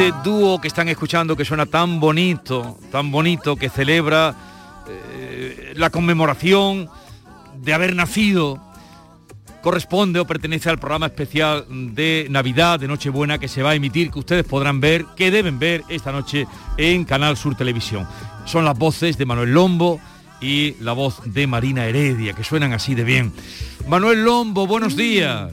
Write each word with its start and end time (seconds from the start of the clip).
Este 0.00 0.18
dúo 0.24 0.58
que 0.58 0.68
están 0.68 0.88
escuchando 0.88 1.36
que 1.36 1.44
suena 1.44 1.66
tan 1.66 2.00
bonito, 2.00 2.78
tan 2.90 3.10
bonito, 3.10 3.56
que 3.56 3.68
celebra 3.68 4.34
eh, 4.88 5.74
la 5.76 5.90
conmemoración 5.90 6.88
de 7.60 7.74
haber 7.74 7.94
nacido, 7.94 8.58
corresponde 9.60 10.18
o 10.18 10.26
pertenece 10.26 10.70
al 10.70 10.78
programa 10.78 11.04
especial 11.04 11.66
de 11.68 12.28
Navidad, 12.30 12.80
de 12.80 12.88
Nochebuena, 12.88 13.36
que 13.36 13.46
se 13.46 13.62
va 13.62 13.72
a 13.72 13.74
emitir, 13.74 14.10
que 14.10 14.20
ustedes 14.20 14.46
podrán 14.46 14.80
ver, 14.80 15.04
que 15.16 15.30
deben 15.30 15.58
ver 15.58 15.84
esta 15.90 16.12
noche 16.12 16.46
en 16.78 17.04
Canal 17.04 17.36
Sur 17.36 17.54
Televisión. 17.54 18.08
Son 18.46 18.64
las 18.64 18.78
voces 18.78 19.18
de 19.18 19.26
Manuel 19.26 19.52
Lombo 19.52 20.00
y 20.40 20.76
la 20.80 20.94
voz 20.94 21.20
de 21.26 21.46
Marina 21.46 21.84
Heredia, 21.84 22.32
que 22.32 22.42
suenan 22.42 22.72
así 22.72 22.94
de 22.94 23.04
bien. 23.04 23.34
Manuel 23.86 24.24
Lombo, 24.24 24.66
buenos 24.66 24.96
días. 24.96 25.50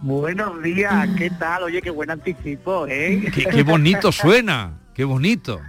Buenos 0.00 0.62
días, 0.62 1.08
¿qué 1.16 1.30
tal? 1.30 1.62
Oye, 1.64 1.80
qué 1.80 1.90
buen 1.90 2.10
anticipo, 2.10 2.86
¿eh? 2.86 3.30
Qué, 3.34 3.44
qué 3.46 3.62
bonito 3.62 4.12
suena, 4.12 4.72
qué 4.94 5.04
bonito. 5.04 5.60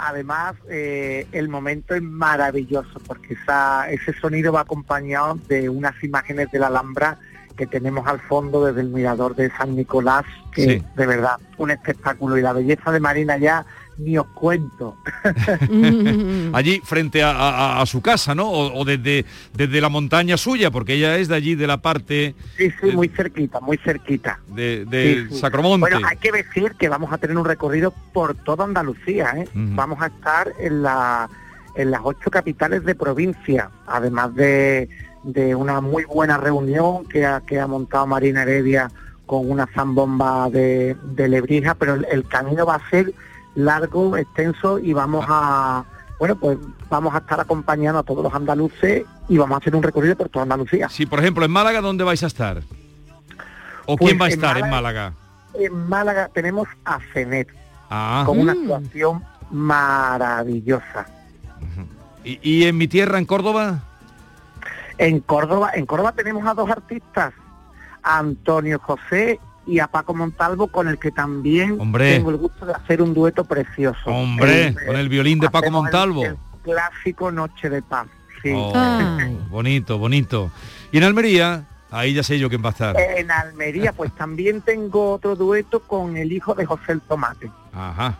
Además, 0.00 0.54
eh, 0.70 1.26
el 1.32 1.48
momento 1.48 1.94
es 1.94 2.02
maravilloso 2.02 3.00
porque 3.06 3.34
esa, 3.34 3.90
ese 3.90 4.12
sonido 4.20 4.52
va 4.52 4.60
acompañado 4.60 5.38
de 5.48 5.68
unas 5.68 5.94
imágenes 6.04 6.50
de 6.52 6.58
la 6.60 6.68
Alhambra 6.68 7.18
que 7.56 7.66
tenemos 7.66 8.06
al 8.06 8.20
fondo 8.20 8.64
desde 8.64 8.80
el 8.82 8.88
mirador 8.88 9.34
de 9.34 9.50
San 9.50 9.74
Nicolás, 9.76 10.24
que 10.52 10.62
Sí. 10.78 10.84
de 10.96 11.06
verdad, 11.06 11.36
un 11.58 11.70
espectáculo. 11.70 12.38
Y 12.38 12.42
la 12.42 12.52
belleza 12.52 12.92
de 12.92 13.00
Marina 13.00 13.36
ya 13.38 13.66
ni 13.98 14.16
os 14.18 14.26
cuento. 14.28 14.96
allí 16.52 16.80
frente 16.84 17.22
a, 17.22 17.30
a- 17.32 17.82
a 17.82 17.86
su 17.86 18.00
casa, 18.00 18.34
¿no? 18.34 18.48
O, 18.50 18.80
o 18.80 18.84
desde, 18.84 19.24
desde 19.54 19.80
la 19.80 19.88
montaña 19.88 20.36
suya, 20.36 20.70
porque 20.70 20.94
ella 20.94 21.16
es 21.18 21.28
de 21.28 21.34
allí, 21.36 21.54
de 21.54 21.66
la 21.66 21.78
parte 21.82 22.34
Sí, 22.56 22.70
sí, 22.80 22.90
muy 22.92 23.08
cerquita, 23.08 23.60
muy 23.60 23.76
cerquita. 23.78 24.40
de, 24.48 24.86
Sí, 25.28 25.34
sí. 25.34 25.40
Sacromonte. 25.40 25.80
Bueno, 25.90 26.06
hay 26.08 26.16
que 26.16 26.32
decir 26.32 26.72
que 26.78 26.88
vamos 26.88 27.12
a 27.12 27.18
tener 27.18 27.36
un 27.36 27.44
recorrido 27.44 27.92
por 28.12 28.34
toda 28.34 28.64
Andalucía, 28.64 29.34
¿eh? 29.36 29.48
Vamos 29.54 30.00
a 30.00 30.06
estar 30.06 30.52
en, 30.58 30.82
la, 30.82 31.28
en 31.76 31.90
las 31.90 32.00
ocho 32.04 32.30
capitales 32.30 32.84
de 32.84 32.94
provincia, 32.94 33.70
además 33.86 34.34
de, 34.34 34.88
de 35.24 35.54
una 35.54 35.80
muy 35.80 36.04
buena 36.04 36.36
reunión 36.38 37.06
que 37.08 37.24
ha, 37.26 37.40
que 37.40 37.60
ha 37.60 37.66
montado 37.66 38.06
Marina 38.06 38.42
Heredia 38.42 38.90
con 39.26 39.50
una 39.50 39.66
zambomba 39.66 40.50
de, 40.50 40.96
de 41.14 41.28
Lebrija, 41.28 41.74
pero 41.74 41.94
el, 41.94 42.06
el 42.10 42.24
camino 42.26 42.66
va 42.66 42.74
a 42.76 42.90
ser 42.90 43.12
largo, 43.54 44.16
extenso 44.16 44.78
y 44.78 44.92
vamos 44.92 45.24
a... 45.28 45.84
Bueno, 46.18 46.36
pues 46.36 46.56
vamos 46.88 47.14
a 47.14 47.18
estar 47.18 47.40
acompañando 47.40 47.98
a 47.98 48.02
todos 48.04 48.22
los 48.22 48.32
andaluces 48.32 49.04
y 49.28 49.36
vamos 49.38 49.56
a 49.56 49.58
hacer 49.58 49.74
un 49.74 49.82
recorrido 49.82 50.14
por 50.16 50.28
toda 50.28 50.44
Andalucía. 50.44 50.88
Sí, 50.88 51.04
por 51.04 51.18
ejemplo, 51.18 51.44
en 51.44 51.50
Málaga, 51.50 51.80
¿dónde 51.80 52.04
vais 52.04 52.22
a 52.22 52.26
estar? 52.28 52.62
¿O 53.86 53.96
Pues 53.96 54.10
quién 54.10 54.20
va 54.20 54.26
a 54.26 54.28
estar 54.28 54.56
en 54.58 54.70
Málaga- 54.70 54.70
Málaga? 54.70 55.12
En 55.54 55.88
Málaga 55.88 56.30
tenemos 56.32 56.68
a 56.84 56.98
CENET, 57.12 57.48
Ah, 57.90 58.22
con 58.24 58.38
una 58.38 58.52
actuación 58.52 59.22
maravillosa. 59.50 61.06
¿Y, 62.24 62.38
y 62.42 62.64
en 62.66 62.76
mi 62.78 62.86
tierra, 62.88 63.18
en 63.18 63.24
Córdoba? 63.26 63.80
En 64.98 65.20
Córdoba, 65.20 65.72
en 65.74 65.84
Córdoba 65.86 66.12
tenemos 66.12 66.46
a 66.46 66.54
dos 66.54 66.70
artistas, 66.70 67.32
Antonio 68.02 68.78
José 68.78 69.40
y 69.66 69.78
a 69.78 69.86
Paco 69.86 70.14
Montalvo, 70.14 70.66
con 70.68 70.88
el 70.88 70.98
que 70.98 71.10
también 71.10 71.80
Hombre. 71.80 72.14
tengo 72.14 72.30
el 72.30 72.36
gusto 72.36 72.66
de 72.66 72.72
hacer 72.72 73.00
un 73.02 73.14
dueto 73.14 73.44
precioso. 73.44 74.10
Hombre, 74.10 74.68
El- 74.68 74.86
con 74.86 74.96
el 74.96 75.08
violín 75.08 75.38
de 75.38 75.50
Paco 75.50 75.66
el- 75.66 75.72
Montalvo. 75.72 76.24
el 76.24 76.36
clásico 76.62 77.30
Noche 77.30 77.70
de 77.70 77.82
Paz. 77.82 78.06
Sí. 78.42 78.50
Oh, 78.54 78.72
Ah. 78.74 79.18
bonito, 79.50 79.98
bonito. 79.98 80.50
Y 80.90 80.98
en 80.98 81.04
Almería, 81.04 81.64
ahí 81.92 82.12
ya 82.14 82.22
sé 82.24 82.38
yo 82.38 82.48
quién 82.48 82.62
va 82.64 82.70
a 82.70 82.72
estar. 82.72 82.96
En 82.98 83.30
Almería, 83.30 83.92
pues 83.92 84.12
también 84.16 84.62
tengo 84.62 85.12
otro 85.12 85.36
dueto 85.36 85.80
con 85.80 86.16
el 86.16 86.32
hijo 86.32 86.54
de 86.54 86.66
José 86.66 86.92
el 86.92 87.00
Tomate, 87.02 87.50
Ajá. 87.72 88.16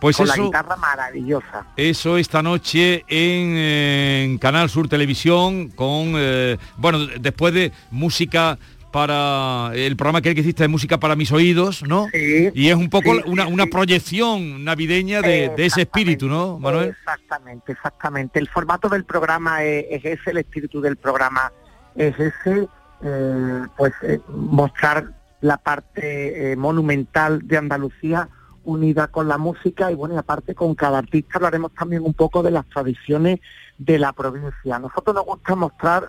Pues 0.00 0.16
con 0.16 0.28
la 0.28 0.36
guitarra 0.36 0.76
maravillosa. 0.76 1.66
eso 1.76 2.18
esta 2.18 2.40
noche 2.40 3.04
en, 3.08 3.54
eh, 3.56 4.22
en 4.24 4.38
Canal 4.38 4.70
Sur 4.70 4.88
Televisión 4.88 5.70
con, 5.70 6.12
eh, 6.14 6.56
bueno, 6.76 7.00
después 7.18 7.52
de 7.52 7.72
música 7.90 8.56
para 8.90 9.70
el 9.74 9.96
programa 9.96 10.20
que 10.20 10.30
hiciste 10.30 10.64
de 10.64 10.68
música 10.68 10.98
para 10.98 11.16
mis 11.16 11.32
oídos, 11.32 11.82
¿no? 11.82 12.06
Sí, 12.12 12.50
Y 12.54 12.68
es 12.68 12.74
un 12.76 12.88
poco 12.88 13.14
sí, 13.14 13.22
una, 13.26 13.46
una 13.46 13.64
sí. 13.64 13.70
proyección 13.70 14.64
navideña 14.64 15.20
de, 15.20 15.50
de 15.56 15.66
ese 15.66 15.82
espíritu, 15.82 16.28
¿no, 16.28 16.58
Manuel? 16.58 16.90
Exactamente, 16.90 17.72
exactamente. 17.72 18.38
El 18.38 18.48
formato 18.48 18.88
del 18.88 19.04
programa 19.04 19.62
es, 19.64 19.86
es 19.90 20.04
ese, 20.04 20.30
el 20.30 20.38
espíritu 20.38 20.80
del 20.80 20.96
programa 20.96 21.52
es 21.94 22.18
ese, 22.18 22.68
eh, 23.02 23.62
pues 23.76 23.92
eh, 24.02 24.20
mostrar 24.28 25.12
la 25.40 25.58
parte 25.58 26.52
eh, 26.52 26.56
monumental 26.56 27.46
de 27.46 27.58
Andalucía 27.58 28.28
unida 28.64 29.08
con 29.08 29.28
la 29.28 29.38
música 29.38 29.90
y 29.90 29.94
bueno, 29.94 30.14
y 30.14 30.18
aparte 30.18 30.54
con 30.54 30.74
cada 30.74 30.98
artista 30.98 31.32
hablaremos 31.36 31.72
también 31.74 32.02
un 32.02 32.14
poco 32.14 32.42
de 32.42 32.50
las 32.50 32.66
tradiciones 32.68 33.40
de 33.78 33.98
la 33.98 34.12
provincia. 34.12 34.76
A 34.76 34.78
nosotros 34.78 35.14
nos 35.14 35.24
gusta 35.24 35.54
mostrar 35.54 36.08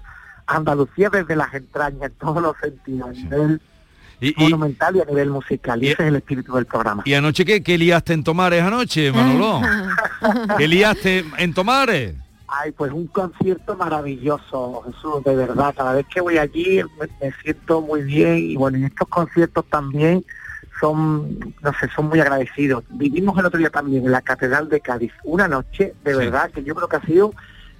Andalucía 0.55 1.09
desde 1.09 1.35
las 1.35 1.53
entrañas, 1.53 2.11
en 2.11 2.11
todos 2.13 2.41
los 2.41 2.55
sentidos, 2.61 3.09
a 3.09 3.11
nivel 3.11 3.61
monumental 4.37 4.95
y 4.95 5.01
a 5.01 5.05
nivel 5.05 5.29
musical. 5.29 5.83
Y, 5.83 5.89
ese 5.89 6.03
es 6.03 6.09
el 6.09 6.15
espíritu 6.17 6.55
del 6.55 6.65
programa. 6.65 7.03
¿Y 7.05 7.13
anoche 7.13 7.45
qué, 7.45 7.63
qué 7.63 7.77
liaste 7.77 8.13
en 8.13 8.23
Tomares 8.23 8.63
anoche, 8.63 9.11
Manolo? 9.11 9.61
¿Qué 10.57 10.67
liaste 10.67 11.25
en 11.37 11.53
Tomares? 11.53 12.15
Ay, 12.51 12.71
pues 12.71 12.91
un 12.91 13.05
concierto 13.07 13.77
maravilloso, 13.77 14.83
Jesús, 14.87 15.23
de 15.23 15.35
verdad. 15.35 15.73
Cada 15.77 15.93
vez 15.93 16.05
que 16.07 16.19
voy 16.19 16.39
allí 16.39 16.81
me, 16.99 17.31
siento 17.43 17.81
muy 17.81 18.01
bien 18.01 18.37
y 18.37 18.55
bueno, 18.55 18.77
en 18.77 18.85
estos 18.85 19.07
conciertos 19.07 19.65
también 19.69 20.25
son, 20.79 21.53
no 21.61 21.73
sé, 21.79 21.87
son 21.95 22.07
muy 22.07 22.19
agradecidos. 22.19 22.83
Vivimos 22.89 23.37
el 23.37 23.45
otro 23.45 23.59
día 23.59 23.69
también 23.69 24.03
en 24.03 24.11
la 24.11 24.21
Catedral 24.21 24.67
de 24.67 24.81
Cádiz, 24.81 25.11
una 25.23 25.47
noche 25.47 25.93
de 26.03 26.15
verdad 26.15 26.49
que 26.49 26.63
yo 26.63 26.73
creo 26.73 26.87
que 26.87 26.95
ha 26.95 27.01
sido 27.01 27.33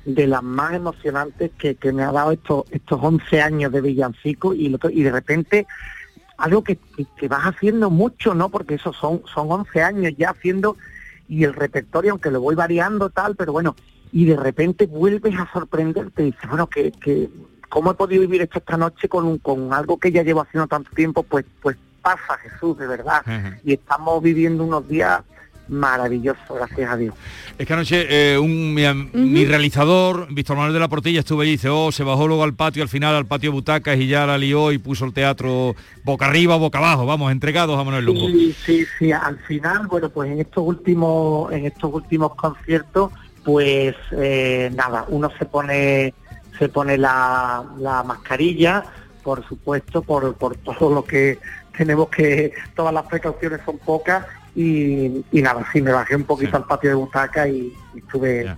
de 0.06 0.28
las 0.28 0.42
más 0.44 0.74
emocionantes 0.74 1.51
que, 1.57 1.78
me 1.92 2.04
ha 2.04 2.12
dado 2.12 2.31
estos, 2.31 2.66
estos 2.72 3.00
11 3.01 3.42
años 3.42 3.72
de 3.72 3.81
villancico 3.81 4.54
y, 4.54 4.75
y 4.92 5.04
de 5.04 5.12
repente 5.12 5.68
algo 6.38 6.63
que, 6.63 6.78
que, 7.18 7.28
vas 7.28 7.44
haciendo 7.44 7.90
mucho, 7.90 8.34
¿no? 8.34 8.50
Porque 8.50 8.75
eso 8.75 8.94
son, 8.94 9.22
son 9.34 9.51
11 9.51 9.81
años 9.81 10.13
ya 10.18 10.30
haciendo 10.30 10.78
y 11.28 11.44
el 11.44 11.54
repertorio, 11.54 12.12
aunque 12.12 12.31
lo 12.31 12.42
voy 12.42 12.56
variando 12.56 13.10
tal, 13.10 13.36
pero 13.36 13.51
bueno, 13.51 13.75
y 14.12 14.25
de 14.25 14.38
repente 14.38 14.88
vuelves 14.88 15.38
a 15.38 15.51
sorprenderte 15.51 16.24
y 16.24 16.25
dices, 16.28 16.50
bueno, 16.50 16.68
que, 16.68 16.92
que 16.92 17.30
¿cómo 17.68 17.92
he 17.92 17.94
podido 17.94 18.22
vivir 18.22 18.42
esto 18.42 18.60
esta 18.60 18.78
noche 18.78 19.07
con, 19.07 19.38
con 19.38 19.74
algo 19.74 20.00
que 20.00 20.12
ya 20.12 20.24
llevo 20.24 20.42
haciendo 20.42 20.68
tanto 20.68 20.90
tiempo? 20.92 21.24
Pues, 21.24 21.46
pues 21.62 21.78
pasa 22.01 22.38
Jesús, 22.38 22.78
de 22.78 22.88
verdad. 22.88 23.24
Y 23.63 23.74
estamos 23.74 24.22
viviendo 24.24 24.63
unos 24.63 24.88
días 24.88 25.22
maravillosos, 25.69 26.44
gracias 26.50 26.92
a 26.92 26.98
Dios. 26.98 27.16
Es 27.57 27.68
que 27.68 27.74
anoche 27.74 28.07
eh, 28.10 28.38
un, 28.38 28.74
mi, 28.74 29.45
realizador, 29.45 30.27
Víctor 30.31 30.56
Manuel 30.56 30.74
de 30.74 30.80
la 30.80 30.88
Portilla, 30.88 31.19
estuve 31.19 31.44
allí 31.44 31.51
y 31.51 31.56
dice, 31.56 31.69
oh, 31.69 31.92
se 31.92 32.04
bajó 32.04 32.27
luego 32.27 32.44
al 32.44 32.54
patio, 32.54 32.83
al 32.83 32.89
final 32.89 33.16
al 33.16 33.25
patio 33.25 33.51
butacas 33.51 33.98
y 33.98 34.07
ya 34.07 34.25
la 34.25 34.38
lió 34.38 34.71
y 34.71 34.77
puso 34.77 35.06
el 35.06 35.13
teatro 35.13 35.75
boca 36.04 36.25
arriba, 36.25 36.56
boca 36.56 36.80
abajo, 36.80 37.06
vamos, 37.06 37.31
entregados 37.31 37.80
a 37.80 37.83
Manuel 37.83 38.06
Lugo. 38.06 38.27
Sí, 38.27 38.56
sí, 38.66 38.86
sí, 38.98 39.12
al 39.12 39.38
final, 39.39 39.88
bueno, 39.88 40.10
pues 40.10 40.31
en 40.31 40.39
estos 40.39 40.63
últimos, 40.66 41.51
en 41.51 41.66
estos 41.66 41.94
últimos 41.94 42.36
conciertos 42.36 43.12
pues 43.44 43.95
eh, 44.12 44.69
nada, 44.75 45.06
uno 45.07 45.31
se 45.39 45.45
pone 45.45 46.13
se 46.60 46.68
pone 46.68 46.98
la, 46.98 47.63
mascarilla, 48.06 48.83
por 49.24 49.48
supuesto, 49.48 50.01
por, 50.01 50.36
todo 50.57 50.94
lo 50.94 51.04
que 51.04 51.39
tenemos 51.75 52.10
que, 52.10 52.51
todas 52.75 52.94
las 52.94 53.06
precauciones 53.06 53.62
son 53.65 53.77
pocas 53.77 54.25
y, 54.56 55.24
nada, 55.31 55.66
sí, 55.72 55.81
me 55.81 55.92
bajé 55.92 56.16
un 56.16 56.24
poquito 56.24 56.57
al 56.57 56.66
patio 56.66 56.90
de 56.90 56.96
butaca 56.96 57.48
y, 57.48 57.74
estuve 57.96 58.56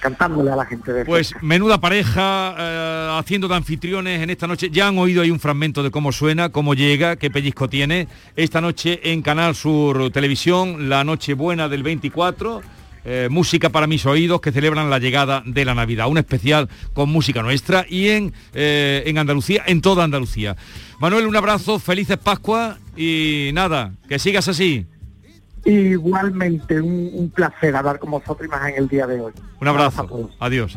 cantándole 0.00 0.50
a 0.50 0.56
la 0.56 0.64
gente 0.64 0.92
de 0.92 1.04
Pues 1.04 1.34
menuda 1.40 1.80
pareja 1.80 2.54
eh, 2.56 3.18
haciendo 3.18 3.48
de 3.48 3.56
anfitriones 3.56 4.22
en 4.22 4.30
esta 4.30 4.46
noche. 4.46 4.70
Ya 4.70 4.86
han 4.86 4.98
oído 4.98 5.22
ahí 5.22 5.30
un 5.30 5.40
fragmento 5.40 5.82
de 5.82 5.90
cómo 5.90 6.12
suena, 6.12 6.50
cómo 6.50 6.74
llega, 6.74 7.16
qué 7.16 7.30
pellizco 7.30 7.68
tiene. 7.68 8.06
Esta 8.36 8.60
noche 8.60 9.00
en 9.12 9.22
Canal 9.22 9.54
Sur 9.54 10.10
Televisión, 10.12 10.88
la 10.88 11.04
noche 11.04 11.34
buena 11.34 11.68
del 11.68 11.82
24 11.82 12.62
eh, 13.08 13.28
música 13.30 13.70
para 13.70 13.86
mis 13.86 14.04
oídos 14.04 14.40
que 14.40 14.50
celebran 14.50 14.90
la 14.90 14.98
llegada 14.98 15.40
de 15.46 15.64
la 15.64 15.76
Navidad, 15.76 16.08
un 16.08 16.18
especial 16.18 16.68
con 16.92 17.08
música 17.08 17.40
nuestra 17.40 17.86
y 17.88 18.08
en, 18.08 18.32
eh, 18.52 19.04
en 19.06 19.16
Andalucía, 19.18 19.62
en 19.64 19.80
toda 19.80 20.02
Andalucía. 20.02 20.56
Manuel, 20.98 21.28
un 21.28 21.36
abrazo, 21.36 21.78
felices 21.78 22.18
Pascua 22.18 22.78
y 22.96 23.50
nada, 23.52 23.92
que 24.08 24.18
sigas 24.18 24.48
así. 24.48 24.86
Igualmente, 25.66 26.80
un, 26.80 27.30
placer 27.34 27.74
hablar 27.74 27.98
con 27.98 28.12
vosotros 28.12 28.46
y 28.46 28.48
más 28.48 28.68
en 28.68 28.76
el 28.76 28.88
día 28.88 29.06
de 29.06 29.20
hoy. 29.20 29.32
Un 29.60 29.68
abrazo. 29.68 30.30
adiós. 30.38 30.76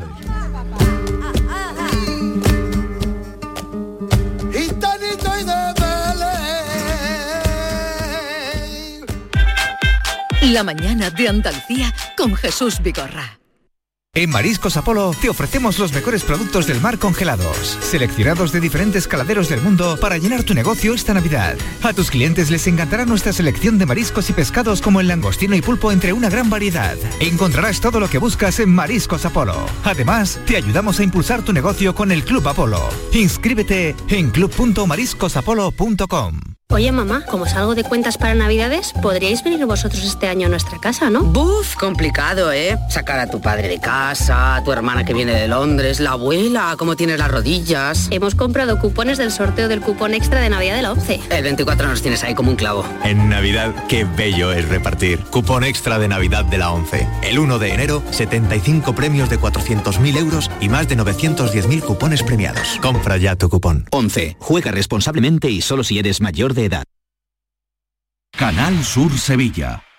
La 10.52 10.64
mañana 10.64 11.10
de 11.10 11.28
Andalucía 11.28 11.94
con 12.16 12.34
Jesús 12.34 12.82
Vigorra. 12.82 13.39
En 14.12 14.30
Mariscos 14.30 14.76
Apolo 14.76 15.14
te 15.22 15.28
ofrecemos 15.28 15.78
los 15.78 15.92
mejores 15.92 16.24
productos 16.24 16.66
del 16.66 16.80
mar 16.80 16.98
congelados, 16.98 17.78
seleccionados 17.80 18.50
de 18.50 18.58
diferentes 18.58 19.06
caladeros 19.06 19.48
del 19.48 19.60
mundo 19.60 19.96
para 20.00 20.18
llenar 20.18 20.42
tu 20.42 20.52
negocio 20.52 20.94
esta 20.94 21.14
Navidad. 21.14 21.56
A 21.84 21.92
tus 21.92 22.10
clientes 22.10 22.50
les 22.50 22.66
encantará 22.66 23.06
nuestra 23.06 23.32
selección 23.32 23.78
de 23.78 23.86
mariscos 23.86 24.28
y 24.28 24.32
pescados 24.32 24.82
como 24.82 24.98
el 24.98 25.06
langostino 25.06 25.54
y 25.54 25.62
pulpo 25.62 25.92
entre 25.92 26.12
una 26.12 26.28
gran 26.28 26.50
variedad. 26.50 26.96
Encontrarás 27.20 27.80
todo 27.80 28.00
lo 28.00 28.08
que 28.08 28.18
buscas 28.18 28.58
en 28.58 28.74
Mariscos 28.74 29.26
Apolo. 29.26 29.54
Además, 29.84 30.40
te 30.44 30.56
ayudamos 30.56 30.98
a 30.98 31.04
impulsar 31.04 31.44
tu 31.44 31.52
negocio 31.52 31.94
con 31.94 32.10
el 32.10 32.24
Club 32.24 32.48
Apolo. 32.48 32.88
Inscríbete 33.12 33.94
en 34.08 34.30
club.mariscosapolo.com. 34.30 36.49
Oye 36.72 36.92
mamá, 36.92 37.24
como 37.28 37.46
salgo 37.46 37.74
de 37.74 37.82
cuentas 37.82 38.16
para 38.16 38.32
navidades, 38.34 38.92
podríais 39.02 39.42
venir 39.42 39.66
vosotros 39.66 40.04
este 40.04 40.28
año 40.28 40.46
a 40.46 40.50
nuestra 40.50 40.78
casa, 40.78 41.10
¿no? 41.10 41.24
Buf, 41.24 41.74
complicado, 41.74 42.52
¿eh? 42.52 42.78
Sacar 42.88 43.18
a 43.18 43.28
tu 43.28 43.40
padre 43.40 43.66
de 43.66 43.80
casa, 43.80 44.54
a 44.54 44.62
tu 44.62 44.70
hermana 44.70 45.04
que 45.04 45.12
viene 45.12 45.32
de 45.34 45.48
Londres, 45.48 45.98
la 45.98 46.12
abuela, 46.12 46.76
cómo 46.78 46.94
tienes 46.94 47.18
las 47.18 47.28
rodillas. 47.28 48.06
Hemos 48.12 48.36
comprado 48.36 48.78
cupones 48.78 49.18
del 49.18 49.32
sorteo 49.32 49.66
del 49.66 49.80
cupón 49.80 50.14
extra 50.14 50.40
de 50.40 50.48
Navidad 50.48 50.76
de 50.76 50.82
la 50.82 50.92
11. 50.92 51.20
El 51.30 51.42
24 51.42 51.88
nos 51.88 52.02
tienes 52.02 52.22
ahí 52.22 52.36
como 52.36 52.50
un 52.50 52.56
clavo. 52.56 52.84
En 53.02 53.28
Navidad, 53.28 53.74
qué 53.88 54.04
bello 54.04 54.52
es 54.52 54.68
repartir. 54.68 55.18
Cupón 55.24 55.64
extra 55.64 55.98
de 55.98 56.06
Navidad 56.06 56.44
de 56.44 56.58
la 56.58 56.70
11. 56.70 57.04
El 57.24 57.40
1 57.40 57.58
de 57.58 57.74
enero, 57.74 58.00
75 58.12 58.94
premios 58.94 59.28
de 59.28 59.40
400.000 59.40 60.16
euros 60.16 60.48
y 60.60 60.68
más 60.68 60.88
de 60.88 60.96
910.000 60.96 61.80
cupones 61.80 62.22
premiados. 62.22 62.78
Compra 62.80 63.16
ya 63.16 63.34
tu 63.34 63.48
cupón. 63.48 63.86
11. 63.90 64.36
Juega 64.38 64.70
responsablemente 64.70 65.50
y 65.50 65.62
solo 65.62 65.82
si 65.82 65.98
eres 65.98 66.20
mayor 66.20 66.54
de 66.54 66.59
Canal 68.36 68.84
Sur 68.84 69.10
Sevilla. 69.18 69.89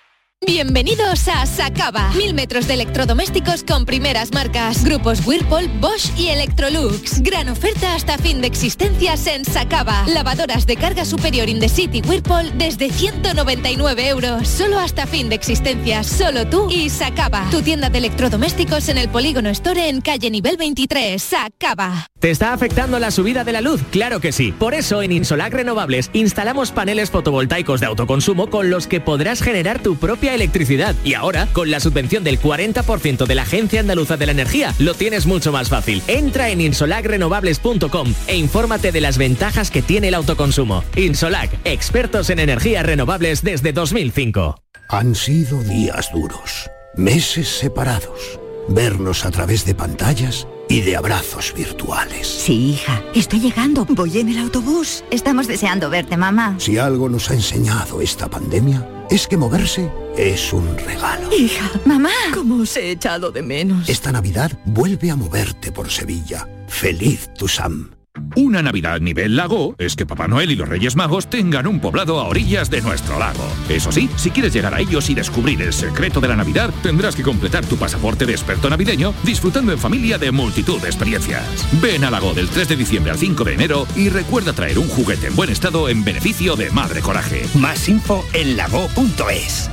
Bienvenidos 0.44 1.28
a 1.28 1.46
Sacaba. 1.46 2.10
Mil 2.18 2.34
metros 2.34 2.68
de 2.68 2.74
electrodomésticos 2.74 3.64
con 3.64 3.86
primeras 3.86 4.34
marcas. 4.34 4.84
Grupos 4.84 5.22
Whirlpool, 5.24 5.68
Bosch 5.80 6.10
y 6.18 6.30
Electrolux. 6.30 7.22
Gran 7.22 7.48
oferta 7.48 7.94
hasta 7.94 8.18
fin 8.18 8.42
de 8.42 8.48
existencias 8.48 9.28
en 9.28 9.46
Sacaba. 9.46 10.04
Lavadoras 10.08 10.66
de 10.66 10.78
carga 10.78 11.06
superior 11.06 11.48
in 11.48 11.60
the 11.60 11.70
city 11.70 12.02
Whirlpool 12.04 12.58
desde 12.58 12.90
199 12.90 14.08
euros. 14.08 14.48
Solo 14.48 14.80
hasta 14.80 15.06
fin 15.06 15.30
de 15.30 15.36
existencias. 15.36 16.08
Solo 16.08 16.48
tú 16.48 16.72
y 16.72 16.90
Sacaba. 16.90 17.48
Tu 17.52 17.62
tienda 17.62 17.92
de 17.92 18.00
electrodomésticos 18.00 18.90
en 18.90 18.98
el 18.98 19.10
Polígono 19.10 19.50
Store 19.50 19.90
en 19.90 20.02
calle 20.02 20.32
nivel 20.32 20.58
23. 20.58 21.22
Sacaba. 21.22 22.08
¿Te 22.20 22.32
está 22.32 22.54
afectando 22.54 22.98
la 22.98 23.12
subida 23.12 23.44
de 23.44 23.52
la 23.52 23.62
luz? 23.62 23.82
Claro 23.92 24.20
que 24.20 24.32
sí. 24.32 24.52
Por 24.52 24.74
eso 24.74 25.04
en 25.04 25.12
Insolac 25.12 25.54
Renovables 25.54 26.10
instalamos 26.14 26.72
paneles 26.72 27.12
fotovoltaicos 27.12 27.80
de 27.80 27.86
autoconsumo 27.86 28.50
con 28.50 28.72
los 28.72 28.88
que 28.88 29.02
podrás 29.02 29.44
generar 29.44 29.80
tu 29.84 29.98
propia 29.98 30.31
electricidad. 30.34 30.96
Y 31.04 31.14
ahora, 31.14 31.48
con 31.54 31.72
la 31.72 31.80
subvención 31.80 32.24
del 32.24 32.40
40% 32.40 33.26
de 33.26 33.36
la 33.36 33.44
Agencia 33.44 33.80
Andaluza 33.80 34.18
de 34.18 34.26
la 34.26 34.32
Energía, 34.32 34.74
lo 34.80 34.94
tienes 34.94 35.26
mucho 35.26 35.52
más 35.52 35.70
fácil. 35.70 36.02
Entra 36.08 36.50
en 36.50 36.62
insolacrenovables.com 36.62 38.14
e 38.28 38.38
infórmate 38.38 38.92
de 38.92 39.02
las 39.02 39.18
ventajas 39.18 39.72
que 39.72 39.82
tiene 39.82 40.10
el 40.10 40.16
autoconsumo. 40.16 40.84
Insolac, 40.96 41.52
expertos 41.66 42.30
en 42.30 42.40
energías 42.40 42.86
renovables 42.86 43.44
desde 43.44 43.74
2005. 43.74 44.56
Han 44.90 45.16
sido 45.16 45.64
días 45.64 46.10
duros, 46.12 46.70
meses 46.96 47.48
separados, 47.48 48.40
vernos 48.68 49.26
a 49.26 49.32
través 49.32 49.66
de 49.66 49.74
pantallas 49.74 50.48
y 50.68 50.82
de 50.82 50.96
abrazos 50.96 51.54
virtuales. 51.54 52.28
Sí, 52.28 52.72
hija, 52.72 53.04
estoy 53.14 53.40
llegando. 53.40 53.86
Voy 53.86 54.20
en 54.20 54.30
el 54.30 54.38
autobús. 54.38 55.04
Estamos 55.12 55.48
deseando 55.48 55.90
verte, 55.90 56.18
mamá. 56.18 56.56
Si 56.60 56.78
algo 56.78 57.10
nos 57.10 57.30
ha 57.30 57.34
enseñado 57.34 58.02
esta 58.02 58.30
pandemia, 58.30 59.01
es 59.12 59.28
que 59.28 59.38
moverse 59.38 59.92
es 60.18 60.54
un 60.54 60.78
regalo. 60.78 61.32
Hija, 61.38 61.70
mamá, 61.86 62.10
¿cómo 62.34 62.64
os 62.64 62.76
he 62.78 62.92
echado 62.92 63.32
de 63.32 63.44
menos? 63.44 63.90
Esta 63.90 64.12
Navidad 64.12 64.52
vuelve 64.66 65.12
a 65.12 65.16
moverte 65.16 65.72
por 65.72 65.92
Sevilla. 65.92 66.48
Feliz 66.68 67.30
tu 67.38 67.48
Sam. 67.48 67.92
Una 68.36 68.62
Navidad 68.62 69.00
nivel 69.00 69.36
lago 69.36 69.76
es 69.78 69.96
que 69.96 70.06
Papá 70.06 70.28
Noel 70.28 70.52
y 70.52 70.56
los 70.56 70.68
Reyes 70.68 70.96
Magos 70.96 71.30
tengan 71.30 71.68
un 71.68 71.80
poblado 71.80 72.20
a 72.20 72.24
orillas 72.24 72.70
de 72.70 72.82
nuestro 72.82 73.20
lago. 73.20 73.44
Eso 73.70 73.92
sí, 73.92 74.10
si 74.16 74.32
quieres 74.32 74.54
llegar 74.54 74.74
a 74.74 74.80
ellos 74.80 75.10
y 75.10 75.16
descubrir 75.16 75.62
el 75.62 75.74
secreto 75.74 76.20
de 76.20 76.28
la 76.28 76.36
Navidad, 76.36 76.74
tendrás 76.82 77.16
que 77.16 77.24
completar 77.24 77.66
tu 77.66 77.78
pasaporte 77.78 78.26
de 78.26 78.34
experto 78.34 78.70
navideño 78.70 79.14
disfrutando 79.24 79.72
en 79.72 79.80
familia 79.80 80.18
de 80.18 80.32
multitud 80.32 80.82
de 80.82 80.88
experiencias. 80.88 81.68
Ven 81.82 82.04
a 82.04 82.12
Lago 82.12 82.34
del 82.34 82.50
3 82.50 82.70
de 82.70 82.76
diciembre 82.76 83.12
al 83.12 83.18
5 83.18 83.44
de 83.44 83.54
enero 83.54 83.88
y 83.96 84.10
recuerda 84.10 84.54
traer 84.54 84.80
un 84.80 84.88
juguete 84.88 85.28
en 85.28 85.36
buen 85.36 85.50
estado 85.50 85.90
en 85.90 86.04
beneficio 86.04 86.56
de 86.56 86.70
Madre 86.72 87.02
Coraje. 87.02 87.46
Más 87.56 87.88
info 87.90 88.26
en 88.34 88.58
lago.es. 88.58 89.70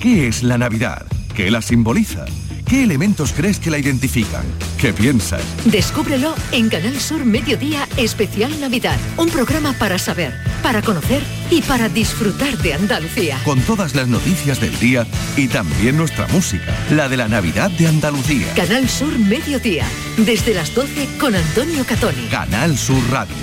¿Qué 0.00 0.28
es 0.28 0.42
la 0.42 0.58
Navidad? 0.58 1.06
¿Qué 1.34 1.50
la 1.50 1.62
simboliza? 1.62 2.26
¿Qué 2.66 2.82
elementos 2.82 3.32
crees 3.32 3.60
que 3.60 3.70
la 3.70 3.78
identifican? 3.78 4.44
¿Qué 4.76 4.92
piensas? 4.92 5.40
Descúbrelo 5.66 6.34
en 6.50 6.68
Canal 6.68 6.98
Sur 6.98 7.24
Mediodía 7.24 7.88
Especial 7.96 8.60
Navidad, 8.60 8.98
un 9.16 9.28
programa 9.28 9.72
para 9.74 10.00
saber, 10.00 10.34
para 10.64 10.82
conocer 10.82 11.22
y 11.48 11.62
para 11.62 11.88
disfrutar 11.88 12.58
de 12.58 12.74
Andalucía. 12.74 13.38
Con 13.44 13.60
todas 13.60 13.94
las 13.94 14.08
noticias 14.08 14.60
del 14.60 14.76
día 14.80 15.06
y 15.36 15.46
también 15.46 15.96
nuestra 15.96 16.26
música, 16.26 16.74
la 16.90 17.08
de 17.08 17.16
la 17.16 17.28
Navidad 17.28 17.70
de 17.70 17.86
Andalucía. 17.86 18.52
Canal 18.54 18.88
Sur 18.88 19.16
Mediodía, 19.16 19.86
desde 20.16 20.52
las 20.52 20.74
12 20.74 21.06
con 21.20 21.36
Antonio 21.36 21.84
Catoni. 21.86 22.26
Canal 22.32 22.76
Sur 22.76 23.00
Radio, 23.10 23.36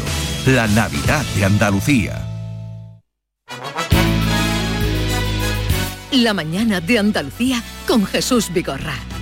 la 0.47 0.67
Navidad 0.67 1.23
de 1.37 1.45
Andalucía. 1.45 2.27
La 6.11 6.33
mañana 6.33 6.81
de 6.81 6.99
Andalucía 6.99 7.63
con 7.87 8.05
Jesús 8.05 8.51
Vigorra. 8.53 9.12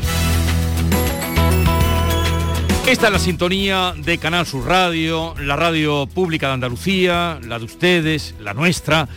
Esta 2.92 3.08
es 3.08 3.14
la 3.14 3.20
sintonía 3.20 3.94
de 3.98 4.18
Canal 4.18 4.46
Sur 4.46 4.68
Radio, 4.68 5.34
la 5.40 5.56
radio 5.56 6.08
pública 6.08 6.48
de 6.48 6.54
Andalucía, 6.56 7.40
la 7.48 7.58
de 7.58 7.64
ustedes, 7.64 8.36
la 8.42 8.54
nuestra. 8.54 9.08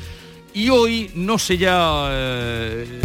Y 0.55 0.69
hoy 0.69 1.11
no 1.17 1.41
sé 1.41 1.59
ya 1.59 2.07
eh, 2.09 3.03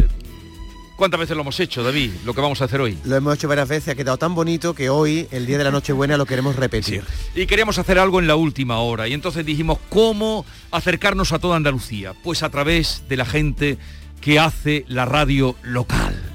cuántas 0.95 1.21
veces 1.21 1.35
lo 1.35 1.41
hemos 1.41 1.59
hecho, 1.59 1.81
David, 1.81 2.11
lo 2.23 2.35
que 2.35 2.41
vamos 2.41 2.61
a 2.61 2.65
hacer 2.65 2.81
hoy. 2.81 2.99
Lo 3.03 3.15
hemos 3.15 3.33
hecho 3.33 3.47
varias 3.47 3.67
veces, 3.67 3.89
ha 3.89 3.95
quedado 3.95 4.17
tan 4.19 4.35
bonito 4.35 4.75
que 4.75 4.91
hoy, 4.91 5.27
el 5.31 5.47
día 5.47 5.57
de 5.57 5.63
la 5.63 5.71
Nochebuena, 5.71 6.17
lo 6.17 6.27
queremos 6.27 6.55
repetir. 6.55 7.03
Y 7.33 7.47
queríamos 7.47 7.79
hacer 7.79 7.97
algo 7.97 8.19
en 8.19 8.27
la 8.27 8.35
última 8.35 8.77
hora. 8.77 9.07
Y 9.07 9.13
entonces 9.15 9.43
dijimos, 9.47 9.79
¿cómo 9.89 10.45
acercarnos 10.69 11.31
a 11.31 11.39
toda 11.39 11.55
Andalucía? 11.55 12.13
Pues 12.23 12.43
a 12.43 12.49
través 12.49 13.05
de 13.09 13.17
la 13.17 13.25
gente 13.25 13.79
que 14.21 14.37
hace 14.37 14.85
la 14.87 15.05
radio 15.05 15.55
local. 15.63 16.28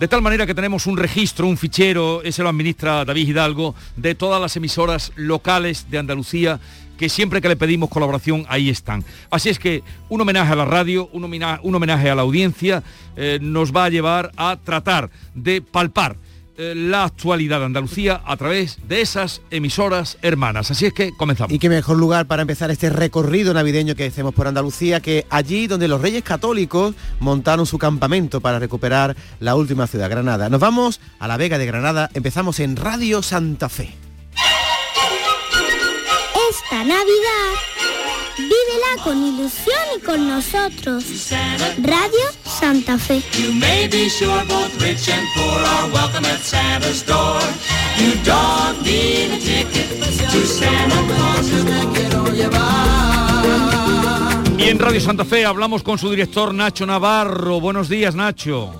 De 0.00 0.06
tal 0.06 0.22
manera 0.22 0.46
que 0.46 0.54
tenemos 0.54 0.86
un 0.86 0.96
registro, 0.96 1.48
un 1.48 1.56
fichero, 1.56 2.22
ese 2.22 2.44
lo 2.44 2.48
administra 2.48 3.04
David 3.04 3.30
Hidalgo, 3.30 3.74
de 3.96 4.14
todas 4.14 4.40
las 4.40 4.56
emisoras 4.56 5.10
locales 5.16 5.90
de 5.90 5.98
Andalucía 5.98 6.60
que 6.96 7.08
siempre 7.08 7.40
que 7.40 7.48
le 7.48 7.56
pedimos 7.56 7.88
colaboración 7.88 8.46
ahí 8.48 8.70
están. 8.70 9.04
Así 9.28 9.48
es 9.48 9.58
que 9.58 9.82
un 10.08 10.20
homenaje 10.20 10.52
a 10.52 10.56
la 10.56 10.64
radio, 10.64 11.08
un 11.12 11.24
homenaje, 11.24 12.10
a 12.10 12.14
la 12.14 12.22
audiencia, 12.22 12.84
eh, 13.16 13.38
nos 13.40 13.74
va 13.74 13.86
a 13.86 13.88
llevar 13.88 14.30
a 14.36 14.56
tratar 14.62 15.10
de 15.34 15.62
palpar 15.62 16.16
eh, 16.58 16.74
la 16.74 17.04
actualidad 17.04 17.60
de 17.60 17.66
Andalucía 17.66 18.20
a 18.26 18.36
través 18.36 18.78
de 18.88 19.00
esas 19.00 19.42
emisoras 19.50 20.18
hermanas. 20.22 20.72
Así 20.72 20.86
es 20.86 20.92
que 20.92 21.12
comenzamos. 21.16 21.52
Y 21.52 21.60
qué 21.60 21.68
mejor 21.68 21.96
lugar 21.96 22.26
para 22.26 22.42
empezar 22.42 22.70
este 22.72 22.90
recorrido 22.90 23.54
navideño 23.54 23.94
que 23.94 24.06
hacemos 24.06 24.34
por 24.34 24.48
Andalucía 24.48 25.00
que 25.00 25.24
allí 25.30 25.68
donde 25.68 25.86
los 25.86 26.02
reyes 26.02 26.24
católicos 26.24 26.96
montaron 27.20 27.64
su 27.64 27.78
campamento 27.78 28.40
para 28.40 28.58
recuperar 28.58 29.16
la 29.38 29.54
última 29.54 29.86
ciudad, 29.86 30.10
Granada. 30.10 30.48
Nos 30.48 30.60
vamos 30.60 31.00
a 31.20 31.28
la 31.28 31.36
Vega 31.36 31.58
de 31.58 31.66
Granada, 31.66 32.10
empezamos 32.14 32.58
en 32.58 32.74
Radio 32.74 33.22
Santa 33.22 33.68
Fe. 33.68 33.94
Esta 36.50 36.82
Navidad, 36.82 37.54
vívela 38.38 39.02
con 39.02 39.22
ilusión 39.24 39.78
y 39.96 40.00
con 40.00 40.28
nosotros. 40.28 41.04
Radio 41.82 42.26
Santa 42.44 42.96
Fe. 42.98 43.22
You 43.38 43.52
may 43.52 43.88
be 43.88 44.08
sure 44.08 44.44
both 44.46 44.80
rich 44.80 45.08
and 45.08 45.26
poor 45.34 45.58
are 45.58 45.90
welcome 45.92 46.24
at 46.26 46.40
Santa's 46.40 47.04
door. 47.04 47.40
You 47.98 48.12
don't 48.24 48.82
need 48.82 49.32
a 49.32 49.38
ticket 49.38 49.88
to 50.30 50.46
Santa 50.46 50.96
Claus. 51.06 51.50
Yo 51.50 51.64
te 51.64 52.00
quiero 52.00 52.26
llevar. 52.32 53.38
Y 54.58 54.68
en 54.68 54.78
Radio 54.78 55.00
Santa 55.00 55.24
Fe 55.24 55.44
hablamos 55.44 55.82
con 55.82 55.98
su 55.98 56.10
director 56.10 56.54
Nacho 56.54 56.86
Navarro. 56.86 57.60
Buenos 57.60 57.88
días, 57.88 58.14
Nacho. 58.14 58.72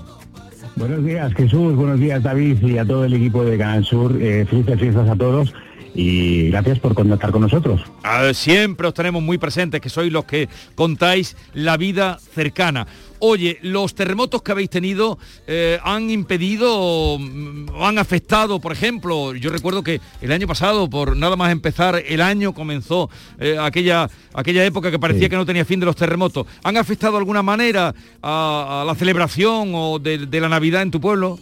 Buenos 0.76 1.04
días, 1.04 1.32
Jesús. 1.34 1.74
Buenos 1.74 1.98
días, 1.98 2.22
David, 2.22 2.62
y 2.62 2.78
a 2.78 2.84
todo 2.84 3.04
el 3.04 3.14
equipo 3.14 3.44
de 3.44 3.58
Canal 3.58 3.84
Sur. 3.84 4.16
Eh, 4.20 4.46
felices 4.48 4.78
fiestas 4.78 5.08
a 5.08 5.16
todos 5.16 5.52
y 5.98 6.50
gracias 6.50 6.78
por 6.78 6.94
contactar 6.94 7.32
con 7.32 7.42
nosotros. 7.42 7.80
Ah, 8.04 8.32
siempre 8.32 8.86
os 8.86 8.94
tenemos 8.94 9.20
muy 9.20 9.36
presentes, 9.36 9.80
que 9.80 9.88
sois 9.88 10.12
los 10.12 10.26
que 10.26 10.48
contáis 10.76 11.36
la 11.54 11.76
vida 11.76 12.20
cercana. 12.20 12.86
Oye, 13.18 13.58
los 13.62 13.96
terremotos 13.96 14.42
que 14.42 14.52
habéis 14.52 14.70
tenido 14.70 15.18
eh, 15.48 15.80
han 15.82 16.08
impedido 16.08 16.72
o 16.72 17.84
han 17.84 17.98
afectado, 17.98 18.60
por 18.60 18.70
ejemplo, 18.70 19.34
yo 19.34 19.50
recuerdo 19.50 19.82
que 19.82 20.00
el 20.20 20.30
año 20.30 20.46
pasado, 20.46 20.88
por 20.88 21.16
nada 21.16 21.34
más 21.34 21.50
empezar 21.50 22.00
el 22.06 22.20
año, 22.20 22.54
comenzó 22.54 23.10
eh, 23.40 23.56
aquella, 23.60 24.08
aquella 24.34 24.64
época 24.64 24.92
que 24.92 25.00
parecía 25.00 25.28
que 25.28 25.34
no 25.34 25.44
tenía 25.44 25.64
fin 25.64 25.80
de 25.80 25.86
los 25.86 25.96
terremotos. 25.96 26.46
¿Han 26.62 26.76
afectado 26.76 27.14
de 27.14 27.18
alguna 27.18 27.42
manera 27.42 27.92
a, 28.22 28.82
a 28.82 28.84
la 28.84 28.94
celebración 28.94 29.72
o 29.74 29.98
de, 29.98 30.26
de 30.28 30.40
la 30.40 30.48
Navidad 30.48 30.82
en 30.82 30.92
tu 30.92 31.00
pueblo? 31.00 31.40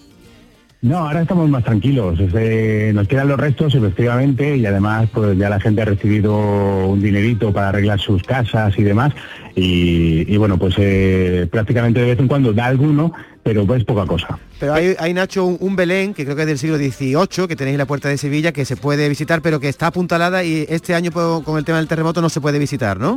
No, 0.83 0.99
ahora 0.99 1.23
estamos 1.23 1.49
más 1.49 1.65
tranquilos. 1.65 2.21
Este, 2.21 2.93
nos 2.93 3.09
quedan 3.09 3.29
los 3.29 3.41
restos, 3.41 3.75
efectivamente, 3.75 4.57
y 4.57 4.67
además 4.67 5.09
pues 5.13 5.37
ya 5.39 5.49
la 5.49 5.59
gente 5.59 5.83
ha 5.83 5.87
recibido 5.87 6.87
un 6.87 7.01
dinerito 7.01 7.53
para 7.53 7.71
arreglar 7.71 7.99
sus 7.99 8.23
casas 8.23 8.79
y 8.79 8.83
demás. 8.83 9.13
Y, 9.55 10.37
bueno, 10.37 10.59
pues 10.59 10.75
eh, 10.77 11.49
prácticamente 11.51 12.01
de 12.01 12.07
vez 12.07 12.19
en 12.19 12.29
cuando 12.29 12.53
da 12.53 12.67
alguno, 12.67 13.13
pero 13.43 13.67
pues 13.67 13.85
poca 13.85 14.05
cosa. 14.05 14.39
Pero 14.61 14.75
hay, 14.75 15.15
Nacho, 15.15 15.47
un, 15.47 15.57
un 15.61 15.77
Belén, 15.77 16.13
que 16.13 16.25
creo 16.25 16.37
que 16.37 16.43
es 16.43 16.49
del 16.49 16.59
siglo 16.59 16.77
XVIII, 16.77 17.49
que 17.49 17.57
tenéis 17.57 17.75
en 17.75 17.79
la 17.79 17.87
puerta 17.87 18.11
de 18.11 18.19
Sevilla, 18.19 18.53
que 18.53 18.67
se 18.67 18.77
puede 18.77 19.09
visitar, 19.09 19.41
pero 19.41 19.59
que 19.59 19.71
está 19.71 19.87
apuntalada 19.87 20.45
y 20.45 20.67
este 20.69 20.95
año 20.95 21.11
con 21.11 21.57
el 21.57 21.65
tema 21.65 21.79
del 21.79 21.89
terremoto 21.89 22.21
no 22.21 22.29
se 22.29 22.43
puede 22.43 22.59
visitar, 22.59 23.01
¿no? 23.01 23.17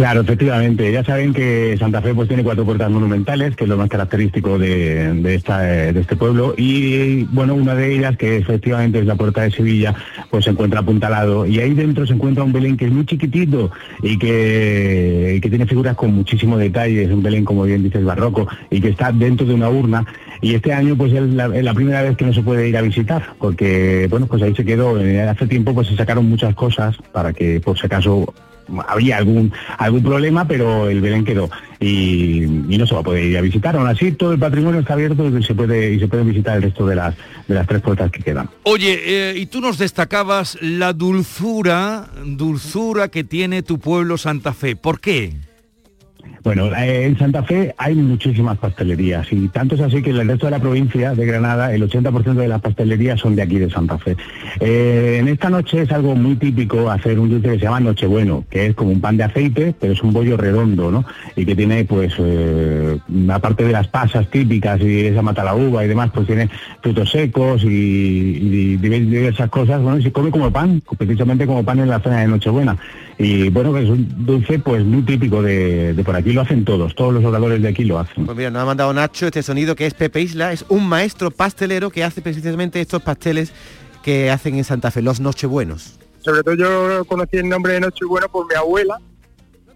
Claro, 0.00 0.22
efectivamente. 0.22 0.90
Ya 0.90 1.04
saben 1.04 1.34
que 1.34 1.76
Santa 1.78 2.00
Fe 2.00 2.14
pues 2.14 2.26
tiene 2.26 2.42
cuatro 2.42 2.64
puertas 2.64 2.90
monumentales, 2.90 3.54
que 3.54 3.64
es 3.64 3.68
lo 3.68 3.76
más 3.76 3.90
característico 3.90 4.56
eh, 4.58 5.12
de 5.12 5.34
este 5.34 6.16
pueblo. 6.16 6.54
Y 6.56 7.24
bueno, 7.24 7.54
una 7.54 7.74
de 7.74 7.96
ellas, 7.96 8.16
que 8.16 8.38
efectivamente 8.38 9.00
es 9.00 9.04
la 9.04 9.16
puerta 9.16 9.42
de 9.42 9.50
Sevilla, 9.50 9.94
pues 10.30 10.46
se 10.46 10.52
encuentra 10.52 10.80
apuntalado. 10.80 11.44
Y 11.44 11.60
ahí 11.60 11.74
dentro 11.74 12.06
se 12.06 12.14
encuentra 12.14 12.44
un 12.44 12.50
Belén 12.54 12.78
que 12.78 12.86
es 12.86 12.90
muy 12.90 13.04
chiquitito 13.04 13.72
y 14.02 14.16
que, 14.16 15.38
tiene 15.42 15.66
figuras 15.66 15.96
con 15.96 16.14
muchísimo 16.14 16.56
detalle. 16.56 17.02
Es 17.02 17.10
un 17.10 17.22
Belén, 17.22 17.44
como 17.44 17.64
bien 17.64 17.82
dices, 17.82 18.02
barroco, 18.02 18.48
y 18.70 18.80
que 18.80 18.88
está 18.88 19.12
dentro 19.12 19.46
de 19.46 19.52
una 19.52 19.68
urna. 19.68 20.06
Y 20.40 20.54
este 20.54 20.72
año 20.72 20.96
pues 20.96 21.12
es 21.12 21.28
la, 21.28 21.54
es 21.54 21.62
la 21.62 21.74
primera 21.74 22.00
vez 22.00 22.16
que 22.16 22.24
no 22.24 22.32
se 22.32 22.40
puede 22.40 22.66
ir 22.66 22.76
a 22.78 22.80
visitar, 22.80 23.34
porque 23.38 24.06
bueno, 24.08 24.24
pues 24.26 24.40
ahí 24.40 24.54
se 24.54 24.64
quedó. 24.64 24.98
Eh, 24.98 25.20
Hace 25.20 25.46
tiempo 25.46 25.74
pues 25.74 25.88
se 25.88 25.96
sacaron 25.96 26.26
muchas 26.26 26.54
cosas 26.54 26.96
para 27.12 27.34
que 27.34 27.60
por 27.60 27.78
si 27.78 27.84
acaso 27.84 28.32
había 28.88 29.16
algún 29.18 29.52
algún 29.78 30.02
problema, 30.02 30.46
pero 30.46 30.88
el 30.88 31.00
Belén 31.00 31.24
quedó 31.24 31.50
y, 31.78 32.46
no 32.46 32.86
se 32.86 32.94
va 32.94 33.00
a 33.00 33.04
poder 33.04 33.24
ir 33.24 33.38
a 33.38 33.40
visitar. 33.40 33.76
Aún 33.76 33.86
así, 33.86 34.12
todo 34.12 34.32
el 34.32 34.38
patrimonio 34.38 34.80
está 34.80 34.94
abierto 34.94 35.26
y 35.26 35.42
se 35.42 35.54
puede 35.54 35.94
y 35.94 36.00
se 36.00 36.08
pueden 36.08 36.28
visitar 36.28 36.56
el 36.56 36.62
resto 36.62 36.86
de 36.86 36.96
las 36.96 37.14
de 37.48 37.54
las 37.54 37.66
tres 37.66 37.82
puertas 37.82 38.10
que 38.10 38.22
quedan. 38.22 38.48
Oye, 38.62 39.00
eh, 39.04 39.34
y 39.36 39.46
tú 39.46 39.60
nos 39.60 39.78
destacabas 39.78 40.58
la 40.60 40.92
dulzura, 40.92 42.08
dulzura 42.24 43.08
que 43.08 43.24
tiene 43.24 43.62
tu 43.62 43.78
pueblo 43.78 44.18
Santa 44.18 44.54
Fe. 44.54 44.76
¿Por 44.76 45.00
qué? 45.00 45.34
Bueno, 46.42 46.74
eh, 46.74 47.04
en 47.04 47.18
Santa 47.18 47.42
Fe 47.42 47.74
hay 47.76 47.94
muchísimas 47.94 48.56
pastelerías 48.56 49.30
y 49.30 49.48
tanto 49.48 49.74
es 49.74 49.82
así 49.82 50.00
que 50.00 50.10
en 50.10 50.16
el 50.16 50.28
resto 50.28 50.46
de 50.46 50.52
la 50.52 50.58
provincia 50.58 51.14
de 51.14 51.26
Granada 51.26 51.74
el 51.74 51.82
80% 51.82 52.34
de 52.34 52.48
las 52.48 52.62
pastelerías 52.62 53.20
son 53.20 53.36
de 53.36 53.42
aquí 53.42 53.58
de 53.58 53.68
Santa 53.68 53.98
Fe. 53.98 54.16
Eh, 54.58 55.18
en 55.20 55.28
esta 55.28 55.50
noche 55.50 55.82
es 55.82 55.92
algo 55.92 56.14
muy 56.16 56.36
típico 56.36 56.90
hacer 56.90 57.18
un 57.18 57.28
dulce 57.28 57.50
que 57.50 57.58
se 57.58 57.64
llama 57.64 57.80
Nochebueno, 57.80 58.44
que 58.48 58.66
es 58.66 58.74
como 58.74 58.90
un 58.90 59.02
pan 59.02 59.18
de 59.18 59.24
aceite, 59.24 59.74
pero 59.78 59.92
es 59.92 60.02
un 60.02 60.14
bollo 60.14 60.38
redondo, 60.38 60.90
¿no? 60.90 61.04
Y 61.36 61.44
que 61.44 61.54
tiene, 61.54 61.84
pues, 61.84 62.14
eh, 62.18 62.98
aparte 63.30 63.64
de 63.64 63.72
las 63.72 63.88
pasas 63.88 64.30
típicas 64.30 64.80
y 64.80 65.06
esa 65.06 65.20
mata 65.20 65.44
la 65.44 65.54
uva 65.54 65.84
y 65.84 65.88
demás, 65.88 66.10
pues 66.14 66.26
tiene 66.26 66.48
frutos 66.80 67.10
secos 67.10 67.64
y, 67.64 67.68
y 67.68 68.76
diversas 68.76 69.50
cosas, 69.50 69.82
bueno, 69.82 69.98
y 69.98 70.02
se 70.02 70.12
come 70.12 70.30
como 70.30 70.50
pan, 70.50 70.82
precisamente 70.96 71.46
como 71.46 71.62
pan 71.64 71.80
en 71.80 71.88
la 71.90 72.00
cena 72.00 72.20
de 72.20 72.28
Nochebuena. 72.28 72.78
Y 73.22 73.50
bueno, 73.50 73.76
es 73.76 73.86
un 73.86 74.24
dulce 74.24 74.58
pues 74.60 74.82
muy 74.82 75.02
típico 75.02 75.42
de, 75.42 75.92
de 75.92 76.04
por 76.04 76.16
aquí, 76.16 76.32
lo 76.32 76.40
hacen 76.40 76.64
todos, 76.64 76.94
todos 76.94 77.12
los 77.12 77.22
oradores 77.22 77.60
de 77.60 77.68
aquí 77.68 77.84
lo 77.84 77.98
hacen. 77.98 78.24
Pues 78.24 78.34
mira, 78.34 78.50
nos 78.50 78.62
ha 78.62 78.64
mandado 78.64 78.94
Nacho 78.94 79.26
este 79.26 79.42
sonido 79.42 79.76
que 79.76 79.84
es 79.84 79.92
Pepe 79.92 80.22
Isla, 80.22 80.54
es 80.54 80.64
un 80.70 80.88
maestro 80.88 81.30
pastelero 81.30 81.90
que 81.90 82.02
hace 82.02 82.22
precisamente 82.22 82.80
estos 82.80 83.02
pasteles 83.02 83.52
que 84.02 84.30
hacen 84.30 84.54
en 84.54 84.64
Santa 84.64 84.90
Fe, 84.90 85.02
los 85.02 85.20
Nochebuenos. 85.20 85.98
Sobre 86.20 86.42
todo 86.42 86.54
yo 86.54 87.04
conocí 87.04 87.36
el 87.36 87.46
nombre 87.46 87.74
de 87.74 87.80
Nochebueno 87.80 88.26
por 88.30 88.48
mi 88.48 88.54
abuela, 88.54 88.98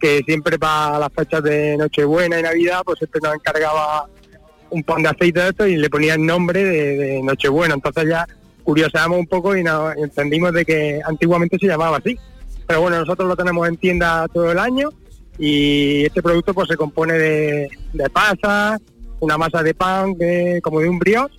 que 0.00 0.22
siempre 0.24 0.58
para 0.58 0.98
las 0.98 1.12
fechas 1.12 1.42
de 1.42 1.76
Nochebuena 1.76 2.40
y 2.40 2.42
Navidad, 2.44 2.80
pues 2.82 2.96
siempre 2.96 3.20
nos 3.22 3.34
encargaba 3.34 4.06
un 4.70 4.82
pan 4.82 5.02
de 5.02 5.10
aceite 5.10 5.40
de 5.40 5.48
esto 5.50 5.66
y 5.66 5.76
le 5.76 5.90
ponía 5.90 6.14
el 6.14 6.24
nombre 6.24 6.64
de, 6.64 6.96
de 6.96 7.22
Nochebueno. 7.22 7.74
Entonces 7.74 8.08
ya 8.08 8.26
curioseamos 8.62 9.18
un 9.18 9.26
poco 9.26 9.54
y 9.54 9.62
nos 9.62 9.94
entendimos 9.98 10.54
de 10.54 10.64
que 10.64 11.02
antiguamente 11.04 11.58
se 11.58 11.66
llamaba 11.66 11.98
así. 11.98 12.18
Pero 12.66 12.80
bueno, 12.80 12.98
nosotros 12.98 13.28
lo 13.28 13.36
tenemos 13.36 13.68
en 13.68 13.76
tienda 13.76 14.26
todo 14.32 14.50
el 14.50 14.58
año 14.58 14.90
y 15.38 16.04
este 16.04 16.22
producto 16.22 16.54
pues 16.54 16.68
se 16.68 16.76
compone 16.76 17.14
de, 17.14 17.68
de 17.92 18.10
pasas, 18.10 18.80
una 19.20 19.36
masa 19.36 19.62
de 19.62 19.74
pan 19.74 20.16
que, 20.16 20.60
como 20.62 20.80
de 20.80 20.88
un 20.88 20.98
brioche, 20.98 21.38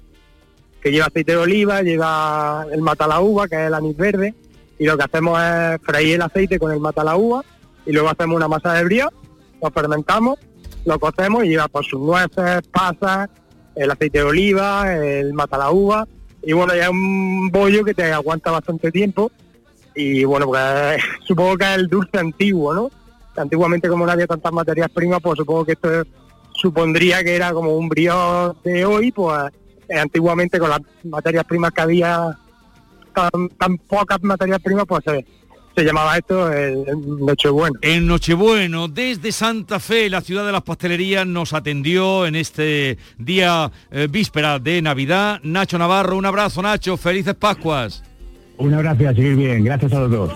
que 0.82 0.92
lleva 0.92 1.08
aceite 1.08 1.32
de 1.32 1.38
oliva, 1.38 1.82
lleva 1.82 2.66
el 2.72 2.82
matalaúva, 2.82 3.48
que 3.48 3.56
es 3.56 3.68
el 3.68 3.74
anís 3.74 3.98
verde, 3.98 4.36
y 4.78 4.86
lo 4.86 4.98
que 4.98 5.04
hacemos 5.04 5.42
es 5.42 5.82
freír 5.82 6.16
el 6.16 6.22
aceite 6.22 6.60
con 6.60 6.72
el 6.72 6.80
matalaúva 6.80 7.44
y 7.86 7.92
luego 7.92 8.10
hacemos 8.10 8.36
una 8.36 8.48
masa 8.48 8.74
de 8.74 8.84
brioche, 8.84 9.16
lo 9.62 9.72
fermentamos, 9.72 10.38
lo 10.86 11.00
cocemos 11.00 11.44
y 11.44 11.50
lleva 11.50 11.68
pues 11.68 11.88
sus 11.88 12.00
nueces, 12.00 12.62
pasas, 12.72 13.30
el 13.76 13.90
aceite 13.90 14.20
de 14.20 14.26
oliva, 14.26 14.96
el 14.96 15.34
matalaúva, 15.34 16.08
y 16.44 16.54
bueno, 16.54 16.76
ya 16.76 16.84
es 16.84 16.90
un 16.90 17.50
bollo 17.50 17.84
que 17.84 17.94
te 17.94 18.12
aguanta 18.12 18.52
bastante 18.52 18.92
tiempo 18.92 19.32
y 19.96 20.24
bueno, 20.26 20.48
pues 20.48 21.02
supongo 21.26 21.58
que 21.58 21.66
es 21.66 21.78
el 21.78 21.88
dulce 21.88 22.20
antiguo, 22.20 22.74
¿no? 22.74 22.92
Antiguamente 23.36 23.88
como 23.90 24.06
no 24.06 24.12
había 24.12 24.28
tantas 24.28 24.52
materias 24.52 24.90
primas, 24.90 25.20
pues 25.22 25.38
supongo 25.38 25.66
que 25.66 25.74
esto 25.74 25.90
supondría 26.54 27.24
que 27.24 27.36
era 27.36 27.52
como 27.54 27.76
un 27.76 27.90
brioche 27.90 28.58
de 28.64 28.86
hoy, 28.86 29.12
pues 29.12 29.52
eh, 29.90 30.00
antiguamente 30.00 30.58
con 30.58 30.70
las 30.70 30.82
materias 31.04 31.44
primas 31.44 31.72
que 31.72 31.82
había, 31.82 32.38
tan, 33.14 33.78
pocas 33.78 34.22
materias 34.24 34.62
primas, 34.62 34.86
pues 34.88 35.04
se, 35.04 35.26
se 35.76 35.84
llamaba 35.84 36.18
esto 36.18 36.52
el, 36.52 36.86
Nochebueno. 37.20 37.78
En 37.82 38.08
Nochebueno, 38.08 38.88
desde 38.88 39.32
Santa 39.32 39.80
Fe, 39.80 40.10
la 40.10 40.22
ciudad 40.22 40.46
de 40.46 40.54
las 40.54 40.64
pastelerías, 40.64 41.28
nos 41.28 41.54
atendió 41.54 42.26
en 42.26 42.36
este 42.36 42.98
día 43.18 43.72
eh, 43.92 44.08
víspera 44.10 44.60
de 44.60 44.82
Navidad. 44.82 45.40
Nacho 45.44 45.78
Navarro, 45.78 46.18
un 46.18 46.26
abrazo 46.26 46.62
Nacho, 46.62 46.98
felices 46.98 47.36
Pascuas. 47.36 48.04
Un 48.58 48.74
abrazo 48.74 49.10
a 49.10 49.14
seguir 49.14 49.36
bien, 49.36 49.64
gracias 49.64 49.94
a 49.94 50.00
los 50.00 50.12
dos. 50.12 50.32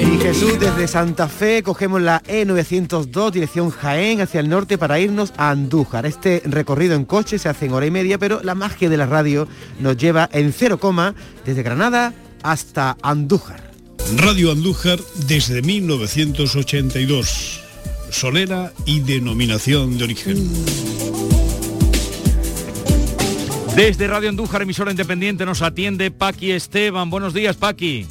Y 0.00 0.18
Jesús, 0.18 0.58
desde 0.58 0.88
Santa 0.88 1.28
Fe 1.28 1.62
cogemos 1.62 2.02
la 2.02 2.22
E902 2.24 3.30
dirección 3.30 3.70
Jaén 3.70 4.20
hacia 4.20 4.40
el 4.40 4.48
norte 4.48 4.78
para 4.78 4.98
irnos 4.98 5.32
a 5.36 5.50
Andújar. 5.50 6.06
Este 6.06 6.42
recorrido 6.44 6.94
en 6.94 7.04
coche 7.04 7.38
se 7.38 7.48
hace 7.48 7.66
en 7.66 7.72
hora 7.72 7.86
y 7.86 7.90
media, 7.90 8.18
pero 8.18 8.40
la 8.42 8.54
magia 8.54 8.88
de 8.88 8.96
la 8.96 9.06
radio 9.06 9.46
nos 9.78 9.96
lleva 9.96 10.28
en 10.32 10.52
cero 10.52 10.80
coma 10.80 11.14
desde 11.44 11.62
Granada 11.62 12.14
hasta 12.42 12.96
Andújar. 13.02 13.70
Radio 14.16 14.50
Andújar 14.50 14.98
desde 15.28 15.62
1982. 15.62 17.60
Solera 18.10 18.72
y 18.86 19.00
denominación 19.00 19.98
de 19.98 20.04
origen. 20.04 21.09
Desde 23.76 24.08
Radio 24.08 24.28
Andújar, 24.28 24.62
emisora 24.62 24.90
independiente, 24.90 25.46
nos 25.46 25.62
atiende 25.62 26.10
Paqui 26.10 26.50
Esteban. 26.50 27.08
Buenos 27.08 27.32
días, 27.32 27.56
Paqui. 27.56 28.06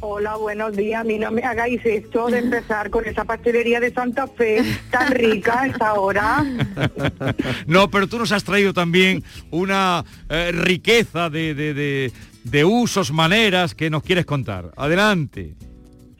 Hola, 0.00 0.36
buenos 0.36 0.76
días. 0.76 1.00
A 1.00 1.04
mí 1.04 1.18
no 1.18 1.30
me 1.30 1.42
hagáis 1.42 1.80
esto 1.84 2.26
de 2.26 2.38
empezar 2.38 2.90
con 2.90 3.04
esa 3.06 3.24
pastelería 3.24 3.80
de 3.80 3.92
Santa 3.92 4.26
Fe 4.26 4.62
tan 4.90 5.12
rica 5.12 5.62
a 5.62 5.66
esta 5.66 5.94
hora. 5.94 6.44
no, 7.66 7.90
pero 7.90 8.06
tú 8.06 8.18
nos 8.18 8.32
has 8.32 8.44
traído 8.44 8.72
también 8.72 9.24
una 9.50 10.04
eh, 10.28 10.52
riqueza 10.52 11.30
de, 11.30 11.54
de, 11.54 12.12
de 12.44 12.64
usos, 12.64 13.12
maneras 13.12 13.74
que 13.74 13.90
nos 13.90 14.02
quieres 14.02 14.26
contar. 14.26 14.72
Adelante. 14.76 15.54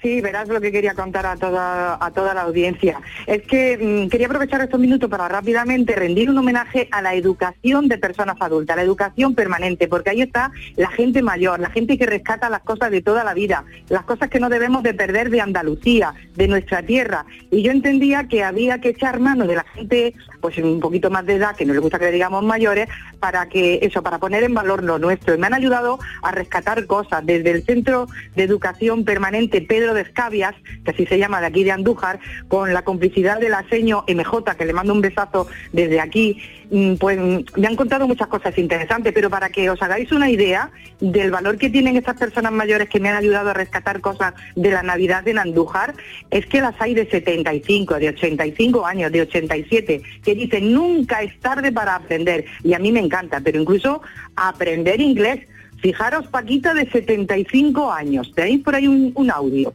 Sí, 0.00 0.21
verás 0.21 0.49
lo 0.49 0.61
que 0.61 0.71
quería 0.71 0.95
contar 0.95 1.26
a 1.26 1.37
toda, 1.37 1.99
a 2.00 2.11
toda 2.12 2.33
la 2.33 2.43
audiencia. 2.43 3.00
Es 3.26 3.43
que 3.43 3.76
mm, 3.76 4.09
quería 4.09 4.28
aprovechar 4.28 4.61
estos 4.61 4.78
minutos 4.78 5.11
para 5.11 5.26
rápidamente 5.26 5.97
rendir 5.97 6.31
un 6.31 6.38
homenaje 6.38 6.88
a 6.93 7.02
la 7.02 7.14
educación 7.14 7.88
de 7.88 7.99
personas 7.99 8.37
adultas, 8.38 8.76
la 8.76 8.83
educación 8.83 9.35
permanente, 9.35 9.88
porque 9.88 10.11
ahí 10.11 10.23
está 10.23 10.52
la 10.76 10.88
gente 10.88 11.21
mayor, 11.21 11.59
la 11.59 11.71
gente 11.71 11.99
que 11.99 12.07
rescata 12.07 12.49
las 12.49 12.61
cosas 12.62 12.93
de 12.93 13.02
toda 13.02 13.25
la 13.25 13.35
vida, 13.35 13.64
las 13.88 14.05
cosas 14.05 14.31
que 14.31 14.38
no 14.38 14.49
debemos 14.49 14.85
de 14.85 14.95
perder 14.95 15.31
de 15.31 15.40
Andalucía, 15.40 16.14
de 16.37 16.47
nuestra 16.47 16.83
tierra. 16.83 17.26
Y 17.50 17.62
yo 17.62 17.73
entendía 17.73 18.28
que 18.28 18.45
había 18.45 18.81
que 18.81 18.90
echar 18.90 19.19
mano 19.19 19.49
de 19.49 19.57
la 19.57 19.64
gente, 19.75 20.14
pues 20.40 20.57
un 20.59 20.78
poquito 20.78 21.11
más 21.11 21.26
de 21.26 21.35
edad, 21.35 21.57
que 21.57 21.64
no 21.64 21.75
le 21.75 21.81
gusta 21.81 21.99
que 21.99 22.05
le 22.05 22.12
digamos 22.12 22.45
mayores, 22.45 22.88
para 23.19 23.49
que 23.49 23.81
eso, 23.83 24.02
para 24.02 24.19
poner 24.19 24.45
en 24.45 24.55
valor 24.55 24.85
lo 24.85 25.00
nuestro. 25.00 25.35
Y 25.35 25.38
me 25.38 25.49
han 25.49 25.55
ayudado 25.55 25.99
a 26.23 26.31
rescatar 26.31 26.87
cosas 26.87 27.26
desde 27.26 27.50
el 27.50 27.64
Centro 27.64 28.07
de 28.37 28.45
Educación 28.45 29.05
Permanente 29.05 29.61
Pedro 29.61 29.88
de 29.95 30.02
Escabias, 30.02 30.54
que 30.85 30.90
así 30.90 31.07
se 31.07 31.18
llama 31.18 31.40
de 31.40 31.47
aquí 31.47 31.64
de 31.64 31.73
Andújar, 31.73 32.18
con 32.49 32.73
la 32.73 32.83
complicidad 32.83 33.40
del 33.40 33.54
aseño 33.54 34.04
MJ, 34.09 34.57
que 34.57 34.66
le 34.66 34.73
mando 34.73 34.92
un 34.92 35.00
besazo 35.00 35.49
desde 35.73 36.00
aquí, 36.00 36.40
mm, 36.71 36.95
pues 36.95 37.18
me 37.57 37.66
han 37.66 37.76
contado 37.76 38.07
muchas 38.07 38.28
cosas 38.28 38.57
interesantes, 38.59 39.12
pero 39.12 39.30
para 39.30 39.50
que 39.50 39.71
os 39.71 39.83
hagáis 39.83 40.12
una 40.12 40.30
idea 40.30 40.71
del 41.00 41.30
valor 41.30 41.59
que 41.59 41.71
tienen 41.71 41.97
estas 41.97 42.18
personas 42.18 42.52
mayores 42.52 42.88
que 42.88 43.00
me 43.00 43.09
han 43.09 43.16
ayudado 43.16 43.50
a 43.50 43.54
rescatar 43.54 44.00
cosas 44.00 44.35
de 44.57 44.71
la 44.71 44.83
Navidad 44.83 45.26
en 45.28 45.38
Andújar, 45.38 45.95
es 46.30 46.47
que 46.47 46.61
las 46.61 46.75
hay 46.80 46.95
de 46.95 47.09
75, 47.09 47.99
de 47.99 48.09
85 48.09 48.87
años, 48.87 49.12
de 49.12 49.23
87, 49.23 50.02
que 50.23 50.35
dicen 50.35 50.73
nunca 50.73 51.23
es 51.23 51.38
tarde 51.40 51.73
para 51.73 51.95
aprender. 51.95 52.45
Y 52.62 52.75
a 52.75 52.78
mí 52.78 52.92
me 52.92 53.00
encanta, 53.00 53.40
pero 53.40 53.61
incluso 53.61 54.02
aprender 54.37 55.00
inglés 55.00 55.40
Fijaros, 55.80 56.26
Paquita 56.26 56.75
de 56.75 56.90
75 56.90 57.90
años. 57.90 58.32
¿Tenéis 58.35 58.62
por 58.62 58.75
ahí 58.75 58.88
un, 58.88 59.30
audio? 59.30 59.73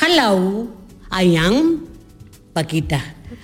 Hello, 0.00 0.68
I 1.10 1.36
am 1.36 1.86
Paquita. 2.52 3.02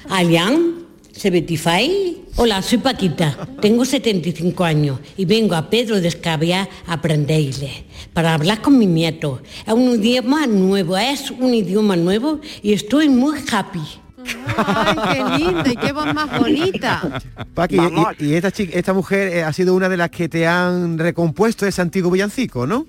I 0.08 0.36
am 0.36 0.86
75. 1.12 2.24
Hola, 2.36 2.60
soy 2.62 2.78
Paquita. 2.78 3.48
Tengo 3.60 3.84
75 3.84 4.64
años 4.64 4.98
y 5.16 5.24
vengo 5.24 5.54
a 5.54 5.70
Pedro 5.70 6.00
de 6.00 6.08
Escabia 6.08 6.68
a 6.86 6.94
aprenderle 6.94 7.84
para 8.12 8.34
hablar 8.34 8.60
con 8.60 8.76
mi 8.76 8.86
nieto. 8.86 9.40
Es 9.66 9.72
un 9.72 9.94
idioma 9.94 10.46
nuevo, 10.46 10.96
es 10.96 11.30
un 11.30 11.54
idioma 11.54 11.96
nuevo 11.96 12.40
y 12.62 12.72
estoy 12.72 13.08
muy 13.08 13.38
happy. 13.50 14.03
¡Ay, 14.56 14.96
qué 15.12 15.38
linda 15.38 15.72
y 15.72 15.76
qué 15.76 15.92
voz 15.92 16.12
más 16.14 16.38
bonita! 16.38 17.20
Paqui, 17.54 17.78
y, 18.18 18.34
esta, 18.34 18.48
esta 18.48 18.92
mujer 18.92 19.28
eh, 19.28 19.42
ha 19.42 19.52
sido 19.52 19.74
una 19.74 19.88
de 19.88 19.96
las 19.96 20.10
que 20.10 20.28
te 20.28 20.46
han 20.46 20.98
recompuesto 20.98 21.66
ese 21.66 21.82
antiguo 21.82 22.10
villancico, 22.10 22.66
¿no? 22.66 22.86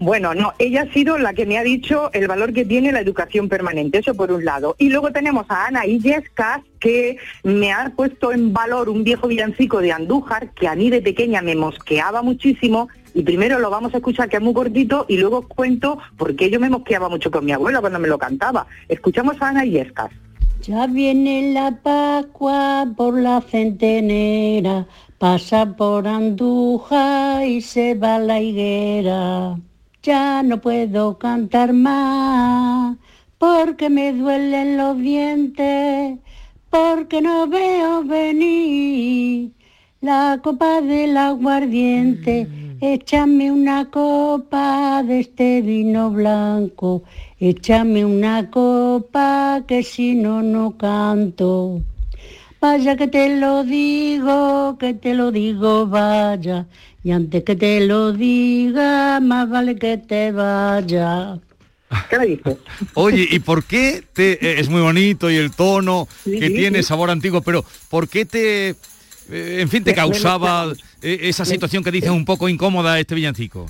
Bueno, 0.00 0.34
no, 0.34 0.52
ella 0.58 0.82
ha 0.82 0.92
sido 0.92 1.18
la 1.18 1.34
que 1.34 1.46
me 1.46 1.56
ha 1.56 1.62
dicho 1.62 2.10
el 2.12 2.26
valor 2.26 2.52
que 2.52 2.64
tiene 2.64 2.92
la 2.92 3.00
educación 3.00 3.48
permanente, 3.48 3.98
eso 3.98 4.14
por 4.14 4.32
un 4.32 4.44
lado. 4.44 4.74
Y 4.78 4.88
luego 4.88 5.12
tenemos 5.12 5.46
a 5.48 5.66
Ana 5.66 5.86
Illescas, 5.86 6.60
que 6.80 7.16
me 7.44 7.72
ha 7.72 7.90
puesto 7.94 8.32
en 8.32 8.52
valor 8.52 8.88
un 8.88 9.04
viejo 9.04 9.28
villancico 9.28 9.80
de 9.80 9.92
Andújar, 9.92 10.50
que 10.50 10.66
a 10.66 10.74
mí 10.74 10.90
de 10.90 11.00
pequeña 11.00 11.42
me 11.42 11.54
mosqueaba 11.54 12.22
muchísimo. 12.22 12.88
Y 13.14 13.22
primero 13.22 13.60
lo 13.60 13.70
vamos 13.70 13.94
a 13.94 13.98
escuchar, 13.98 14.28
que 14.28 14.36
es 14.36 14.42
muy 14.42 14.52
cortito, 14.52 15.06
y 15.08 15.16
luego 15.16 15.46
cuento 15.46 15.98
por 16.16 16.34
qué 16.34 16.50
yo 16.50 16.58
me 16.58 16.68
mosqueaba 16.68 17.08
mucho 17.08 17.30
con 17.30 17.44
mi 17.44 17.52
abuela 17.52 17.80
cuando 17.80 18.00
me 18.00 18.08
lo 18.08 18.18
cantaba. 18.18 18.66
Escuchamos 18.88 19.40
a 19.40 19.48
Ana 19.48 19.64
Illescas. 19.64 20.10
Ya 20.66 20.86
viene 20.86 21.52
la 21.52 21.72
Pascua 21.72 22.90
por 22.96 23.20
la 23.20 23.42
centenera, 23.42 24.86
pasa 25.18 25.66
por 25.76 26.08
Anduja 26.08 27.44
y 27.44 27.60
se 27.60 27.94
va 27.94 28.18
la 28.18 28.40
higuera. 28.40 29.60
Ya 30.02 30.42
no 30.42 30.62
puedo 30.62 31.18
cantar 31.18 31.74
más 31.74 32.96
porque 33.36 33.90
me 33.90 34.14
duelen 34.14 34.78
los 34.78 34.96
dientes, 34.96 36.18
porque 36.70 37.20
no 37.20 37.46
veo 37.46 38.02
venir 38.02 39.52
la 40.00 40.40
copa 40.42 40.80
del 40.80 41.14
aguardiente. 41.18 42.46
Mm. 42.46 42.63
Échame 42.80 43.50
una 43.50 43.90
copa 43.90 45.02
de 45.02 45.20
este 45.20 45.62
vino 45.62 46.10
blanco 46.10 47.02
Échame 47.40 48.06
una 48.06 48.48
copa 48.48 49.62
que 49.68 49.82
si 49.82 50.14
no, 50.14 50.40
no 50.40 50.78
canto. 50.78 51.82
Vaya 52.58 52.96
que 52.96 53.06
te 53.06 53.36
lo 53.38 53.64
digo, 53.64 54.78
que 54.78 54.94
te 54.94 55.12
lo 55.12 55.30
digo, 55.30 55.86
vaya. 55.86 56.64
Y 57.02 57.10
antes 57.10 57.44
que 57.44 57.54
te 57.54 57.80
lo 57.80 58.12
diga, 58.14 59.20
más 59.20 59.50
vale 59.50 59.76
que 59.76 59.98
te 59.98 60.32
vaya. 60.32 61.38
¿Qué 62.08 62.18
le 62.18 62.26
dices? 62.28 62.56
Oye, 62.94 63.28
¿y 63.30 63.40
por 63.40 63.64
qué 63.64 64.02
te, 64.14 64.32
eh, 64.32 64.60
es 64.60 64.70
muy 64.70 64.80
bonito 64.80 65.30
y 65.30 65.36
el 65.36 65.50
tono 65.50 66.08
que 66.24 66.48
tiene 66.48 66.82
sabor 66.82 67.10
antiguo, 67.10 67.42
pero 67.42 67.62
¿por 67.90 68.08
qué 68.08 68.24
te, 68.24 68.70
eh, 68.70 69.58
en 69.60 69.68
fin, 69.68 69.84
te 69.84 69.94
causaba 69.94 70.72
esa 71.04 71.44
situación 71.44 71.84
que 71.84 71.90
dices 71.90 72.10
un 72.10 72.24
poco 72.24 72.48
incómoda 72.48 72.98
este 72.98 73.14
villancico? 73.14 73.66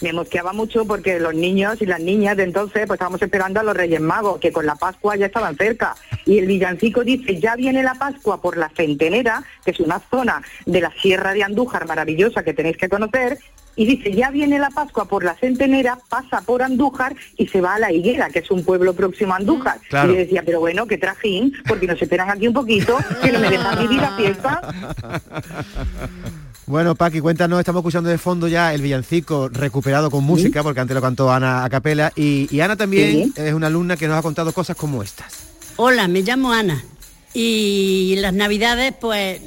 me 0.00 0.12
mosqueaba 0.12 0.52
mucho 0.52 0.84
porque 0.84 1.20
los 1.20 1.34
niños 1.34 1.80
y 1.80 1.86
las 1.86 2.00
niñas 2.00 2.36
de 2.36 2.44
entonces 2.44 2.86
pues 2.86 2.96
estábamos 2.96 3.20
esperando 3.22 3.60
a 3.60 3.62
los 3.62 3.76
Reyes 3.76 4.00
Magos, 4.00 4.40
que 4.40 4.52
con 4.52 4.66
la 4.66 4.74
Pascua 4.74 5.16
ya 5.16 5.26
estaban 5.26 5.56
cerca. 5.56 5.94
Y 6.24 6.38
el 6.38 6.46
villancico 6.46 7.04
dice, 7.04 7.38
ya 7.38 7.56
viene 7.56 7.82
la 7.82 7.94
Pascua 7.94 8.40
por 8.40 8.56
la 8.56 8.70
Centenera, 8.70 9.44
que 9.64 9.72
es 9.72 9.80
una 9.80 10.00
zona 10.10 10.42
de 10.66 10.80
la 10.80 10.92
Sierra 11.00 11.32
de 11.32 11.44
Andújar 11.44 11.86
maravillosa 11.86 12.42
que 12.42 12.54
tenéis 12.54 12.76
que 12.76 12.88
conocer, 12.88 13.38
y 13.80 13.86
dice, 13.86 14.12
ya 14.12 14.30
viene 14.30 14.58
la 14.58 14.68
Pascua 14.68 15.06
por 15.06 15.24
la 15.24 15.34
Centenera, 15.36 15.98
pasa 16.10 16.42
por 16.42 16.62
Andújar 16.62 17.16
y 17.38 17.46
se 17.46 17.62
va 17.62 17.76
a 17.76 17.78
La 17.78 17.90
Higuera, 17.90 18.28
que 18.28 18.40
es 18.40 18.50
un 18.50 18.62
pueblo 18.62 18.92
próximo 18.92 19.32
a 19.32 19.36
Andújar. 19.36 19.80
Y 19.90 20.06
le 20.08 20.18
decía, 20.18 20.42
pero 20.44 20.60
bueno, 20.60 20.86
que 20.86 20.98
trajín, 20.98 21.54
porque 21.66 21.86
nos 21.86 22.02
esperan 22.02 22.28
aquí 22.28 22.46
un 22.46 22.52
poquito, 22.52 22.98
que 23.22 23.32
no 23.32 23.38
me 23.38 23.48
dejan 23.48 23.78
vivir 23.78 24.02
la 24.02 24.16
fiesta. 24.18 24.60
Bueno, 26.66 26.94
Paqui, 26.94 27.18
cuéntanos, 27.18 27.58
estamos 27.58 27.80
escuchando 27.80 28.10
de 28.10 28.18
fondo 28.18 28.46
ya 28.46 28.72
el 28.72 28.80
villancico 28.80 29.48
recuperado 29.48 30.08
con 30.08 30.22
música, 30.22 30.62
porque 30.62 30.78
antes 30.78 30.94
lo 30.94 31.00
cantó 31.00 31.32
Ana 31.32 31.64
a 31.64 31.68
capela, 31.68 32.12
y, 32.14 32.60
Ana 32.60 32.76
también 32.76 33.32
es 33.34 33.54
una 33.54 33.66
alumna 33.66 33.96
que 33.96 34.06
nos 34.06 34.16
ha 34.16 34.22
contado 34.22 34.52
cosas 34.52 34.76
como 34.76 35.02
estas. 35.02 35.48
Hola, 35.74 36.06
me 36.06 36.22
llamo 36.22 36.52
Ana, 36.52 36.80
y 37.34 38.14
las 38.18 38.34
navidades, 38.34 38.94
pues, 39.00 39.40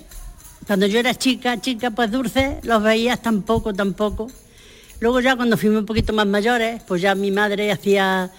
cuando 0.65 0.85
yo 0.85 0.99
era 0.99 1.13
chica, 1.15 1.59
chica, 1.59 1.91
pues 1.91 2.11
dulce, 2.11 2.59
los 2.63 2.81
veías 2.81 3.21
tampoco, 3.21 3.73
tampoco. 3.73 4.29
Luego 4.99 5.19
ya 5.19 5.35
cuando 5.35 5.57
fuimos 5.57 5.79
un 5.79 5.85
poquito 5.85 6.13
más 6.13 6.25
mayores, 6.25 6.81
pues 6.87 7.01
ya 7.01 7.15
mi 7.15 7.31
madre 7.31 7.71
hacía 7.71 8.31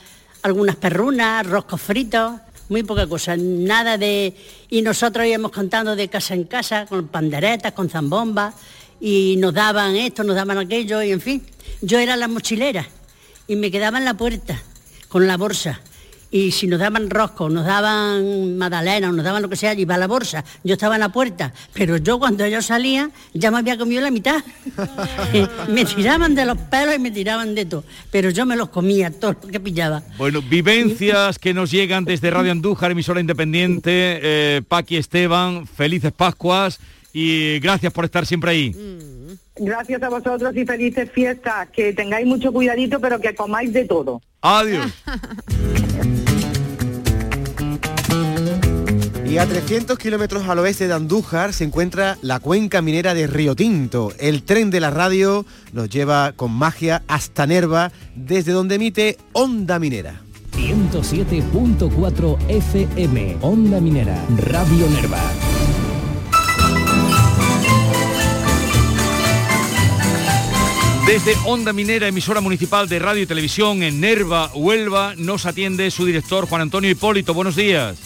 algunas 0.42 0.76
perrunas, 0.76 1.46
roscos 1.46 1.80
fritos, 1.80 2.40
muy 2.68 2.82
poca 2.82 3.06
cosa, 3.06 3.36
nada 3.36 3.98
de... 3.98 4.34
Y 4.70 4.82
nosotros 4.82 5.26
íbamos 5.26 5.50
cantando 5.50 5.96
de 5.96 6.08
casa 6.08 6.34
en 6.34 6.44
casa, 6.44 6.86
con 6.86 7.08
panderetas, 7.08 7.72
con 7.72 7.90
zambombas, 7.90 8.54
y 9.00 9.36
nos 9.38 9.52
daban 9.52 9.96
esto, 9.96 10.24
nos 10.24 10.36
daban 10.36 10.58
aquello, 10.58 11.02
y 11.02 11.12
en 11.12 11.20
fin. 11.20 11.42
Yo 11.82 11.98
era 11.98 12.16
la 12.16 12.28
mochilera, 12.28 12.86
y 13.46 13.56
me 13.56 13.70
quedaba 13.70 13.98
en 13.98 14.04
la 14.04 14.14
puerta, 14.14 14.60
con 15.08 15.26
la 15.26 15.36
bolsa, 15.36 15.80
y 16.34 16.50
si 16.50 16.66
nos 16.66 16.80
daban 16.80 17.10
rosco, 17.10 17.48
nos 17.48 17.64
daban 17.64 18.58
magdalena, 18.58 19.10
o 19.10 19.12
nos 19.12 19.24
daban 19.24 19.40
lo 19.40 19.48
que 19.48 19.54
sea, 19.54 19.72
iba 19.74 19.94
a 19.94 19.98
la 19.98 20.08
bolsa, 20.08 20.44
yo 20.64 20.72
estaba 20.72 20.96
en 20.96 21.00
la 21.02 21.10
puerta, 21.10 21.54
pero 21.72 21.96
yo 21.96 22.18
cuando 22.18 22.42
ellos 22.42 22.66
salían 22.66 23.12
ya 23.34 23.52
me 23.52 23.58
había 23.58 23.78
comido 23.78 24.02
la 24.02 24.10
mitad. 24.10 24.42
me 25.68 25.84
tiraban 25.84 26.34
de 26.34 26.44
los 26.44 26.58
pelos 26.58 26.96
y 26.96 26.98
me 26.98 27.12
tiraban 27.12 27.54
de 27.54 27.66
todo, 27.66 27.84
pero 28.10 28.30
yo 28.30 28.46
me 28.46 28.56
los 28.56 28.70
comía, 28.70 29.12
todo 29.12 29.36
lo 29.44 29.48
que 29.48 29.60
pillaba. 29.60 30.02
Bueno, 30.18 30.42
vivencias 30.42 31.38
que 31.38 31.54
nos 31.54 31.70
llegan 31.70 32.04
desde 32.04 32.32
Radio 32.32 32.50
Andújar, 32.50 32.90
emisora 32.90 33.20
independiente, 33.20 34.18
eh, 34.20 34.62
Paqui 34.66 34.96
Esteban, 34.96 35.68
felices 35.68 36.10
Pascuas 36.10 36.80
y 37.12 37.60
gracias 37.60 37.92
por 37.92 38.06
estar 38.06 38.26
siempre 38.26 38.50
ahí. 38.50 38.74
Gracias 39.56 40.02
a 40.02 40.08
vosotros 40.08 40.56
y 40.56 40.64
felices 40.64 41.10
fiestas. 41.10 41.68
Que 41.70 41.92
tengáis 41.92 42.26
mucho 42.26 42.52
cuidadito, 42.52 43.00
pero 43.00 43.20
que 43.20 43.34
comáis 43.34 43.72
de 43.72 43.84
todo. 43.84 44.20
Adiós. 44.40 44.92
Y 49.34 49.38
a 49.38 49.46
300 49.46 49.98
kilómetros 49.98 50.48
al 50.48 50.60
oeste 50.60 50.86
de 50.86 50.94
Andújar 50.94 51.52
se 51.52 51.64
encuentra 51.64 52.16
la 52.22 52.38
cuenca 52.38 52.80
minera 52.82 53.14
de 53.14 53.26
Río 53.26 53.56
Tinto. 53.56 54.12
El 54.20 54.44
tren 54.44 54.70
de 54.70 54.78
la 54.78 54.90
radio 54.90 55.44
nos 55.72 55.90
lleva 55.90 56.34
con 56.36 56.52
magia 56.52 57.02
hasta 57.08 57.44
Nerva, 57.44 57.90
desde 58.14 58.52
donde 58.52 58.76
emite 58.76 59.18
Onda 59.32 59.80
Minera. 59.80 60.22
107.4 60.52 62.38
FM, 62.48 63.38
Onda 63.40 63.80
Minera, 63.80 64.24
Radio 64.36 64.88
Nerva. 64.88 65.18
Desde 71.06 71.34
Onda 71.44 71.74
Minera, 71.74 72.08
emisora 72.08 72.40
municipal 72.40 72.88
de 72.88 72.98
radio 72.98 73.22
y 73.22 73.26
televisión 73.26 73.82
en 73.82 74.00
Nerva, 74.00 74.50
Huelva, 74.54 75.12
nos 75.18 75.44
atiende 75.44 75.90
su 75.90 76.06
director 76.06 76.46
Juan 76.48 76.62
Antonio 76.62 76.88
Hipólito. 76.90 77.34
Buenos 77.34 77.56
días. 77.56 77.98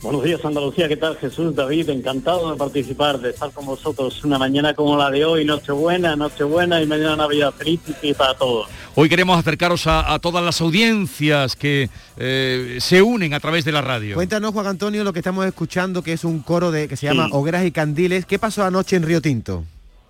Buenos 0.00 0.24
días 0.24 0.42
Andalucía, 0.44 0.86
¿qué 0.88 0.96
tal 0.96 1.16
Jesús 1.16 1.54
David? 1.54 1.88
Encantado 1.90 2.50
de 2.50 2.56
participar, 2.58 3.18
de 3.20 3.30
estar 3.30 3.50
con 3.52 3.66
vosotros 3.66 4.22
una 4.24 4.38
mañana 4.38 4.74
como 4.74 4.96
la 4.96 5.10
de 5.10 5.24
hoy, 5.24 5.44
Nochebuena, 5.44 6.16
Nochebuena 6.16 6.80
y 6.82 6.86
mañana 6.86 7.16
Navidad 7.16 7.52
feliz 7.56 7.80
y 8.02 8.12
para 8.14 8.34
todos. 8.34 8.68
Hoy 8.94 9.08
queremos 9.08 9.38
acercaros 9.38 9.86
a, 9.86 10.12
a 10.12 10.18
todas 10.18 10.42
las 10.44 10.60
audiencias 10.62 11.56
que 11.56 11.88
eh, 12.18 12.78
se 12.80 13.02
unen 13.02 13.32
a 13.34 13.40
través 13.40 13.64
de 13.66 13.72
la 13.72 13.80
radio. 13.82 14.14
Cuéntanos, 14.14 14.52
Juan 14.52 14.66
Antonio, 14.66 15.04
lo 15.04 15.12
que 15.12 15.20
estamos 15.20 15.46
escuchando, 15.46 16.02
que 16.02 16.14
es 16.14 16.24
un 16.24 16.40
coro 16.40 16.70
de 16.70 16.88
que 16.88 16.96
se 16.96 17.06
llama 17.06 17.26
Sí. 17.26 17.30
Hogueras 17.34 17.64
y 17.66 17.70
Candiles. 17.70 18.26
¿Qué 18.26 18.38
pasó 18.38 18.62
anoche 18.64 18.96
en 18.96 19.02
Río 19.04 19.22
Tinto? 19.22 19.64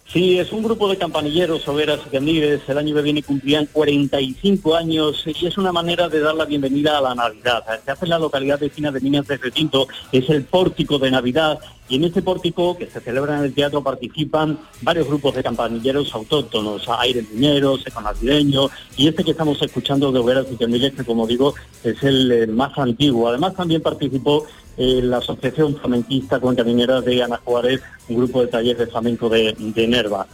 Sí, 0.06 0.38
es 0.38 0.52
un 0.52 0.62
grupo 0.62 0.88
de 0.88 0.98
campanilleros, 0.98 1.66
hogueras 1.66 2.00
y 2.06 2.10
candiles. 2.10 2.60
El 2.68 2.78
año 2.78 2.94
que 2.94 3.02
viene 3.02 3.22
cumplirán 3.22 3.66
45 3.72 4.76
años 4.76 5.24
y 5.26 5.46
es 5.46 5.56
una 5.56 5.72
manera 5.72 6.08
de 6.08 6.20
dar 6.20 6.34
la 6.34 6.44
bienvenida 6.44 6.98
a 6.98 7.00
la 7.00 7.14
Navidad. 7.14 7.64
Se 7.84 7.90
hace 7.90 8.04
en 8.04 8.10
la 8.10 8.18
localidad 8.18 8.60
vecina 8.60 8.92
de 8.92 9.00
Minas 9.00 9.26
de 9.26 9.38
Retinto, 9.38 9.88
es 10.12 10.28
el 10.28 10.44
pórtico 10.44 10.98
de 10.98 11.10
Navidad. 11.10 11.58
Y 11.88 11.96
en 11.96 12.04
este 12.04 12.22
pórtico, 12.22 12.76
que 12.78 12.86
se 12.86 13.00
celebra 13.00 13.38
en 13.38 13.44
el 13.44 13.54
teatro, 13.54 13.82
participan 13.82 14.58
varios 14.82 15.06
grupos 15.06 15.34
de 15.34 15.42
campanilleros 15.42 16.14
autóctonos, 16.14 16.88
aires 16.88 17.28
mineros, 17.30 17.86
econavideños, 17.86 18.70
y 18.96 19.08
este 19.08 19.24
que 19.24 19.32
estamos 19.32 19.60
escuchando 19.60 20.12
de 20.12 20.18
hogueras 20.18 20.46
y 20.50 20.56
candiles, 20.56 20.94
que 20.94 21.04
como 21.04 21.26
digo, 21.26 21.54
es 21.82 22.02
el 22.02 22.48
más 22.48 22.76
antiguo. 22.78 23.28
Además 23.28 23.54
también 23.54 23.82
participó 23.82 24.46
eh, 24.76 25.00
la 25.02 25.18
Asociación 25.18 25.76
Flamenquista 25.76 26.40
Cuenca 26.40 26.64
Minera 26.64 27.00
de 27.00 27.22
Ana 27.22 27.40
Juárez, 27.44 27.80
un 28.08 28.16
grupo 28.16 28.40
de 28.40 28.48
talleres 28.48 28.78
de 28.78 28.86
flamenco 28.86 29.28
de, 29.28 29.54
de 29.58 29.86
Nerva. 29.86 30.26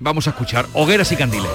Vamos 0.00 0.26
a 0.26 0.30
escuchar 0.30 0.66
Hogueras 0.74 1.10
y 1.12 1.16
Candiles. 1.16 1.50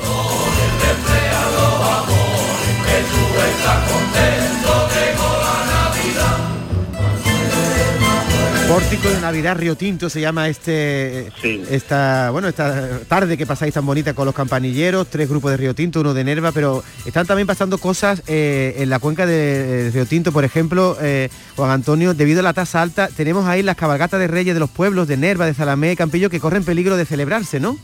Pórtico 8.68 9.10
de 9.10 9.20
Navidad 9.20 9.58
Río 9.58 9.76
Tinto 9.76 10.10
se 10.10 10.22
llama 10.22 10.48
este 10.48 11.32
esta 11.70 12.30
bueno 12.32 12.48
esta 12.48 13.00
tarde 13.08 13.38
que 13.38 13.46
pasáis 13.46 13.74
tan 13.74 13.86
bonita 13.86 14.14
con 14.14 14.26
los 14.26 14.34
campanilleros, 14.34 15.08
tres 15.10 15.30
grupos 15.30 15.52
de 15.52 15.58
Río 15.58 15.76
Tinto, 15.76 16.00
uno 16.00 16.14
de 16.14 16.24
Nerva, 16.24 16.52
pero 16.52 16.84
están 17.06 17.28
también 17.28 17.46
pasando 17.46 17.78
cosas 17.78 18.24
eh, 18.28 18.76
en 18.78 18.90
la 18.90 19.00
cuenca 19.00 19.26
de 19.26 19.88
eh, 19.88 19.92
Río 19.92 20.06
Tinto, 20.06 20.32
por 20.32 20.46
ejemplo, 20.46 20.98
eh, 21.02 21.30
Juan 21.56 21.72
Antonio, 21.72 22.14
debido 22.14 22.40
a 22.40 22.44
la 22.44 22.54
tasa 22.54 22.82
alta, 22.82 23.10
tenemos 23.10 23.46
ahí 23.48 23.62
las 23.64 23.76
cabalgatas 23.76 24.20
de 24.20 24.28
reyes 24.28 24.54
de 24.54 24.60
los 24.60 24.70
pueblos 24.70 25.08
de 25.08 25.18
Nerva, 25.18 25.46
de 25.46 25.54
Zalamé, 25.54 25.96
Campillo, 25.96 26.30
que 26.30 26.40
corren 26.40 26.64
peligro 26.64 26.98
de 26.98 27.06
celebrarse, 27.06 27.60
¿no? 27.60 27.78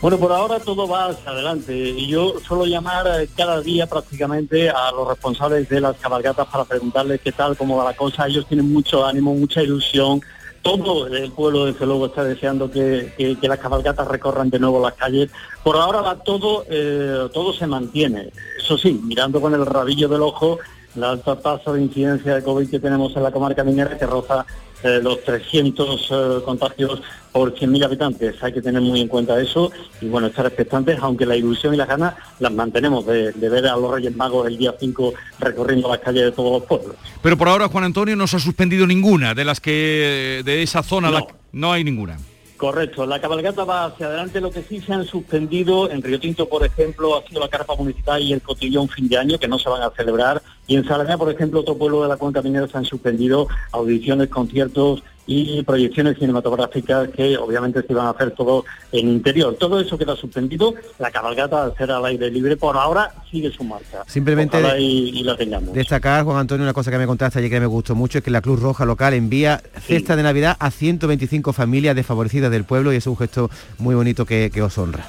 Bueno, 0.00 0.16
por 0.18 0.30
ahora 0.32 0.60
todo 0.60 0.86
va 0.86 1.06
hacia 1.06 1.30
adelante 1.32 1.74
y 1.76 2.06
yo 2.06 2.34
suelo 2.46 2.64
llamar 2.66 3.04
eh, 3.20 3.28
cada 3.36 3.60
día 3.60 3.86
prácticamente 3.88 4.70
a 4.70 4.92
los 4.92 5.08
responsables 5.08 5.68
de 5.68 5.80
las 5.80 5.96
cabalgatas 5.96 6.46
para 6.46 6.64
preguntarles 6.64 7.20
qué 7.20 7.32
tal, 7.32 7.56
cómo 7.56 7.76
va 7.76 7.84
la 7.84 7.96
cosa. 7.96 8.28
Ellos 8.28 8.46
tienen 8.46 8.72
mucho 8.72 9.04
ánimo, 9.04 9.34
mucha 9.34 9.60
ilusión. 9.60 10.20
Todo 10.62 11.08
el 11.08 11.32
pueblo, 11.32 11.64
desde 11.64 11.84
luego, 11.84 12.06
está 12.06 12.22
deseando 12.22 12.70
que, 12.70 13.12
que- 13.16 13.48
las 13.48 13.58
cabalgatas 13.58 14.06
recorran 14.06 14.50
de 14.50 14.58
nuevo 14.60 14.80
las 14.80 14.94
calles. 14.94 15.30
Por 15.64 15.76
ahora 15.76 16.00
va 16.00 16.22
todo, 16.22 16.64
eh, 16.68 17.28
todo 17.32 17.52
se 17.52 17.66
mantiene. 17.66 18.30
Eso 18.56 18.78
sí, 18.78 19.00
mirando 19.04 19.40
con 19.40 19.52
el 19.54 19.66
rabillo 19.66 20.08
del 20.08 20.22
ojo 20.22 20.58
la 20.94 21.10
alta 21.10 21.36
tasa 21.36 21.72
de 21.72 21.82
incidencia 21.82 22.34
de 22.36 22.42
COVID 22.42 22.70
que 22.70 22.80
tenemos 22.80 23.14
en 23.16 23.22
la 23.22 23.30
comarca 23.30 23.62
minera 23.62 23.96
que 23.98 24.06
roza 24.06 24.44
eh, 24.82 25.00
los 25.02 25.22
300 25.24 26.08
eh, 26.10 26.14
contagios 26.44 27.00
por 27.32 27.54
100.000 27.54 27.84
habitantes. 27.84 28.34
Hay 28.42 28.52
que 28.52 28.62
tener 28.62 28.80
muy 28.80 29.00
en 29.00 29.08
cuenta 29.08 29.40
eso 29.40 29.70
y 30.00 30.06
bueno, 30.06 30.28
estar 30.28 30.46
expectantes, 30.46 30.98
aunque 31.00 31.26
la 31.26 31.36
ilusión 31.36 31.74
y 31.74 31.76
las 31.76 31.88
ganas 31.88 32.14
las 32.40 32.52
mantenemos 32.52 33.04
de, 33.06 33.32
de 33.32 33.48
ver 33.48 33.66
a 33.66 33.76
los 33.76 33.90
Reyes 33.92 34.16
Magos 34.16 34.46
el 34.46 34.56
día 34.58 34.74
5 34.78 35.14
recorriendo 35.40 35.88
las 35.88 35.98
calles 35.98 36.24
de 36.24 36.32
todos 36.32 36.60
los 36.60 36.62
pueblos. 36.68 36.96
Pero 37.22 37.36
por 37.36 37.48
ahora 37.48 37.68
Juan 37.68 37.84
Antonio 37.84 38.16
no 38.16 38.26
se 38.26 38.36
ha 38.36 38.40
suspendido 38.40 38.86
ninguna 38.86 39.34
de 39.34 39.44
las 39.44 39.60
que 39.60 40.42
de 40.44 40.62
esa 40.62 40.82
zona, 40.82 41.10
la- 41.10 41.26
no 41.52 41.72
hay 41.72 41.84
ninguna. 41.84 42.18
Correcto, 42.58 43.06
la 43.06 43.20
cabalgata 43.20 43.62
va 43.62 43.84
hacia 43.84 44.06
adelante. 44.06 44.40
Lo 44.40 44.50
que 44.50 44.64
sí 44.64 44.80
se 44.80 44.92
han 44.92 45.04
suspendido 45.04 45.88
en 45.92 46.02
Río 46.02 46.18
Tinto, 46.18 46.48
por 46.48 46.66
ejemplo, 46.66 47.16
ha 47.16 47.24
sido 47.24 47.40
la 47.40 47.48
carpa 47.48 47.76
municipal 47.76 48.20
y 48.20 48.32
el 48.32 48.42
cotillón 48.42 48.88
fin 48.88 49.08
de 49.08 49.16
año, 49.16 49.38
que 49.38 49.46
no 49.46 49.60
se 49.60 49.68
van 49.68 49.80
a 49.80 49.90
celebrar. 49.90 50.42
Y 50.66 50.74
en 50.74 50.84
Salamea, 50.84 51.16
por 51.16 51.30
ejemplo, 51.30 51.60
otro 51.60 51.78
pueblo 51.78 52.02
de 52.02 52.08
la 52.08 52.16
cuenca 52.16 52.42
minera 52.42 52.66
se 52.66 52.76
han 52.76 52.84
suspendido 52.84 53.46
audiciones, 53.70 54.28
conciertos 54.28 55.04
y 55.30 55.62
proyecciones 55.62 56.18
cinematográficas 56.18 57.08
que 57.10 57.36
obviamente 57.36 57.82
se 57.82 57.92
iban 57.92 58.06
a 58.06 58.10
hacer 58.10 58.30
todo 58.30 58.64
en 58.90 59.08
interior. 59.08 59.54
Todo 59.60 59.78
eso 59.78 59.98
queda 59.98 60.16
suspendido. 60.16 60.74
La 60.98 61.10
cabalgata, 61.10 61.64
al 61.64 61.76
ser 61.76 61.92
al 61.92 62.04
aire 62.06 62.30
libre, 62.30 62.56
por 62.56 62.78
ahora 62.78 63.12
sigue 63.30 63.52
su 63.52 63.62
marcha. 63.62 64.02
Simplemente 64.06 64.58
y, 64.80 65.20
y 65.20 65.22
la 65.22 65.36
tengamos. 65.36 65.74
Destacar, 65.74 66.24
Juan 66.24 66.38
Antonio, 66.38 66.64
una 66.64 66.72
cosa 66.72 66.90
que 66.90 66.96
me 66.96 67.06
contaste 67.06 67.40
ayer 67.40 67.50
que 67.50 67.60
me 67.60 67.66
gustó 67.66 67.94
mucho, 67.94 68.18
es 68.18 68.24
que 68.24 68.30
la 68.30 68.40
Cruz 68.40 68.58
Roja 68.60 68.86
local 68.86 69.12
envía 69.12 69.62
cesta 69.82 70.16
de 70.16 70.22
Navidad 70.22 70.56
a 70.58 70.70
125 70.70 71.52
familias 71.52 71.94
desfavorecidas 71.94 72.50
del 72.50 72.64
pueblo 72.64 72.94
y 72.94 72.96
es 72.96 73.06
un 73.06 73.18
gesto 73.18 73.50
muy 73.76 73.94
bonito 73.94 74.24
que, 74.24 74.50
que 74.50 74.62
os 74.62 74.78
honra. 74.78 75.06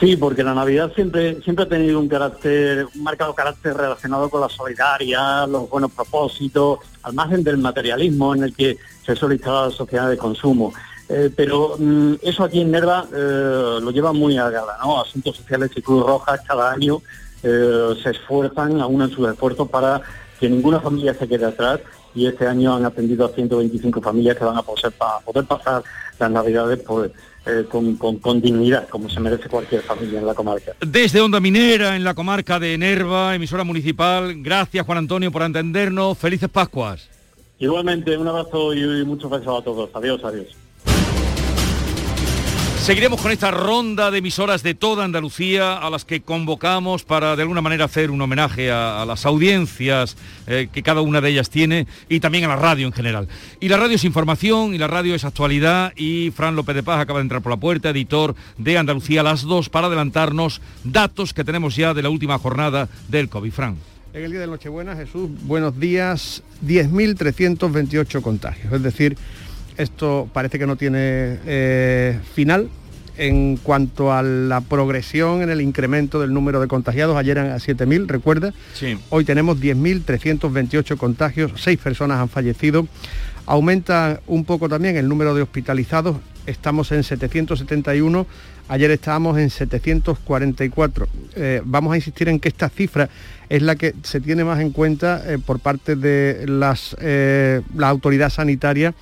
Sí, 0.00 0.16
porque 0.16 0.44
la 0.44 0.54
Navidad 0.54 0.92
siempre 0.94 1.42
siempre 1.42 1.64
ha 1.64 1.68
tenido 1.68 1.98
un 1.98 2.08
carácter, 2.08 2.86
un 2.94 3.02
marcado 3.02 3.34
carácter 3.34 3.76
relacionado 3.76 4.30
con 4.30 4.40
la 4.40 4.48
solidaridad, 4.48 5.48
los 5.48 5.68
buenos 5.68 5.90
propósitos, 5.90 6.78
al 7.02 7.14
margen 7.14 7.42
del 7.42 7.58
materialismo 7.58 8.32
en 8.32 8.44
el 8.44 8.54
que 8.54 8.78
se 9.04 9.16
suele 9.16 9.34
instalar 9.34 9.70
la 9.70 9.76
sociedad 9.76 10.08
de 10.08 10.16
consumo. 10.16 10.72
Eh, 11.08 11.30
pero 11.34 11.74
mm, 11.78 12.14
eso 12.22 12.44
aquí 12.44 12.60
en 12.60 12.70
Nerva 12.70 13.06
eh, 13.12 13.78
lo 13.80 13.90
lleva 13.90 14.12
muy 14.12 14.36
a 14.36 14.50
gala, 14.50 14.76
¿no? 14.84 15.00
Asuntos 15.00 15.36
Sociales 15.36 15.70
y 15.74 15.82
Cruz 15.82 16.06
Roja 16.06 16.38
cada 16.46 16.70
año 16.70 17.02
eh, 17.42 17.94
se 18.00 18.10
esfuerzan, 18.10 18.80
aunan 18.80 19.10
sus 19.10 19.28
esfuerzos 19.28 19.68
para 19.68 20.00
que 20.38 20.48
ninguna 20.48 20.80
familia 20.80 21.14
se 21.14 21.26
quede 21.26 21.46
atrás 21.46 21.80
y 22.14 22.26
este 22.26 22.46
año 22.46 22.76
han 22.76 22.84
atendido 22.84 23.24
a 23.24 23.30
125 23.30 24.00
familias 24.00 24.36
que 24.36 24.44
van 24.44 24.58
a 24.58 24.62
poder, 24.62 24.92
poder 25.24 25.44
pasar 25.44 25.82
las 26.18 26.30
Navidades 26.30 26.80
pues, 26.86 27.10
eh, 27.48 27.64
con, 27.68 27.96
con- 27.96 28.18
con 28.18 28.40
dignidad, 28.40 28.88
como 28.88 29.08
se 29.08 29.18
merece 29.20 29.48
cualquier 29.48 29.82
familia 29.82 30.18
en 30.20 30.26
la 30.26 30.34
comarca. 30.34 30.72
Desde 30.80 31.20
Onda 31.20 31.40
Minera, 31.40 31.96
en 31.96 32.04
la 32.04 32.14
comarca 32.14 32.58
de 32.60 32.76
Nerva, 32.78 33.34
emisora 33.34 33.64
municipal, 33.64 34.34
gracias 34.42 34.84
Juan 34.84 34.98
Antonio 34.98 35.32
por 35.32 35.42
atendernos, 35.42 36.18
felices 36.18 36.48
Pascuas. 36.48 37.08
Igualmente, 37.58 38.16
un 38.16 38.28
abrazo 38.28 38.72
y, 38.74 38.80
y 39.00 39.04
muchos 39.04 39.30
besos 39.30 39.60
a 39.60 39.64
todos. 39.64 39.90
Adiós, 39.94 40.22
adiós. 40.22 40.46
Seguiremos 42.88 43.20
con 43.20 43.32
esta 43.32 43.50
ronda 43.50 44.10
de 44.10 44.16
emisoras 44.16 44.62
de 44.62 44.72
toda 44.72 45.04
Andalucía 45.04 45.76
a 45.76 45.90
las 45.90 46.06
que 46.06 46.22
convocamos 46.22 47.04
para 47.04 47.36
de 47.36 47.42
alguna 47.42 47.60
manera 47.60 47.84
hacer 47.84 48.10
un 48.10 48.18
homenaje 48.22 48.70
a, 48.70 49.04
las 49.06 49.26
audiencias 49.26 50.16
eh, 50.46 50.68
que 50.72 50.82
cada 50.82 51.02
una 51.02 51.20
de 51.20 51.28
ellas 51.28 51.50
tiene 51.50 51.86
y 52.08 52.20
también 52.20 52.44
a 52.44 52.48
la 52.48 52.56
radio 52.56 52.86
en 52.86 52.94
general. 52.94 53.28
Y 53.60 53.68
la 53.68 53.76
radio 53.76 53.96
es 53.96 54.04
información 54.04 54.74
y 54.74 54.78
la 54.78 54.86
radio 54.86 55.14
es 55.14 55.26
actualidad 55.26 55.92
y 55.96 56.30
Fran 56.30 56.56
López 56.56 56.76
de 56.76 56.82
Paz 56.82 56.98
acaba 56.98 57.18
de 57.18 57.24
entrar 57.24 57.42
por 57.42 57.52
la 57.52 57.58
puerta, 57.58 57.90
editor 57.90 58.34
de 58.56 58.78
Andalucía 58.78 59.22
las 59.22 59.42
dos 59.42 59.68
para 59.68 59.88
adelantarnos 59.88 60.62
datos 60.82 61.34
que 61.34 61.44
tenemos 61.44 61.76
ya 61.76 61.92
de 61.92 62.02
la 62.02 62.08
última 62.08 62.38
jornada 62.38 62.88
del 63.08 63.28
COVID. 63.28 63.52
Fran. 63.52 63.76
En 64.14 64.24
el 64.24 64.30
día 64.30 64.40
de 64.40 64.46
Nochebuena, 64.46 64.96
Jesús, 64.96 65.28
buenos 65.42 65.78
días, 65.78 66.42
10.328 66.64 68.22
contagios. 68.22 68.72
Es 68.72 68.82
decir, 68.82 69.18
esto 69.76 70.28
parece 70.32 70.58
que 70.58 70.66
no 70.66 70.76
tiene 70.76 71.38
eh, 71.46 72.18
final. 72.34 72.70
En 73.18 73.56
cuanto 73.56 74.12
a 74.12 74.22
la 74.22 74.60
progresión 74.60 75.42
en 75.42 75.50
el 75.50 75.60
incremento 75.60 76.20
del 76.20 76.32
número 76.32 76.60
de 76.60 76.68
contagiados, 76.68 77.16
ayer 77.16 77.36
eran 77.36 77.50
a 77.50 77.56
7.000, 77.56 78.06
recuerda. 78.06 78.54
Sí. 78.74 78.98
Hoy 79.10 79.24
tenemos 79.24 79.58
10.328 79.60 80.96
contagios, 80.96 81.52
6 81.56 81.78
personas 81.78 82.20
han 82.20 82.28
fallecido. 82.28 82.86
Aumenta 83.44 84.20
un 84.26 84.44
poco 84.44 84.68
también 84.68 84.96
el 84.96 85.08
número 85.08 85.34
de 85.34 85.42
hospitalizados, 85.42 86.16
estamos 86.46 86.92
en 86.92 87.02
771, 87.02 88.26
ayer 88.68 88.90
estábamos 88.90 89.38
en 89.38 89.50
744. 89.50 91.08
Eh, 91.34 91.62
vamos 91.64 91.92
a 91.92 91.96
insistir 91.96 92.28
en 92.28 92.38
que 92.38 92.48
esta 92.48 92.68
cifra 92.68 93.08
es 93.48 93.62
la 93.62 93.76
que 93.76 93.94
se 94.02 94.20
tiene 94.20 94.44
más 94.44 94.60
en 94.60 94.70
cuenta 94.70 95.22
eh, 95.26 95.38
por 95.38 95.60
parte 95.60 95.96
de 95.96 96.46
las, 96.46 96.96
eh, 97.00 97.62
la 97.74 97.88
autoridad 97.88 98.30
sanitaria 98.30 98.94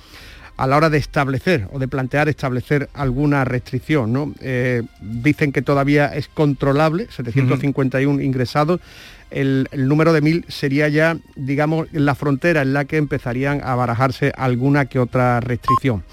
a 0.57 0.67
la 0.67 0.77
hora 0.77 0.89
de 0.89 0.97
establecer 0.97 1.67
o 1.71 1.79
de 1.79 1.87
plantear 1.87 2.27
establecer 2.27 2.89
alguna 2.93 3.45
restricción. 3.45 4.11
¿no? 4.11 4.33
Eh, 4.41 4.83
dicen 4.99 5.51
que 5.51 5.61
todavía 5.61 6.07
es 6.07 6.27
controlable, 6.27 7.07
751 7.09 8.21
ingresados. 8.21 8.81
El, 9.29 9.67
el 9.71 9.87
número 9.87 10.13
de 10.13 10.21
mil 10.21 10.45
sería 10.47 10.87
ya, 10.87 11.17
digamos, 11.35 11.87
la 11.91 12.15
frontera 12.15 12.61
en 12.61 12.73
la 12.73 12.85
que 12.85 12.97
empezarían 12.97 13.61
a 13.63 13.75
barajarse 13.75 14.33
alguna 14.35 14.85
que 14.85 14.99
otra 14.99 15.39
restricción. 15.41 16.03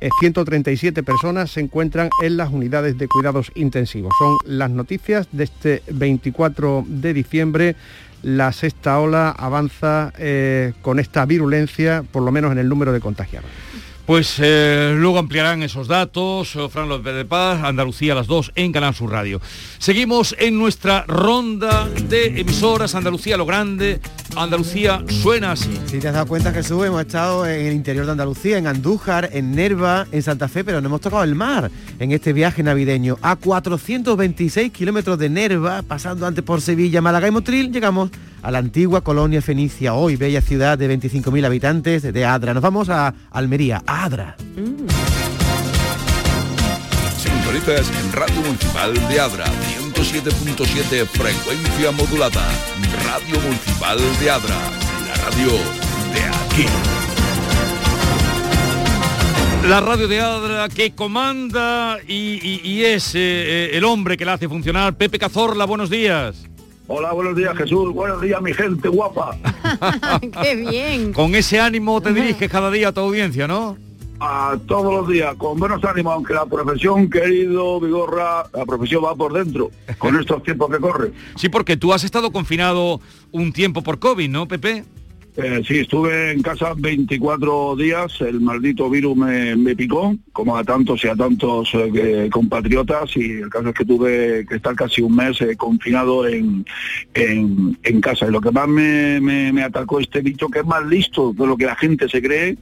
Eh, 0.00 0.08
137 0.18 1.02
personas 1.02 1.50
se 1.50 1.60
encuentran 1.60 2.08
en 2.22 2.38
las 2.38 2.50
unidades 2.50 2.96
de 2.96 3.06
cuidados 3.06 3.52
intensivos. 3.54 4.12
Son 4.18 4.36
las 4.46 4.70
noticias 4.70 5.28
de 5.30 5.44
este 5.44 5.82
24 5.90 6.84
de 6.86 7.12
diciembre. 7.12 7.76
La 8.22 8.52
sexta 8.52 8.98
ola 8.98 9.30
avanza 9.30 10.12
eh, 10.18 10.72
con 10.80 11.00
esta 11.00 11.26
virulencia, 11.26 12.02
por 12.10 12.22
lo 12.22 12.32
menos 12.32 12.52
en 12.52 12.58
el 12.58 12.68
número 12.68 12.92
de 12.92 13.00
contagiados. 13.00 13.50
Pues 14.10 14.40
eh, 14.40 14.92
luego 14.96 15.18
ampliarán 15.18 15.62
esos 15.62 15.86
datos, 15.86 16.56
eh, 16.56 16.68
Fran 16.68 16.88
López 16.88 17.14
de 17.14 17.24
Paz, 17.24 17.62
Andalucía 17.62 18.14
a 18.14 18.16
las 18.16 18.26
2 18.26 18.50
en 18.56 18.72
Canal 18.72 18.92
Sur 18.92 19.12
Radio. 19.12 19.40
Seguimos 19.78 20.34
en 20.36 20.58
nuestra 20.58 21.04
ronda 21.06 21.88
de 21.88 22.40
emisoras, 22.40 22.96
Andalucía 22.96 23.36
lo 23.36 23.46
grande, 23.46 24.00
Andalucía 24.34 25.04
suena 25.22 25.52
así. 25.52 25.78
Si 25.86 26.00
te 26.00 26.08
has 26.08 26.14
dado 26.14 26.26
cuenta, 26.26 26.52
Jesús, 26.52 26.84
hemos 26.84 27.02
estado 27.02 27.46
en 27.46 27.66
el 27.66 27.72
interior 27.72 28.04
de 28.04 28.10
Andalucía, 28.10 28.58
en 28.58 28.66
Andújar, 28.66 29.30
en 29.32 29.54
Nerva, 29.54 30.08
en 30.10 30.24
Santa 30.24 30.48
Fe, 30.48 30.64
pero 30.64 30.80
no 30.80 30.88
hemos 30.88 31.02
tocado 31.02 31.22
el 31.22 31.36
mar 31.36 31.70
en 32.00 32.10
este 32.10 32.32
viaje 32.32 32.64
navideño. 32.64 33.16
A 33.22 33.36
426 33.36 34.72
kilómetros 34.72 35.20
de 35.20 35.28
Nerva, 35.28 35.82
pasando 35.82 36.26
antes 36.26 36.42
por 36.42 36.60
Sevilla, 36.60 37.00
Málaga 37.00 37.28
y 37.28 37.30
Motril, 37.30 37.70
llegamos 37.70 38.10
a 38.42 38.50
la 38.50 38.58
antigua 38.58 39.02
colonia 39.02 39.42
fenicia, 39.42 39.94
hoy 39.94 40.16
bella 40.16 40.40
ciudad 40.40 40.78
de 40.78 40.98
25.000 40.98 41.44
habitantes 41.44 42.02
de 42.02 42.24
Adra. 42.24 42.54
Nos 42.54 42.62
vamos 42.62 42.88
a 42.88 43.14
Almería, 43.30 43.82
Adra. 44.02 44.34
Sintonizas 47.18 47.90
en 48.00 48.12
Radio 48.12 48.40
Municipal 48.40 48.94
de 49.08 49.20
Adra, 49.20 49.44
107.7 49.94 51.06
frecuencia 51.06 51.90
modulada. 51.92 52.48
Radio 53.04 53.38
Municipal 53.40 53.98
de 54.20 54.30
Adra, 54.30 54.54
la 55.06 55.14
radio 55.24 55.50
de 56.14 56.22
aquí. 56.22 56.66
La 59.68 59.80
radio 59.82 60.08
de 60.08 60.18
Adra 60.20 60.68
que 60.70 60.92
comanda 60.94 61.98
y, 62.08 62.40
y- 62.42 62.60
y 62.64 62.84
es 62.86 63.14
eh, 63.14 63.18
eh, 63.18 63.70
el 63.74 63.84
hombre 63.84 64.16
que 64.16 64.24
la 64.24 64.32
hace 64.34 64.48
funcionar. 64.48 64.94
Pepe 64.96 65.18
Cazorla, 65.18 65.66
buenos 65.66 65.90
días. 65.90 66.46
Hola, 66.92 67.12
buenos 67.12 67.36
días 67.36 67.56
Jesús, 67.56 67.92
buenos 67.94 68.20
días 68.20 68.40
mi 68.42 68.52
gente 68.52 68.88
guapa. 68.88 69.36
¡Qué 70.42 70.56
bien! 70.56 71.12
Con 71.12 71.36
ese 71.36 71.60
ánimo 71.60 72.00
te 72.00 72.12
diriges 72.12 72.50
cada 72.50 72.68
día 72.70 72.88
a 72.88 72.92
tu 72.92 72.98
audiencia, 73.00 73.46
¿no? 73.46 73.76
A 74.22 74.58
todos 74.66 74.92
los 74.92 75.08
días, 75.08 75.34
con 75.36 75.58
buenos 75.58 75.82
ánimos, 75.82 76.12
aunque 76.12 76.34
la 76.34 76.44
profesión, 76.44 77.08
querido 77.08 77.80
Vigorra, 77.80 78.44
la 78.52 78.66
profesión 78.66 79.02
va 79.04 79.14
por 79.14 79.32
dentro, 79.32 79.70
con 79.98 80.14
estos 80.20 80.42
tiempos 80.42 80.70
que 80.70 80.78
corren. 80.78 81.12
Sí, 81.36 81.48
porque 81.48 81.76
tú 81.78 81.92
has 81.94 82.04
estado 82.04 82.30
confinado 82.30 83.00
un 83.32 83.52
tiempo 83.52 83.82
por 83.82 83.98
COVID, 83.98 84.28
¿no, 84.28 84.46
Pepe? 84.46 84.84
Eh, 85.36 85.62
sí, 85.66 85.78
estuve 85.78 86.32
en 86.32 86.42
casa 86.42 86.74
24 86.76 87.76
días, 87.76 88.20
el 88.20 88.40
maldito 88.42 88.90
virus 88.90 89.16
me, 89.16 89.56
me 89.56 89.74
picó, 89.74 90.14
como 90.32 90.54
a 90.56 90.64
tantos 90.64 91.02
y 91.04 91.08
a 91.08 91.14
tantos 91.14 91.70
eh, 91.72 92.28
compatriotas, 92.30 93.16
y 93.16 93.38
el 93.40 93.48
caso 93.48 93.68
es 93.68 93.74
que 93.74 93.84
tuve 93.86 94.44
que 94.46 94.56
estar 94.56 94.74
casi 94.74 95.00
un 95.00 95.16
mes 95.16 95.40
eh, 95.40 95.56
confinado 95.56 96.26
en, 96.26 96.66
en, 97.14 97.78
en 97.84 98.00
casa. 98.02 98.26
Y 98.26 98.32
lo 98.32 98.40
que 98.42 98.50
más 98.50 98.68
me, 98.68 99.18
me- 99.20 99.50
me 99.52 99.62
atacó 99.62 99.98
este 99.98 100.20
bicho, 100.20 100.48
que 100.48 100.58
es 100.58 100.66
más 100.66 100.84
listo 100.84 101.32
de 101.32 101.46
lo 101.46 101.56
que 101.56 101.64
la 101.64 101.76
gente 101.76 102.06
se 102.08 102.20
cree, 102.20 102.58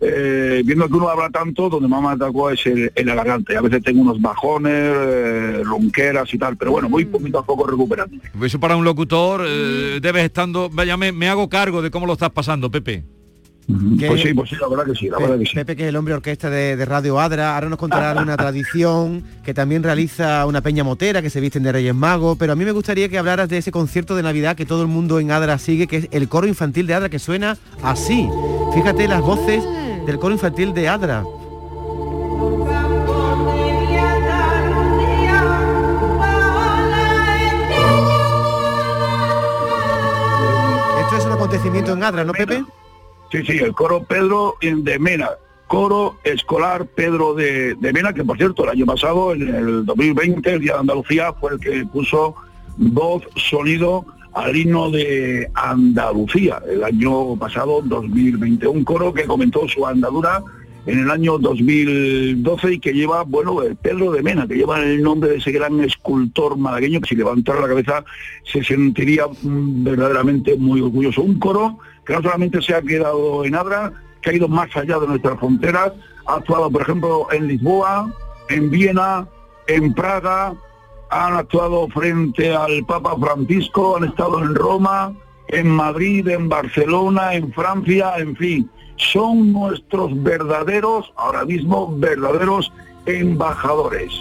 eh, 0.00 0.62
viendo 0.64 0.86
que 0.86 0.94
uno 0.94 1.08
habla 1.08 1.28
tanto, 1.30 1.68
donde 1.68 1.88
más 1.88 2.02
me 2.02 2.08
atacó 2.10 2.50
es 2.50 2.64
el, 2.66 2.92
el 2.94 3.08
alargante. 3.08 3.56
A 3.56 3.60
veces 3.60 3.82
tengo 3.82 4.02
unos 4.02 4.20
bajones, 4.20 4.72
eh, 4.74 5.62
ronqueras 5.64 6.32
y 6.32 6.38
tal, 6.38 6.56
pero 6.56 6.72
bueno, 6.72 6.88
voy 6.88 7.04
poquito 7.04 7.38
a 7.38 7.44
poco 7.44 7.66
recuperando. 7.66 8.16
Eso 8.42 8.60
para 8.60 8.76
un 8.76 8.84
locutor 8.84 9.44
eh, 9.46 9.98
debes 10.00 10.24
estando... 10.24 10.70
Vaya, 10.70 10.96
me, 10.96 11.12
me 11.12 11.28
hago 11.28 11.48
cargo 11.48 11.82
de 11.82 11.90
cómo 11.90 12.06
lo 12.06 12.12
estás 12.12 12.30
pasando, 12.30 12.70
Pepe. 12.70 13.04
Pues 14.06 14.22
sí, 14.22 14.32
pues 14.32 14.48
sí, 14.48 14.56
la 14.58 14.66
verdad 14.66 14.86
que 14.86 14.94
sí, 14.94 15.10
la 15.10 15.18
verdad 15.18 15.38
que 15.38 15.44
sí. 15.44 15.54
Pepe, 15.54 15.76
que 15.76 15.82
es 15.82 15.88
el 15.90 15.96
hombre 15.96 16.14
orquesta 16.14 16.48
de, 16.48 16.74
de 16.74 16.84
Radio 16.86 17.20
Adra, 17.20 17.54
ahora 17.54 17.68
nos 17.68 17.78
contará 17.78 18.18
una 18.18 18.34
tradición 18.38 19.22
que 19.44 19.52
también 19.52 19.82
realiza 19.82 20.46
una 20.46 20.62
peña 20.62 20.84
motera 20.84 21.20
que 21.20 21.28
se 21.28 21.38
visten 21.38 21.64
de 21.64 21.72
Reyes 21.72 21.94
Magos, 21.94 22.38
pero 22.38 22.54
a 22.54 22.56
mí 22.56 22.64
me 22.64 22.72
gustaría 22.72 23.10
que 23.10 23.18
hablaras 23.18 23.50
de 23.50 23.58
ese 23.58 23.70
concierto 23.70 24.16
de 24.16 24.22
Navidad 24.22 24.56
que 24.56 24.64
todo 24.64 24.80
el 24.80 24.88
mundo 24.88 25.20
en 25.20 25.30
Adra 25.32 25.58
sigue, 25.58 25.86
que 25.86 25.96
es 25.98 26.08
el 26.12 26.30
coro 26.30 26.46
infantil 26.46 26.86
de 26.86 26.94
Adra, 26.94 27.10
que 27.10 27.18
suena 27.18 27.58
así. 27.82 28.26
Fíjate 28.72 29.06
las 29.06 29.20
voces 29.20 29.62
del 30.08 30.18
coro 30.18 30.32
infantil 30.32 30.72
de 30.72 30.88
Adra. 30.88 31.22
Esto 40.98 41.16
es 41.18 41.24
un 41.26 41.32
acontecimiento 41.32 41.92
en 41.92 42.02
Adra, 42.02 42.24
¿no, 42.24 42.32
Pepe? 42.32 42.64
Sí, 43.30 43.44
sí, 43.44 43.58
el 43.58 43.74
coro 43.74 44.02
Pedro 44.02 44.54
de 44.62 44.98
Mena, 44.98 45.28
coro 45.66 46.16
escolar 46.24 46.86
Pedro 46.86 47.34
de, 47.34 47.74
de 47.74 47.92
Mena, 47.92 48.14
que 48.14 48.24
por 48.24 48.38
cierto 48.38 48.64
el 48.64 48.70
año 48.70 48.86
pasado, 48.86 49.34
en 49.34 49.54
el 49.54 49.84
2020, 49.84 50.54
el 50.54 50.60
Día 50.60 50.72
de 50.72 50.80
Andalucía, 50.80 51.34
fue 51.34 51.52
el 51.52 51.60
que 51.60 51.84
puso 51.84 52.34
voz, 52.78 53.24
sonido 53.36 54.06
al 54.34 54.56
himno 54.56 54.90
de 54.90 55.50
Andalucía, 55.54 56.60
el 56.68 56.84
año 56.84 57.36
pasado, 57.36 57.82
2020. 57.82 58.66
Un 58.68 58.84
coro 58.84 59.12
que 59.12 59.24
comenzó 59.24 59.68
su 59.68 59.86
andadura 59.86 60.42
en 60.86 61.00
el 61.00 61.10
año 61.10 61.38
2012 61.38 62.74
y 62.74 62.78
que 62.78 62.92
lleva, 62.92 63.22
bueno, 63.22 63.62
el 63.62 63.76
Pedro 63.76 64.10
de 64.12 64.22
Mena, 64.22 64.46
que 64.46 64.54
lleva 64.54 64.80
el 64.80 65.02
nombre 65.02 65.30
de 65.30 65.36
ese 65.36 65.52
gran 65.52 65.80
escultor 65.80 66.56
malagueño 66.56 67.00
que 67.00 67.08
si 67.08 67.14
levantara 67.14 67.60
la 67.60 67.68
cabeza 67.68 68.04
se 68.50 68.64
sentiría 68.64 69.26
mm, 69.26 69.84
verdaderamente 69.84 70.56
muy 70.56 70.80
orgulloso. 70.80 71.22
Un 71.22 71.38
coro 71.38 71.78
que 72.06 72.14
no 72.14 72.22
solamente 72.22 72.62
se 72.62 72.74
ha 72.74 72.80
quedado 72.80 73.44
en 73.44 73.54
Adra, 73.54 73.92
que 74.22 74.30
ha 74.30 74.34
ido 74.34 74.48
más 74.48 74.74
allá 74.76 74.98
de 74.98 75.08
nuestras 75.08 75.38
fronteras, 75.38 75.92
ha 76.26 76.36
actuado, 76.36 76.70
por 76.70 76.82
ejemplo, 76.82 77.28
en 77.32 77.48
Lisboa, 77.48 78.10
en 78.48 78.70
Viena, 78.70 79.26
en 79.66 79.92
Praga, 79.92 80.54
han 81.10 81.34
actuado 81.34 81.88
frente 81.88 82.54
al 82.54 82.84
Papa 82.86 83.16
Francisco, 83.18 83.96
han 83.96 84.04
estado 84.04 84.40
en 84.40 84.54
Roma, 84.54 85.12
en 85.48 85.70
Madrid, 85.70 86.28
en 86.28 86.48
Barcelona, 86.48 87.34
en 87.34 87.52
Francia, 87.52 88.14
en 88.18 88.36
fin. 88.36 88.70
Son 88.96 89.52
nuestros 89.52 90.22
verdaderos, 90.22 91.12
ahora 91.16 91.44
mismo, 91.44 91.94
verdaderos 91.96 92.72
embajadores. 93.06 94.12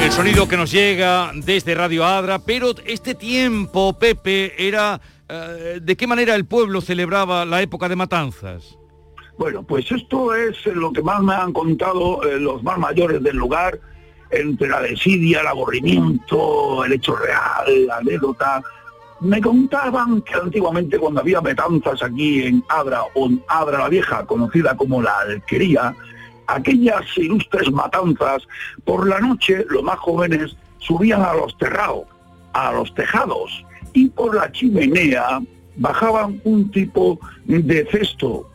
El 0.00 0.10
sonido 0.12 0.46
que 0.46 0.56
nos 0.56 0.70
llega 0.70 1.30
desde 1.34 1.74
Radio 1.74 2.04
Adra, 2.04 2.38
pero 2.38 2.72
este 2.84 3.14
tiempo, 3.14 3.94
Pepe, 3.98 4.52
era... 4.58 5.00
eh, 5.28 5.80
¿De 5.80 5.96
qué 5.96 6.06
manera 6.06 6.34
el 6.34 6.44
pueblo 6.44 6.80
celebraba 6.80 7.44
la 7.44 7.62
época 7.62 7.88
de 7.88 7.96
matanzas? 7.96 8.76
Bueno, 9.38 9.62
pues 9.62 9.90
esto 9.90 10.34
es 10.34 10.64
lo 10.66 10.92
que 10.92 11.02
más 11.02 11.22
me 11.22 11.34
han 11.34 11.52
contado 11.52 12.22
eh, 12.22 12.38
los 12.38 12.62
más 12.62 12.78
mayores 12.78 13.22
del 13.22 13.36
lugar, 13.36 13.78
entre 14.30 14.68
la 14.68 14.80
desidia, 14.80 15.40
el 15.40 15.46
aburrimiento, 15.46 16.84
el 16.84 16.92
hecho 16.92 17.14
real, 17.16 17.86
la 17.86 17.98
anécdota. 17.98 18.62
Me 19.20 19.40
contaban 19.40 20.22
que 20.22 20.34
antiguamente 20.34 20.98
cuando 20.98 21.20
había 21.20 21.40
matanzas 21.40 22.02
aquí 22.02 22.42
en 22.42 22.64
Adra 22.68 23.02
o 23.14 23.26
en 23.26 23.42
Adra 23.48 23.78
la 23.78 23.88
Vieja, 23.88 24.24
conocida 24.26 24.76
como 24.76 25.00
la 25.00 25.18
Alquería, 25.20 25.94
aquellas 26.46 27.02
ilustres 27.16 27.70
matanzas, 27.70 28.42
por 28.84 29.06
la 29.06 29.20
noche 29.20 29.64
los 29.68 29.82
más 29.82 29.98
jóvenes 29.98 30.56
subían 30.78 31.22
a 31.22 31.34
los 31.34 31.56
terrados, 31.58 32.04
a 32.52 32.72
los 32.72 32.92
tejados, 32.94 33.64
y 33.92 34.08
por 34.08 34.34
la 34.34 34.50
chimenea 34.50 35.40
bajaban 35.76 36.40
un 36.44 36.70
tipo 36.70 37.18
de 37.44 37.86
cesto, 37.90 38.50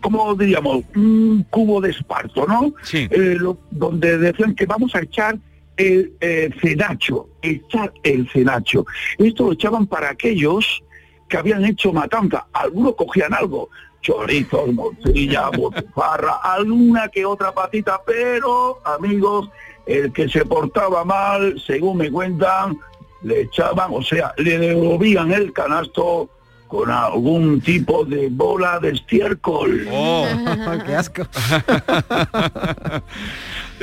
como 0.00 0.34
diríamos, 0.34 0.84
un 0.94 1.44
cubo 1.50 1.80
de 1.80 1.90
esparto, 1.90 2.46
¿no? 2.46 2.72
Eh, 3.10 3.36
lo- 3.38 3.58
donde 3.70 4.18
decían 4.18 4.54
que 4.54 4.66
vamos 4.66 4.94
a 4.94 5.00
echar 5.00 5.38
el 5.76 6.12
eh, 6.20 6.50
cenacho, 6.60 7.28
echar 7.42 7.92
el 8.02 8.28
cenacho. 8.30 8.86
Esto 9.18 9.46
lo 9.46 9.52
echaban 9.52 9.86
para 9.86 10.10
aquellos 10.10 10.82
que 11.28 11.36
habían 11.36 11.64
hecho 11.64 11.92
matanza. 11.92 12.46
Algunos 12.52 12.94
cogían 12.94 13.34
algo, 13.34 13.70
chorizos, 14.00 14.72
morcilla, 14.72 15.48
botifarra, 15.56 16.36
alguna 16.42 17.08
que 17.08 17.24
otra 17.26 17.52
patita, 17.52 18.00
pero 18.06 18.78
amigos, 18.84 19.50
el 19.86 20.12
que 20.12 20.28
se 20.28 20.44
portaba 20.44 21.04
mal, 21.04 21.60
según 21.66 21.96
me 21.98 22.10
cuentan, 22.10 22.78
le 23.22 23.40
echaban, 23.42 23.90
o 23.92 24.02
sea, 24.02 24.32
le 24.36 24.58
devolvían 24.58 25.32
el 25.32 25.52
canasto 25.52 26.28
con 26.74 26.90
algún 26.90 27.60
tipo 27.60 28.04
de 28.04 28.28
bola 28.32 28.80
de 28.80 28.90
estiércol. 28.90 29.86
Oh. 29.92 30.26
¡Qué 30.84 30.96
asco! 30.96 31.22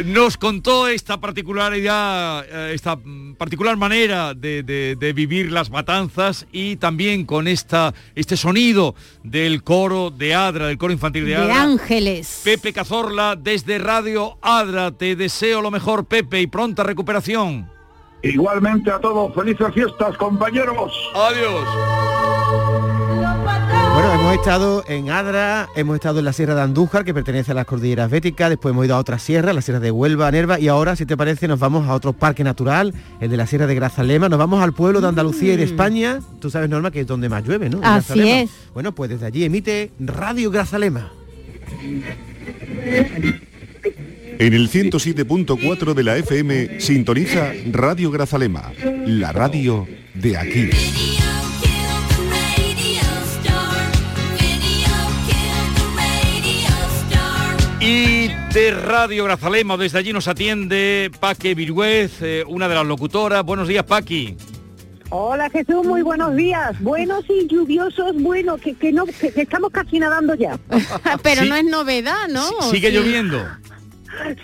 Nos 0.06 0.36
contó 0.36 0.90
esta 0.90 1.18
particularidad, 1.22 2.44
eh, 2.50 2.74
esta 2.74 2.98
particular 3.38 3.78
manera 3.78 4.34
de, 4.34 4.64
de- 4.64 4.98
de 5.00 5.14
vivir 5.14 5.54
las 5.54 5.70
matanzas 5.70 6.46
y 6.52 6.76
también 6.76 7.26
con 7.26 7.48
esta, 7.48 7.94
este 8.14 8.36
sonido 8.36 8.94
del 9.24 9.64
coro 9.64 10.10
de 10.12 10.36
Adra, 10.36 10.68
del 10.68 10.78
coro 10.78 10.92
infantil 10.92 11.24
de 11.24 11.30
De 11.32 11.36
Adra. 11.38 11.64
ángeles. 11.64 12.42
Pepe 12.44 12.74
Cazorla, 12.74 13.38
desde 13.38 13.78
Radio 13.80 14.38
Adra, 14.42 14.92
te 14.92 15.16
deseo 15.16 15.62
lo 15.62 15.72
mejor, 15.72 16.04
Pepe, 16.06 16.42
y 16.42 16.48
pronta 16.48 16.84
recuperación. 16.84 17.70
Igualmente 18.22 18.92
a 18.92 19.00
todos, 19.00 19.34
felices 19.34 19.74
fiestas, 19.74 20.18
compañeros. 20.18 20.92
Adiós. 21.16 21.66
Bueno, 23.94 24.14
hemos 24.14 24.34
estado 24.36 24.84
en 24.88 25.10
Adra, 25.10 25.70
hemos 25.76 25.96
estado 25.96 26.20
en 26.20 26.26
la 26.26 26.34
Sierra 26.34 26.56
de 26.56 26.62
Andújar, 26.62 27.04
que 27.04 27.14
pertenece 27.14 27.52
a 27.52 27.54
las 27.56 27.66
cordilleras 27.66 28.10
béticas, 28.10 28.50
después 28.50 28.72
hemos 28.74 28.86
ido 28.86 28.96
a 28.96 29.00
otra 29.00 29.20
sierra, 29.20 29.52
la 29.54 29.62
Sierra 29.62 29.80
de 29.80 29.92
Huelva, 29.92 30.32
Nerva, 30.32 30.60
y 30.60 30.70
ahora, 30.70 30.96
si 30.96 31.06
te 31.06 31.18
parece, 31.18 31.48
nos 31.48 31.60
vamos 31.60 31.88
a 31.88 31.94
otro 31.94 32.14
parque 32.14 32.44
natural, 32.44 32.94
el 33.20 33.30
de 33.30 33.38
la 33.38 33.46
Sierra 33.46 33.68
de 33.68 33.76
Grazalema, 33.76 34.30
nos 34.30 34.40
vamos 34.40 34.64
al 34.64 34.74
pueblo 34.74 35.02
de 35.02 35.08
Andalucía 35.10 35.54
y 35.54 35.58
de 35.58 35.64
España, 35.66 36.20
tú 36.40 36.50
sabes, 36.50 36.70
Norma, 36.70 36.90
que 36.92 37.02
es 37.02 37.08
donde 37.08 37.30
más 37.30 37.44
llueve, 37.46 37.70
¿no? 37.70 37.78
En 37.78 37.84
Mm. 37.84 37.86
Así 37.86 38.14
Grazalema. 38.14 38.40
es. 38.42 38.50
Bueno, 38.74 38.96
pues 38.96 39.10
desde 39.10 39.26
allí 39.26 39.44
emite 39.44 39.92
Radio 40.00 40.50
Grazalema. 40.52 41.12
En 44.40 44.54
el 44.54 44.70
107.4 44.70 45.94
de 45.94 46.04
la 46.04 46.18
FM 46.18 46.80
sintoniza 46.80 47.52
Radio 47.72 48.10
Grazalema, 48.10 48.72
la 49.06 49.32
radio 49.32 49.88
de 50.16 50.38
aquí. 50.38 50.70
Y 57.82 58.28
de 58.54 58.72
Radio 58.72 59.24
Grazalema, 59.26 59.76
desde 59.76 59.98
allí 59.98 60.14
nos 60.14 60.28
atiende 60.28 61.10
Paque 61.20 61.56
Viruez, 61.56 62.22
eh, 62.22 62.44
una 62.48 62.68
de 62.70 62.76
las 62.76 62.86
locutoras. 62.86 63.44
Buenos 63.44 63.68
días, 63.68 63.84
Paqui. 63.84 64.38
Hola 65.10 65.50
Jesús, 65.50 65.86
muy 65.86 66.04
buenos 66.04 66.36
días. 66.36 66.80
Buenos 66.80 67.26
y 67.28 67.48
lluviosos, 67.48 68.14
bueno, 68.22 68.58
que, 68.58 68.76
que 68.76 68.92
no, 68.94 69.06
que, 69.06 69.34
que 69.34 69.42
estamos 69.42 69.72
casi 69.72 70.00
nadando 70.00 70.36
ya. 70.36 70.58
Pero 71.24 71.42
Sí. 71.42 71.50
no 71.50 71.56
es 71.56 71.66
novedad, 71.66 72.28
¿no? 72.30 72.44
Sigue 72.70 72.90
Sí. 72.92 72.96
lloviendo. 72.96 73.44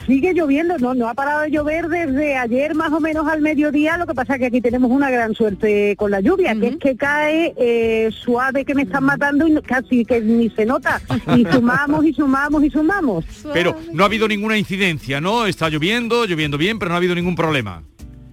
Sigue 0.05 0.33
lloviendo, 0.33 0.77
no, 0.77 0.93
no 0.93 1.07
ha 1.09 1.13
parado 1.13 1.41
de 1.41 1.51
llover 1.51 1.87
desde 1.89 2.37
ayer 2.37 2.73
más 2.75 2.91
o 2.91 2.99
menos 2.99 3.27
al 3.27 3.41
mediodía, 3.41 3.97
lo 3.97 4.05
que 4.07 4.13
pasa 4.13 4.33
es 4.35 4.39
que 4.39 4.45
aquí 4.47 4.61
tenemos 4.61 4.89
una 4.91 5.09
gran 5.09 5.33
suerte 5.35 5.95
con 5.97 6.11
la 6.11 6.21
lluvia, 6.21 6.55
que 6.59 6.67
es 6.67 6.77
que 6.77 6.95
cae 6.95 7.53
eh, 7.57 8.09
suave 8.11 8.63
que 8.65 8.73
me 8.75 8.83
están 8.83 9.03
matando 9.03 9.47
y 9.47 9.51
no- 9.51 9.61
casi 9.61 10.05
que 10.05 10.21
ni 10.21 10.49
se 10.51 10.65
nota. 10.65 11.01
Y 11.35 11.45
sumamos 11.51 12.05
y 12.05 12.13
sumamos 12.13 12.63
y 12.63 12.69
sumamos. 12.69 13.25
Pero 13.53 13.75
no 13.93 14.03
ha 14.03 14.05
habido 14.07 14.27
ninguna 14.27 14.57
incidencia, 14.57 15.19
¿no? 15.21 15.45
Está 15.45 15.69
lloviendo, 15.69 16.25
lloviendo 16.25 16.57
bien, 16.57 16.79
pero 16.79 16.89
no 16.89 16.95
ha 16.95 16.97
habido 16.97 17.15
ningún 17.15 17.35
problema. 17.35 17.83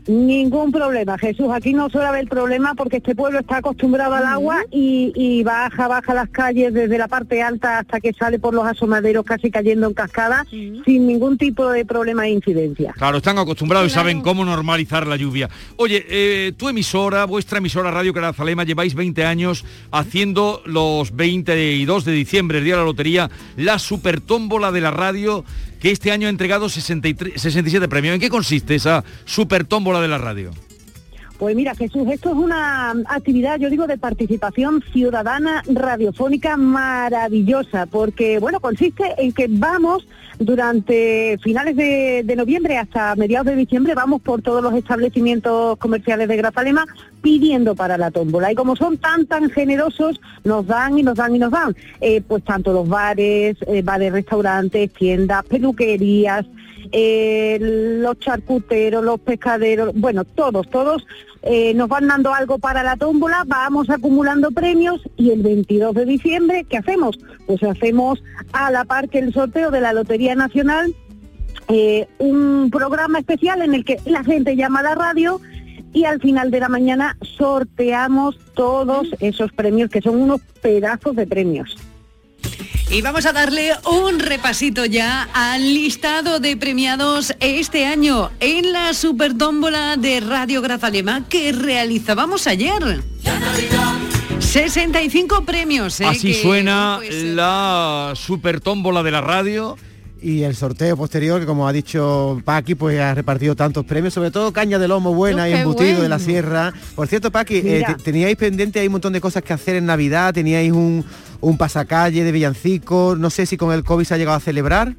Ningún 0.07 0.71
problema, 0.71 1.17
Jesús. 1.17 1.49
Aquí 1.51 1.73
no 1.73 1.89
suele 1.89 2.09
haber 2.09 2.29
problema 2.29 2.75
porque 2.75 2.99
este 2.99 3.15
pueblo 3.15 3.41
está 3.41 3.59
acostumbrado 3.59 4.15
al 4.15 4.27
agua 4.27 4.63
y, 4.71 5.13
y 5.15 5.43
baja, 5.43 5.89
baja 5.89 6.13
las 6.13 6.29
calles 6.29 6.75
desde 6.75 6.99
la 6.99 7.09
parte 7.09 7.43
alta 7.43 7.79
hasta 7.79 8.01
que 8.01 8.13
sale 8.13 8.39
por 8.39 8.53
los 8.53 8.67
asomaderos 8.67 9.25
casi 9.25 9.51
cayendo 9.51 9.87
en 9.87 9.95
cascada 9.95 10.45
sin 10.51 11.07
ningún 11.07 11.39
tipo 11.39 11.71
de 11.71 11.87
problema 11.87 12.27
e 12.27 12.33
incidencia. 12.33 12.93
Claro, 12.93 13.19
están 13.19 13.39
acostumbrados 13.39 13.91
y 13.91 13.95
saben 13.95 14.21
cómo 14.21 14.45
normalizar 14.45 15.07
la 15.07 15.17
lluvia. 15.17 15.49
Oye, 15.77 16.05
eh, 16.09 16.53
tu 16.57 16.69
emisora, 16.69 17.25
vuestra 17.25 17.59
emisora 17.59 17.91
Radio 17.91 18.13
Grazalema, 18.13 18.65
lleváis 18.65 18.95
20 18.95 19.25
años 19.25 19.65
haciendo 19.91 20.63
los 20.67 21.17
22 21.17 22.05
de 22.05 22.13
diciembre, 22.13 22.59
el 22.59 22.65
día 22.65 22.75
de 22.75 22.81
la 22.81 22.87
lotería, 22.87 23.31
la 23.57 23.79
super 23.79 24.21
tómbola 24.21 24.71
de 24.71 24.81
la 24.81 24.91
radio, 24.91 25.45
que 25.85 25.91
este 25.91 26.13
año 26.13 26.29
ha 26.29 26.31
entregado 26.31 26.71
63 26.71 27.39
67 27.39 27.89
premios. 27.89 28.15
¿En 28.15 28.21
qué 28.23 28.31
consiste 28.31 28.75
esa 28.75 29.05
super 29.27 29.67
tómbola 29.67 30.01
de 30.01 30.09
la 30.09 30.17
radio? 30.17 30.51
Pues 31.45 31.57
mira, 31.57 31.75
Jesús, 31.75 32.09
esto 32.11 32.31
es 32.31 32.37
una 32.37 32.93
actividad, 33.07 33.59
yo 33.59 33.69
digo, 33.69 33.87
de 33.87 33.99
participación 33.99 34.83
ciudadana 34.95 35.63
radiofónica 35.67 36.57
maravillosa, 36.57 37.85
porque, 37.85 38.39
bueno, 38.39 38.61
consiste 38.61 39.05
en 39.19 39.31
que 39.31 39.49
vamos 39.51 40.09
durante 40.39 41.37
finales 41.43 41.77
de, 41.77 42.35
noviembre 42.35 42.79
hasta 42.79 43.15
mediados 43.17 43.49
de 43.49 43.57
diciembre, 43.57 43.95
vamos 43.95 44.23
por 44.23 44.41
todos 44.41 44.63
los 44.63 44.73
establecimientos 44.73 45.77
comerciales 45.77 46.29
de 46.29 46.37
Grazalema 46.39 46.87
pidiendo 47.21 47.75
para 47.75 47.99
la 47.99 48.11
tómbola. 48.11 48.51
Y 48.51 48.55
como 48.55 48.75
son 48.75 48.97
tan, 48.97 49.27
tan 49.27 49.51
generosos, 49.51 50.23
nos 50.45 50.67
dan 50.67 50.99
y 50.99 51.03
nos 51.03 51.17
dan 51.17 51.37
y 51.37 51.39
nos 51.39 51.51
dan. 51.51 51.77
Eh, 52.01 52.23
pues 52.27 52.43
tanto 52.43 52.73
los 52.73 52.89
bares, 52.89 53.59
eh, 53.67 53.83
bares, 53.83 54.13
restaurantes, 54.15 54.91
tiendas, 54.95 55.45
peluquerías, 55.45 56.47
eh, 56.93 57.59
los 57.61 58.19
charcuteros, 58.19 59.05
los 59.05 59.21
pescaderos, 59.21 59.93
bueno, 59.95 60.25
todos, 60.25 60.69
todos 60.71 61.07
eh, 61.43 61.75
nos 61.75 61.89
van 61.89 62.09
dando 62.09 62.33
algo 62.33 62.59
para 62.59 62.83
la 62.83 62.97
tómbola, 62.97 63.45
vamos 63.47 63.91
acumulando 63.91 64.51
premios 64.51 65.01
y 65.17 65.31
el 65.31 65.43
22 65.43 65.95
de 65.95 66.05
diciembre, 66.07 66.65
¿qué 66.69 66.79
hacemos? 66.79 67.19
Pues 67.47 67.63
hacemos 67.63 68.23
a 68.53 68.71
la 68.71 68.85
par 68.85 69.09
que 69.09 69.19
el 69.19 69.33
sorteo 69.33 69.71
de 69.71 69.81
la 69.81 69.93
Lotería 69.93 70.35
Nacional 70.35 70.95
eh, 71.69 72.09
un 72.19 72.69
programa 72.71 73.21
especial 73.21 73.63
en 73.63 73.75
el 73.75 73.85
que 73.85 73.99
la 74.05 74.23
gente 74.23 74.57
llama 74.57 74.81
a 74.81 74.83
la 74.83 74.95
radio 74.95 75.41
y 75.93 76.05
al 76.05 76.21
final 76.21 76.51
de 76.51 76.61
la 76.61 76.69
mañana 76.69 77.17
sorteamos 77.23 78.39
todos 78.55 79.09
esos 79.21 79.53
premios 79.53 79.91
que 79.91 80.03
son 80.03 80.21
unos 80.21 80.41
pedazos 80.61 81.17
de 81.17 81.27
premios. 81.27 81.77
Y 82.91 83.03
vamos 83.03 83.27
a 83.27 83.33
darle 83.33 83.73
un 83.91 84.21
repasito 84.21 84.85
ya 84.85 85.29
al 85.33 85.63
listado 85.63 86.39
de 86.39 86.57
premiados 86.57 87.35
este 87.41 87.87
año 87.87 88.31
en 88.41 88.73
la 88.73 88.95
Super 88.95 89.37
Tómbola 89.37 89.97
de 89.97 90.21
Radio 90.21 90.63
Grazalema 90.63 91.27
que 91.29 91.53
realizábamos 91.53 92.47
ayer. 92.47 93.03
65 94.39 95.45
premios. 95.45 96.01
¿eh? 96.01 96.07
Así 96.07 96.29
que, 96.29 96.43
suena 96.43 96.99
pues, 97.01 97.23
la 97.25 98.13
super 98.15 98.61
tómbola 98.61 99.03
de 99.03 99.11
la 99.11 99.21
radio. 99.21 99.77
Y 100.23 100.43
el 100.43 100.57
sorteo 100.57 100.97
posterior, 100.97 101.39
que 101.39 101.45
como 101.45 101.69
ha 101.69 101.73
dicho 101.73 102.41
Paqui, 102.47 102.75
pues 102.75 102.99
ha 102.99 103.15
repartido 103.15 103.55
tantos 103.55 103.85
premios, 103.85 104.15
sobre 104.15 104.31
todo 104.31 104.55
caña 104.55 104.79
de 104.79 104.89
lomo 104.89 105.13
buena 105.13 105.43
Oh, 105.43 105.47
y 105.49 105.51
qué 105.51 105.59
embutido 105.59 106.01
de 106.01 106.09
la 106.09 106.19
sierra. 106.19 106.73
Por 106.95 107.09
cierto, 107.09 107.31
Paqui, 107.31 107.57
eh, 107.57 107.85
teníais 108.03 108.35
pendiente 108.37 108.81
ahí 108.81 108.87
un 108.87 108.93
montón 108.93 109.13
de 109.13 109.21
cosas 109.21 109.43
que 109.43 109.53
hacer 109.53 109.77
en 109.77 109.85
Navidad, 109.85 110.33
teníais 110.33 110.73
un, 110.73 111.05
un 111.45 111.59
pasacalle 111.59 112.25
de 112.25 112.33
villancicos, 112.33 113.19
no 113.19 113.31
sé 113.31 113.47
si 113.47 113.57
con 113.57 113.73
el 113.73 113.85
COVID 113.85 114.05
se 114.05 114.15
ha 114.15 114.17
llegado 114.17 114.37
a 114.37 114.41
celebrar. 114.41 114.97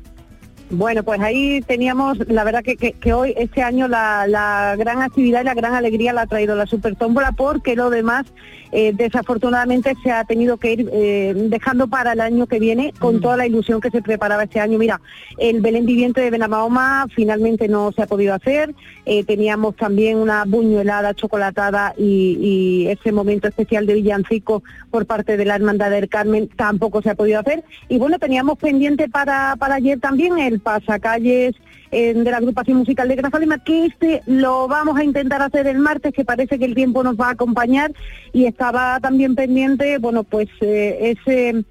Bueno, 0.71 1.03
pues 1.03 1.21
ahí 1.21 1.61
teníamos, 1.61 2.17
la 2.27 2.43
verdad 2.43 2.63
que, 2.63 2.75
que- 2.75 2.93
que 2.93 3.13
hoy, 3.13 3.35
este 3.37 3.61
año, 3.61 3.87
la, 3.87 4.25
la 4.27 4.75
gran 4.77 5.01
actividad 5.03 5.41
y 5.41 5.45
la 5.45 5.53
gran 5.53 5.75
alegría 5.75 6.11
la 6.11 6.21
ha 6.21 6.27
traído 6.27 6.55
la 6.55 6.65
Super 6.65 6.95
Tómbola, 6.95 7.33
porque 7.33 7.75
lo 7.75 7.91
demás, 7.91 8.25
eh, 8.71 8.91
desafortunadamente, 8.95 9.93
se 10.03 10.09
ha 10.11 10.23
tenido 10.25 10.57
que 10.57 10.73
ir 10.73 10.89
eh, 10.91 11.33
dejando 11.49 11.87
para 11.87 12.13
el 12.13 12.19
año 12.19 12.47
que 12.47 12.59
viene 12.59 12.93
con 12.97 13.21
toda 13.21 13.37
la 13.37 13.45
ilusión 13.45 13.79
que 13.79 13.91
se 13.91 14.01
preparaba 14.01 14.43
este 14.43 14.59
año. 14.59 14.79
Mira, 14.79 14.99
el 15.37 15.61
Belén 15.61 15.85
Viviente 15.85 16.21
de 16.21 16.31
Benamahoma 16.31 17.05
finalmente 17.15 17.67
no 17.67 17.91
se 17.91 18.01
ha 18.01 18.07
podido 18.07 18.33
hacer, 18.33 18.73
eh, 19.05 19.23
teníamos 19.23 19.75
también 19.75 20.17
una 20.17 20.45
buñuelada 20.45 21.13
chocolatada 21.13 21.93
y, 21.95 22.37
y 22.41 22.87
ese 22.87 23.11
momento 23.11 23.47
especial 23.47 23.85
de 23.85 23.93
villancico 23.93 24.63
por 24.89 25.05
parte 25.05 25.37
de 25.37 25.45
la 25.45 25.55
Hermandad 25.55 25.91
del 25.91 26.09
Carmen 26.09 26.49
tampoco 26.55 27.03
se 27.03 27.11
ha 27.11 27.15
podido 27.15 27.39
hacer. 27.39 27.63
Y 27.87 27.99
bueno, 27.99 28.17
teníamos 28.17 28.57
pendiente 28.57 29.07
para, 29.09 29.55
para 29.57 29.75
ayer 29.75 29.99
también 29.99 30.39
el 30.39 30.54
pasacalles 30.59 31.55
de 31.91 32.29
la 32.29 32.37
agrupación 32.37 32.79
musical 32.79 33.07
de 33.07 33.15
Grazalema, 33.15 33.63
que 33.63 33.85
este 33.85 34.21
lo 34.25 34.67
vamos 34.67 34.97
a 34.97 35.03
intentar 35.05 35.41
hacer 35.41 35.65
el 35.67 35.79
martes, 35.79 36.13
que 36.13 36.25
parece 36.25 36.59
que 36.59 36.65
el 36.65 36.75
tiempo 36.75 37.03
nos 37.03 37.15
va 37.15 37.27
a 37.27 37.31
acompañar, 37.31 37.93
y 38.33 38.45
estaba 38.45 38.99
también 38.99 39.33
pendiente, 39.33 39.97
bueno, 39.99 40.25
pues 40.25 40.49
eh, 40.59 41.15
ese 41.17 41.63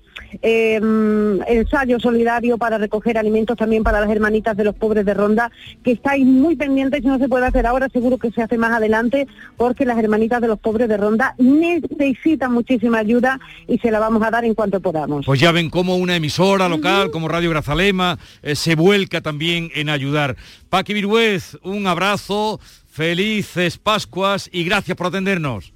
eh, 0.43 0.81
ensayo 1.47 2.01
solidario 2.01 2.59
para 2.59 2.79
recoger 2.79 3.19
alimentos 3.19 3.57
también 3.57 3.83
para 3.83 4.01
las 4.01 4.11
hermanitas 4.11 4.57
de 4.57 4.65
los 4.65 4.75
pobres 4.75 5.05
de 5.05 5.15
Ronda, 5.15 5.51
que 5.83 5.93
estáis 5.93 6.27
muy 6.27 6.57
pendientes 6.57 7.03
y 7.03 7.07
no 7.07 7.19
se 7.19 7.29
puede 7.29 7.47
hacer 7.47 7.67
ahora, 7.67 7.89
seguro 7.89 8.19
que 8.19 8.31
se 8.31 8.43
hace 8.43 8.59
más 8.59 8.73
adelante, 8.73 9.27
porque 9.57 9.85
las 9.85 9.99
hermanitas 9.99 10.41
de 10.41 10.49
los 10.49 10.59
pobres 10.59 10.89
de 10.89 10.97
Ronda 10.97 11.35
necesitan 11.39 12.53
muchísima 12.53 12.99
ayuda 12.99 13.41
y 13.67 13.79
se 13.79 13.91
la 13.91 13.99
vamos 13.99 14.23
a 14.23 14.31
dar 14.31 14.45
en 14.45 14.55
cuanto 14.55 14.81
podamos. 14.81 15.27
Pues 15.27 15.41
ya 15.41 15.53
ven 15.53 15.71
cómo 15.71 15.97
una 15.97 16.17
emisora 16.17 16.69
local 16.69 17.11
como 17.11 17.29
Radio 17.29 17.51
Grazalema 17.51 18.19
eh, 18.43 18.55
se 18.55 18.75
vuelca 18.75 19.21
también 19.21 19.71
en 19.75 19.89
ayudar. 19.89 20.37
Paqui 20.69 20.95
Viruez, 20.95 21.57
un 21.63 21.87
abrazo, 21.87 22.61
felices 22.89 23.79
Pascuas 23.79 24.49
y 24.53 24.65
gracias 24.65 24.97
por 24.97 25.09
atendernos. 25.09 25.73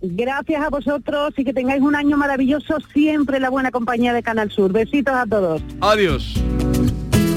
Gracias 0.00 0.62
a 0.62 0.68
vosotros 0.68 1.34
y 1.36 1.44
que 1.44 1.52
tengáis 1.52 1.82
un 1.82 1.96
año 1.96 2.16
maravilloso 2.16 2.78
siempre 2.92 3.36
en 3.36 3.42
la 3.42 3.50
buena 3.50 3.70
compañía 3.70 4.12
de 4.12 4.22
Canal 4.22 4.50
Sur. 4.50 4.72
Besitos 4.72 5.14
a 5.14 5.26
todos. 5.26 5.62
Adiós. 5.80 6.34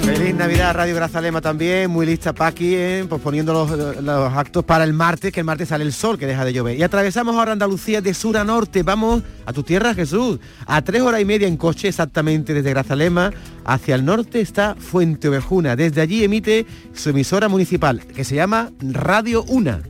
Feliz 0.04 0.36
Navidad, 0.36 0.76
Radio 0.76 0.96
Grazalema 0.96 1.42
también, 1.42 1.90
muy 1.90 2.06
lista 2.06 2.34
Paqui, 2.34 2.76
eh, 2.76 3.06
posponiendo 3.08 3.54
los, 3.54 4.02
los 4.04 4.34
actos 4.34 4.64
para 4.66 4.84
el 4.84 4.94
martes, 4.94 5.32
que 5.32 5.40
el 5.40 5.46
martes 5.46 5.70
sale 5.70 5.84
el 5.84 5.94
sol, 5.94 6.18
que 6.18 6.28
deja 6.28 6.44
de 6.44 6.54
llover. 6.54 6.78
Y 6.78 6.84
atravesamos 6.84 7.36
ahora 7.36 7.54
Andalucía 7.54 8.02
de 8.02 8.14
sur 8.14 8.36
a 8.38 8.44
norte, 8.44 8.84
vamos 8.84 9.24
a 9.46 9.54
tu 9.54 9.64
tierra 9.64 9.94
Jesús, 9.94 10.40
a 10.66 10.82
tres 10.82 11.02
horas 11.02 11.22
y 11.22 11.26
media 11.26 11.48
en 11.48 11.56
coche 11.56 11.88
exactamente 11.88 12.54
desde 12.54 12.72
Grazalema, 12.72 13.32
hacia 13.64 13.96
el 13.96 14.04
norte 14.04 14.42
está 14.42 14.76
Fuente 14.76 15.30
Ovejuna, 15.30 15.76
desde 15.76 16.02
allí 16.02 16.24
emite 16.24 16.66
su 16.94 17.12
emisora 17.12 17.48
municipal, 17.48 18.02
que 18.06 18.24
se 18.24 18.36
llama 18.36 18.70
Radio 18.82 19.44
Una. 19.44 19.82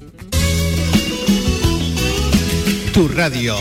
Tu 2.94 3.08
radio. 3.08 3.56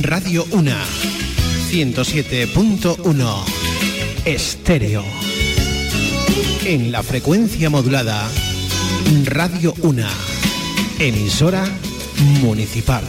Radio 0.00 0.46
Una. 0.52 0.82
107.1. 1.70 3.44
Estéreo. 4.24 5.04
En 6.64 6.90
la 6.90 7.02
frecuencia 7.02 7.68
modulada. 7.68 8.26
Radio 9.26 9.74
Una. 9.82 10.08
Emisora 10.98 11.62
municipal. 12.40 13.04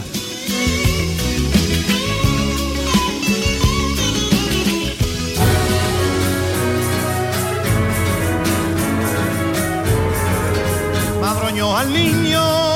Madroño 11.22 11.76
al 11.78 11.92
niño 11.94 12.69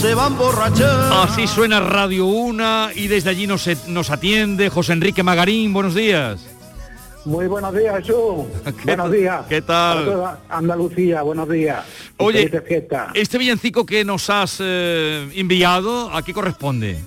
se 0.00 0.14
van 0.14 0.36
borrachar. 0.38 1.12
Así 1.12 1.46
suena 1.46 1.78
Radio 1.80 2.24
Una 2.24 2.90
y 2.94 3.06
desde 3.06 3.28
allí 3.28 3.46
nos, 3.46 3.68
nos 3.86 4.10
atiende 4.10 4.70
José 4.70 4.94
Enrique 4.94 5.22
Magarín. 5.22 5.74
Buenos 5.74 5.94
días. 5.94 6.40
Muy 7.26 7.46
buenos 7.46 7.74
días, 7.74 7.96
Jesús. 7.98 8.46
buenos 8.84 9.12
días. 9.12 9.44
¿Qué 9.46 9.60
tal? 9.60 10.38
Andalucía, 10.48 11.20
buenos 11.20 11.50
días. 11.50 11.84
Oye, 12.16 12.50
este 13.12 13.36
villancico 13.36 13.84
que 13.84 14.02
nos 14.02 14.30
has 14.30 14.56
eh, 14.60 15.30
enviado, 15.34 16.10
¿a 16.14 16.22
qué 16.22 16.32
corresponde? 16.32 16.98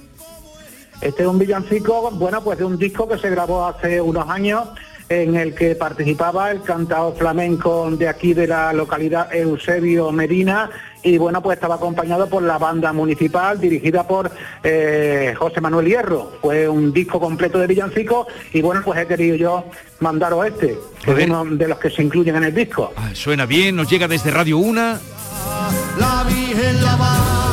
Este 1.01 1.23
es 1.23 1.27
un 1.27 1.39
villancico, 1.39 2.11
bueno, 2.11 2.43
pues 2.43 2.59
de 2.59 2.65
un 2.65 2.77
disco 2.77 3.07
que 3.07 3.17
se 3.17 3.29
grabó 3.31 3.65
hace 3.65 3.99
unos 3.99 4.29
años 4.29 4.69
en 5.09 5.35
el 5.35 5.53
que 5.53 5.75
participaba 5.75 6.51
el 6.51 6.61
cantado 6.61 7.13
flamenco 7.13 7.89
de 7.91 8.07
aquí 8.07 8.33
de 8.33 8.47
la 8.47 8.73
localidad 8.73 9.33
Eusebio 9.33 10.11
Medina 10.11 10.69
y 11.03 11.17
bueno, 11.17 11.41
pues 11.43 11.57
estaba 11.57 11.75
acompañado 11.75 12.27
por 12.27 12.41
la 12.43 12.57
banda 12.57 12.93
municipal 12.93 13.59
dirigida 13.59 14.07
por 14.07 14.31
eh, 14.63 15.35
José 15.37 15.59
Manuel 15.59 15.87
Hierro. 15.87 16.31
Fue 16.41 16.67
un 16.67 16.93
disco 16.93 17.19
completo 17.19 17.59
de 17.59 17.67
villancicos 17.67 18.27
y 18.53 18.61
bueno, 18.61 18.81
pues 18.83 18.99
he 18.99 19.05
querido 19.05 19.35
yo 19.35 19.65
mandaros 19.99 20.47
este, 20.47 20.77
que 21.03 21.11
es 21.11 21.25
uno 21.29 21.43
de 21.45 21.67
los 21.67 21.77
que 21.77 21.89
se 21.89 22.01
incluyen 22.01 22.37
en 22.37 22.45
el 22.45 22.55
disco. 22.55 22.93
Ah, 22.95 23.09
Suena 23.13 23.45
bien, 23.45 23.75
nos 23.75 23.89
llega 23.89 24.07
desde 24.07 24.31
Radio 24.31 24.57
Una. 24.57 24.99
La 25.99 26.23
Virgen 26.23 26.83
lavaba, 26.83 27.52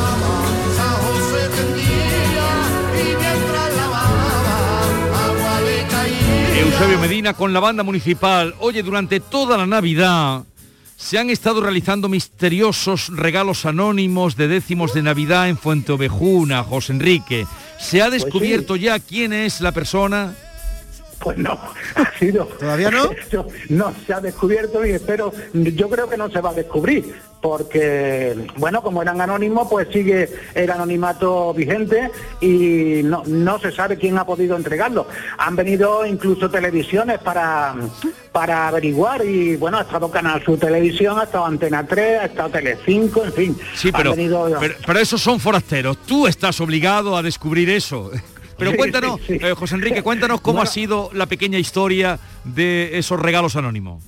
Eusebio 6.81 6.99
Medina 6.99 7.35
con 7.35 7.53
la 7.53 7.59
banda 7.59 7.83
municipal. 7.83 8.55
Oye, 8.57 8.81
durante 8.81 9.19
toda 9.19 9.55
la 9.55 9.67
Navidad 9.67 10.45
se 10.95 11.19
han 11.19 11.29
estado 11.29 11.61
realizando 11.61 12.09
misteriosos 12.09 13.09
regalos 13.15 13.67
anónimos 13.67 14.35
de 14.35 14.47
décimos 14.47 14.91
de 14.95 15.03
Navidad 15.03 15.47
en 15.47 15.59
Fuente 15.59 15.91
Ovejuna, 15.91 16.63
José 16.63 16.93
Enrique. 16.93 17.45
¿Se 17.77 18.01
ha 18.01 18.09
Pues 18.09 18.23
descubierto 18.23 18.75
ya 18.77 18.97
quién 18.97 19.31
es 19.31 19.61
la 19.61 19.73
persona? 19.73 20.33
Pues 21.21 21.37
no, 21.37 21.51
ha 21.95 22.17
sido. 22.17 22.45
¿Todavía 22.45 22.89
no? 22.89 23.09
No 23.69 23.93
se 24.05 24.13
ha 24.13 24.19
descubierto 24.19 24.85
y 24.85 24.91
espero, 24.91 25.31
yo 25.53 25.89
creo 25.89 26.09
que 26.09 26.17
no 26.17 26.29
se 26.29 26.41
va 26.41 26.49
a 26.49 26.53
descubrir, 26.53 27.13
porque, 27.41 28.35
bueno, 28.57 28.81
como 28.81 29.01
eran 29.01 29.21
anónimos, 29.21 29.67
pues 29.69 29.87
sigue 29.91 30.29
el 30.55 30.69
anonimato 30.71 31.53
vigente 31.53 32.11
y 32.41 33.01
no, 33.03 33.23
no 33.25 33.59
se 33.59 33.71
sabe 33.71 33.97
quién 33.97 34.17
ha 34.17 34.25
podido 34.25 34.55
entregarlo. 34.55 35.07
Han 35.37 35.55
venido 35.55 36.05
incluso 36.05 36.49
televisiones 36.49 37.19
para, 37.19 37.75
para 38.31 38.67
averiguar 38.67 39.23
y, 39.25 39.55
bueno, 39.57 39.77
ha 39.77 39.81
estado 39.81 40.09
Canal 40.11 40.43
Sur 40.43 40.59
Televisión, 40.59 41.19
ha 41.19 41.23
estado 41.23 41.45
Antena 41.45 41.85
3, 41.85 42.19
ha 42.21 42.25
estado 42.25 42.49
Telecinco, 42.49 43.23
en 43.23 43.33
fin. 43.33 43.57
Sí, 43.75 43.89
han 43.89 43.93
pero, 43.93 44.11
venido- 44.15 44.57
pero, 44.59 44.75
pero 44.85 44.99
esos 44.99 45.21
son 45.21 45.39
forasteros. 45.39 45.97
Tú 46.05 46.27
estás 46.27 46.59
obligado 46.61 47.15
a 47.15 47.21
descubrir 47.23 47.69
eso. 47.69 48.11
Pero 48.61 48.71
Sí, 48.71 48.77
cuéntanos, 48.77 49.19
sí, 49.27 49.39
sí. 49.39 49.45
eh, 49.45 49.53
José 49.57 49.75
Enrique, 49.75 50.03
cuéntanos 50.03 50.39
cómo 50.39 50.57
Bueno. 50.57 50.69
ha 50.69 50.71
sido 50.73 51.09
la 51.13 51.25
pequeña 51.25 51.57
historia 51.57 52.19
de 52.43 52.97
esos 52.97 53.19
regalos 53.19 53.55
anónimos. 53.55 54.03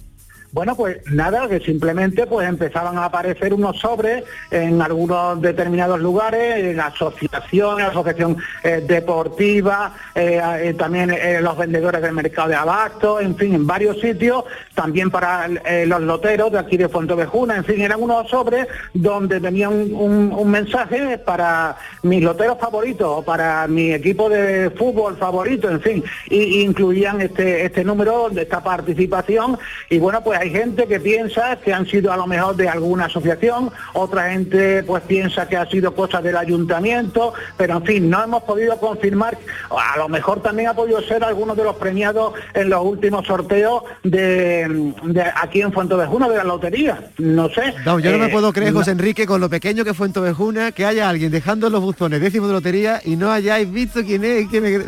Bueno, 0.54 0.76
pues 0.76 1.00
nada, 1.12 1.48
que 1.48 1.60
simplemente 1.62 2.28
pues 2.28 2.48
empezaban 2.48 2.96
a 3.00 3.06
aparecer 3.06 3.56
unos 3.56 3.80
sobres 3.80 4.24
en 4.52 4.84
algunos 4.84 5.42
determinados 5.42 6.00
lugares, 6.00 6.64
en 6.64 6.80
asociaciones, 6.80 7.88
asociación 7.88 8.38
eh, 8.64 8.86
deportiva, 8.88 9.96
eh, 10.14 10.40
eh, 10.60 10.76
también 10.76 11.12
los 11.42 11.58
vendedores 11.58 12.04
del 12.04 12.14
mercado 12.14 12.50
de 12.50 12.56
abasto, 12.56 13.20
en 13.20 13.36
fin, 13.36 13.56
en 13.56 13.66
varios 13.66 14.00
sitios, 14.00 14.44
también 14.76 15.10
para 15.10 15.48
los 15.48 16.02
loteros 16.02 16.52
de 16.52 16.60
aquí 16.60 16.78
de 16.78 16.88
Fuentovejuna, 16.88 17.58
en 17.58 17.66
fin, 17.66 17.82
eran 17.82 18.00
unos 18.00 18.30
sobres 18.30 18.68
donde 18.94 19.40
venía 19.40 19.70
un, 19.70 20.52
mensaje 20.52 21.18
para 21.18 21.78
mis 22.04 22.22
loteros 22.22 22.60
favoritos 22.60 23.26
para 23.26 23.66
mi 23.68 23.92
equipo 23.92 24.30
de 24.30 24.70
fútbol 24.70 25.18
favorito, 25.18 25.68
en 25.68 25.82
fin, 25.82 26.04
y, 26.30 26.38
y 26.38 26.62
incluían 26.62 27.22
este, 27.22 27.66
este 27.66 27.84
número 27.84 28.30
de 28.30 28.44
esta 28.44 28.62
participación 28.62 29.58
y 29.90 29.98
bueno, 29.98 30.24
pues 30.24 30.43
hay 30.44 30.50
gente 30.52 30.88
que 30.88 31.00
piensa 31.00 31.56
que 31.56 31.74
han 31.74 31.86
sido 31.86 32.12
a 32.12 32.18
lo 32.18 32.28
mejor 32.28 32.56
de 32.58 32.68
alguna 32.68 33.06
asociación, 33.06 33.72
otra 33.94 34.30
gente 34.32 34.84
pues 34.84 35.02
piensa 35.04 35.48
que 35.48 35.56
ha 35.56 35.66
sido 35.70 35.96
cosa 35.96 36.22
del 36.22 36.36
ayuntamiento, 36.36 37.34
pero 37.58 37.78
en 37.78 37.84
fin, 37.86 38.10
no 38.10 38.22
hemos 38.24 38.44
podido 38.44 38.78
confirmar, 38.78 39.38
a 39.70 39.98
lo 39.98 40.10
mejor 40.10 40.42
también 40.42 40.68
ha 40.70 40.74
podido 40.74 41.02
ser 41.02 41.24
algunos 41.24 41.56
de 41.56 41.64
los 41.64 41.78
premiados 41.78 42.34
en 42.54 42.70
los 42.70 42.84
últimos 42.84 43.26
sorteos 43.26 43.84
de, 44.04 44.92
de 45.04 45.24
aquí 45.42 45.62
en 45.62 45.72
Fuentovejuna 45.72 46.28
de 46.28 46.36
la 46.38 46.44
lotería, 46.44 47.10
no 47.20 47.48
sé. 47.50 47.74
No, 47.86 48.00
yo 48.00 48.12
no 48.12 48.18
me 48.18 48.26
Eh, 48.26 48.30
puedo 48.30 48.52
creer, 48.52 48.74
no- 48.74 48.80
José 48.80 48.92
Enrique, 48.92 49.26
con 49.26 49.40
lo 49.40 49.50
pequeño 49.50 49.86
que 49.86 49.94
fue 49.94 50.08
en 50.08 50.14
Tovejuna, 50.14 50.72
que 50.74 50.86
haya 50.86 51.08
alguien 51.08 51.32
dejando 51.32 51.68
en 51.68 51.74
los 51.74 51.82
buzones 51.82 52.20
décimos 52.20 52.50
de 52.50 52.54
lotería 52.56 53.00
y 53.06 53.16
no 53.16 53.32
hayáis 53.32 53.72
visto 53.72 54.02
quién 54.04 54.24
es, 54.26 54.50
que 54.50 54.60
me, 54.62 54.80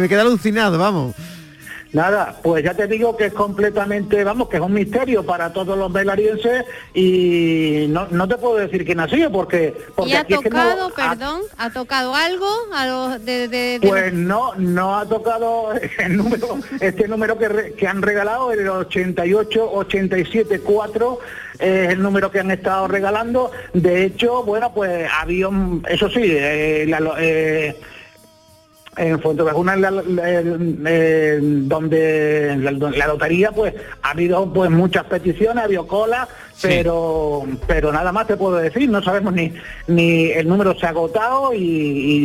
me 0.00 0.08
queda 0.08 0.20
alucinado, 0.22 0.78
vamos. 0.78 1.14
Nada, 1.92 2.38
pues 2.42 2.64
ya 2.64 2.72
te 2.72 2.86
digo 2.86 3.16
que 3.18 3.26
es 3.26 3.32
completamente, 3.34 4.24
vamos, 4.24 4.48
que 4.48 4.56
es 4.56 4.62
un 4.62 4.72
misterio 4.72 5.26
para 5.26 5.52
todos 5.52 5.76
los 5.76 5.92
belarienses 5.92 6.64
y 6.94 7.84
no, 7.90 8.06
no 8.10 8.26
te 8.26 8.36
puedo 8.36 8.56
decir 8.56 8.86
quién 8.86 8.98
ha 9.00 9.08
sido 9.10 9.30
porque, 9.30 9.74
porque 9.94 10.12
¿Y 10.12 10.14
ha 10.14 10.20
aquí 10.20 10.32
es 10.32 10.40
que 10.40 10.48
no- 10.48 10.56
tocado, 10.56 10.86
ha- 10.96 11.10
perdón, 11.10 11.42
ha 11.58 11.70
tocado 11.70 12.14
algo 12.14 12.48
a 12.74 12.86
los 12.86 13.24
de, 13.26 13.46
de- 13.48 13.78
de- 13.78 13.86
Pues 13.86 14.10
no, 14.14 14.54
no 14.54 14.96
ha 14.98 15.04
tocado 15.06 15.72
el 15.98 16.16
número, 16.16 16.58
este 16.80 17.06
número 17.08 17.36
que, 17.38 17.48
re- 17.48 17.72
que 17.74 17.86
han 17.86 18.00
regalado, 18.00 18.52
el 18.52 18.66
88 18.66 19.70
87 19.72 20.60
4 20.60 21.18
es 21.58 21.90
el 21.90 22.02
número 22.02 22.30
que 22.30 22.40
han 22.40 22.50
estado 22.50 22.88
regalando. 22.88 23.50
De 23.74 24.04
hecho, 24.04 24.42
bueno, 24.44 24.72
pues 24.72 25.08
había, 25.20 25.48
un- 25.48 25.84
eso 25.90 26.08
sí, 26.08 26.22
eh, 26.24 26.86
la 26.88 27.00
eh, 27.18 27.76
en 28.96 29.18
Fuentevejuna, 29.20 29.74
la- 29.76 29.90
la- 29.90 30.42
donde 31.40 32.56
la, 32.58 33.06
lotería, 33.06 33.50
pues 33.52 33.74
ha 34.02 34.10
habido 34.10 34.52
pues 34.52 34.70
muchas 34.70 35.04
peticiones, 35.04 35.62
ha 35.62 35.64
habido 35.64 35.86
cola, 35.86 36.28
pero 36.60 37.44
pero 37.66 37.90
nada 37.92 38.12
más 38.12 38.26
te 38.26 38.36
puedo 38.36 38.56
decir, 38.56 38.88
no 38.90 39.02
sabemos 39.02 39.32
ni 39.32 39.52
ni 39.88 40.26
el 40.32 40.46
número 40.46 40.78
se 40.78 40.86
ha 40.86 40.90
agotado 40.90 41.52
y, 41.54 41.58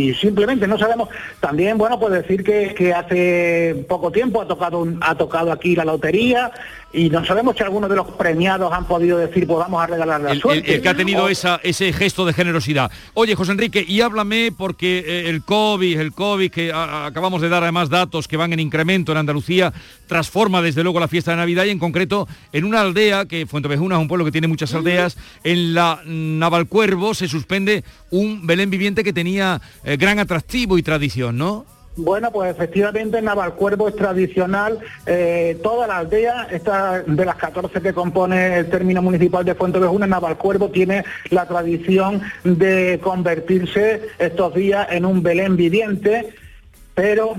y 0.09 0.13
simplemente 0.15 0.67
no 0.67 0.77
sabemos. 0.77 1.09
También, 1.39 1.77
bueno, 1.77 1.99
pues 1.99 2.11
decir 2.13 2.43
que, 2.43 2.73
que 2.75 2.93
hace 2.93 3.85
poco 3.87 4.11
tiempo 4.11 4.41
ha 4.41 4.47
tocado 4.47 4.79
un- 4.79 4.99
ha 5.01 5.15
tocado 5.15 5.51
aquí 5.51 5.75
la 5.75 5.85
lotería 5.85 6.51
y 6.93 7.09
no 7.09 7.23
sabemos 7.25 7.55
si 7.57 7.63
algunos 7.63 7.89
de 7.89 7.95
los 7.97 8.07
premiados 8.11 8.71
han 8.73 8.85
podido 8.85 9.17
decir, 9.17 9.45
pues 9.45 9.59
vamos 9.59 9.83
a 9.83 9.87
regalar 9.87 10.21
la 10.21 10.31
El, 10.31 10.39
suerte. 10.41 10.75
el 10.75 10.81
que 10.81 10.89
ha 10.89 10.95
tenido 10.95 11.25
O- 11.25 11.29
esa, 11.29 11.59
ese 11.63 11.91
gesto 11.91 12.25
de 12.25 12.33
generosidad. 12.33 12.89
Oye, 13.13 13.35
José 13.35 13.51
Enrique, 13.51 13.83
y 13.87 14.01
háblame 14.01 14.51
porque 14.57 14.99
eh, 15.05 15.29
el 15.29 15.43
COVID, 15.43 15.99
el 15.99 16.13
COVID, 16.13 16.49
que 16.49 16.71
a- 16.71 17.05
acabamos 17.05 17.41
de 17.41 17.49
dar 17.49 17.61
además 17.63 17.89
datos 17.89 18.27
que 18.27 18.37
van 18.37 18.53
en 18.53 18.59
incremento 18.61 19.11
en 19.11 19.17
Andalucía, 19.17 19.73
transforma 20.07 20.61
desde 20.61 20.81
luego 20.83 20.99
la 20.99 21.07
fiesta 21.09 21.31
de 21.31 21.37
Navidad 21.37 21.65
y 21.65 21.71
en 21.71 21.79
concreto 21.79 22.27
en 22.53 22.63
una 22.63 22.81
aldea, 22.81 23.25
que 23.25 23.45
Fuentevejuna 23.45 23.95
es 23.95 24.01
un 24.01 24.07
pueblo 24.07 24.23
que 24.25 24.31
tiene 24.31 24.47
muchas 24.47 24.73
aldeas, 24.73 25.17
en 25.43 25.73
la 25.73 25.99
Navalcuervo 26.05 27.13
se 27.13 27.27
suspende 27.27 27.83
un 28.11 28.47
Belén 28.47 28.69
viviente 28.69 29.03
que 29.03 29.11
tenía 29.13 29.61
eh, 29.83 29.97
gran 29.97 30.19
atractivo 30.19 30.77
y 30.77 30.83
tradición, 30.83 31.37
¿no? 31.37 31.65
Bueno, 31.97 32.31
pues 32.31 32.51
efectivamente 32.51 33.19
Navalcuervo 33.23 33.87
es 33.87 33.95
tradicional. 33.95 34.77
Eh, 35.07 35.59
toda 35.63 35.87
la 35.87 35.97
aldea, 35.97 36.47
esta 36.51 37.01
de 37.01 37.25
las 37.25 37.35
14 37.37 37.81
que 37.81 37.91
compone 37.91 38.59
el 38.59 38.69
término 38.69 39.01
municipal 39.01 39.43
de 39.43 39.55
Fuentevejuna, 39.55 40.05
Navalcuervo 40.05 40.69
tiene 40.69 41.03
la 41.31 41.47
tradición 41.47 42.21
de 42.43 42.99
convertirse 43.01 44.09
estos 44.19 44.53
días 44.53 44.87
en 44.91 45.05
un 45.05 45.23
Belén 45.23 45.57
viviente, 45.57 46.35
pero 46.93 47.33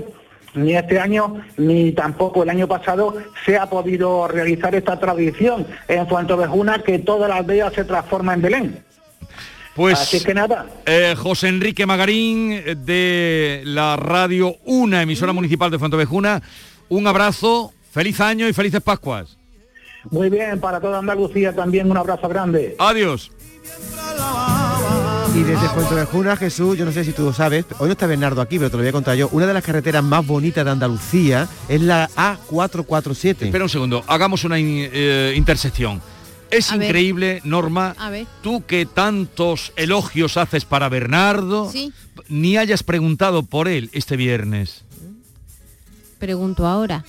ni 0.55 0.75
este 0.75 0.99
año 0.99 1.41
ni 1.57 1.93
tampoco 1.93 2.43
el 2.43 2.51
año 2.51 2.67
pasado 2.67 3.15
se 3.47 3.57
ha 3.57 3.67
podido 3.67 4.27
realizar 4.27 4.75
esta 4.75 4.99
tradición 4.99 5.69
en 5.87 6.09
Fuentevejuna 6.09 6.81
que 6.81 6.99
toda 6.99 7.29
la 7.29 7.37
aldea 7.37 7.71
se 7.71 7.85
transforma 7.85 8.35
en 8.35 8.43
Belén. 8.43 8.85
Pues 9.79 9.97
Así 10.01 10.25
que 10.25 10.35
nada. 10.35 10.67
eh, 10.87 11.15
José 11.17 11.47
Enrique 11.49 11.87
Magarín 11.87 12.61
de 12.85 13.63
la 13.65 13.95
radio 13.97 14.57
Una, 14.65 15.03
emisora 15.03 15.33
municipal 15.33 15.71
de 15.71 15.79
Fuentevejuna, 15.79 16.43
un 16.89 17.07
abrazo, 17.07 17.73
feliz 17.93 18.21
año 18.21 18.49
y 18.49 18.53
felices 18.53 18.81
Pascuas. 18.83 19.39
Muy 20.11 20.31
bien, 20.31 20.59
para 20.59 20.81
toda 20.81 20.99
Andalucía 20.99 21.55
también 21.55 21.89
un 21.89 21.97
abrazo 21.97 22.29
grande. 22.29 22.75
Adiós. 22.81 23.31
Y 25.37 25.43
desde 25.45 25.69
Fuentevejuna, 25.69 26.37
Jesús, 26.37 26.77
yo 26.77 26.85
no 26.85 26.91
sé 26.91 27.05
si 27.05 27.13
tú 27.13 27.23
lo 27.23 27.33
sabes, 27.33 27.65
hoy 27.79 27.87
no 27.87 27.93
está 27.93 28.07
Bernardo 28.09 28.41
aquí, 28.41 28.59
pero 28.59 28.71
te 28.71 28.77
lo 28.77 28.83
voy 28.83 28.89
a 28.89 28.93
contar 28.93 29.15
yo, 29.17 29.29
una 29.31 29.47
de 29.47 29.55
las 29.55 29.63
carreteras 29.63 30.03
más 30.03 30.27
bonitas 30.27 30.65
de 30.65 30.71
Andalucía 30.73 31.47
es 31.69 31.81
la 31.83 32.09
A447. 32.17 33.43
Espera 33.47 33.63
un 33.65 33.71
segundo, 33.71 34.03
hagamos 34.09 34.43
una 34.45 34.59
in- 34.59 34.89
eh, 34.93 35.35
intersección. 35.37 36.01
Es 36.51 36.73
A 36.73 36.77
ver. 36.77 36.87
increíble, 36.89 37.41
Norma, 37.45 37.95
A 37.99 38.11
ver. 38.11 38.27
tú 38.43 38.65
que 38.67 38.87
tantos 38.87 39.73
elogios 39.77 40.37
haces 40.37 40.65
para 40.65 40.89
Bernardo, 40.89 41.71
Sí. 41.71 41.93
ni 42.29 42.57
hayas 42.57 42.83
preguntado 42.83 43.43
por 43.43 43.69
él 43.69 43.91
este 43.93 44.17
viernes. 44.17 44.85
Pregunto 46.19 46.67
ahora. 46.67 47.05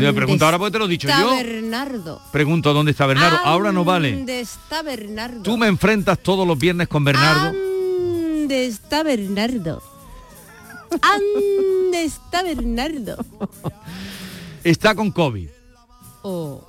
Yo 0.00 0.14
pregunto 0.14 0.44
ahora 0.44 0.58
porque 0.58 0.70
te 0.72 0.78
lo 0.78 0.84
he 0.84 0.88
dicho 0.88 1.08
está 1.08 1.20
yo. 1.20 1.30
Bernardo. 1.34 2.20
Pregunto 2.30 2.72
dónde 2.72 2.92
está 2.92 3.06
Bernardo. 3.06 3.38
Ahora 3.44 3.72
no 3.72 3.84
vale. 3.84 4.12
¿Dónde 4.12 4.40
está 4.40 4.82
Bernardo? 4.82 5.42
Tú 5.42 5.56
me 5.56 5.66
enfrentas 5.66 6.18
todos 6.20 6.46
los 6.46 6.56
viernes 6.58 6.86
con 6.86 7.02
Bernardo. 7.02 7.52
¿Dónde 7.52 8.66
está 8.66 9.02
Bernardo? 9.02 9.82
¿Dónde 10.90 12.04
está 12.04 12.42
Bernardo? 12.42 13.16
Está 14.62 14.94
con 14.94 15.10
COVID. 15.10 15.48
Oh. 16.22 16.64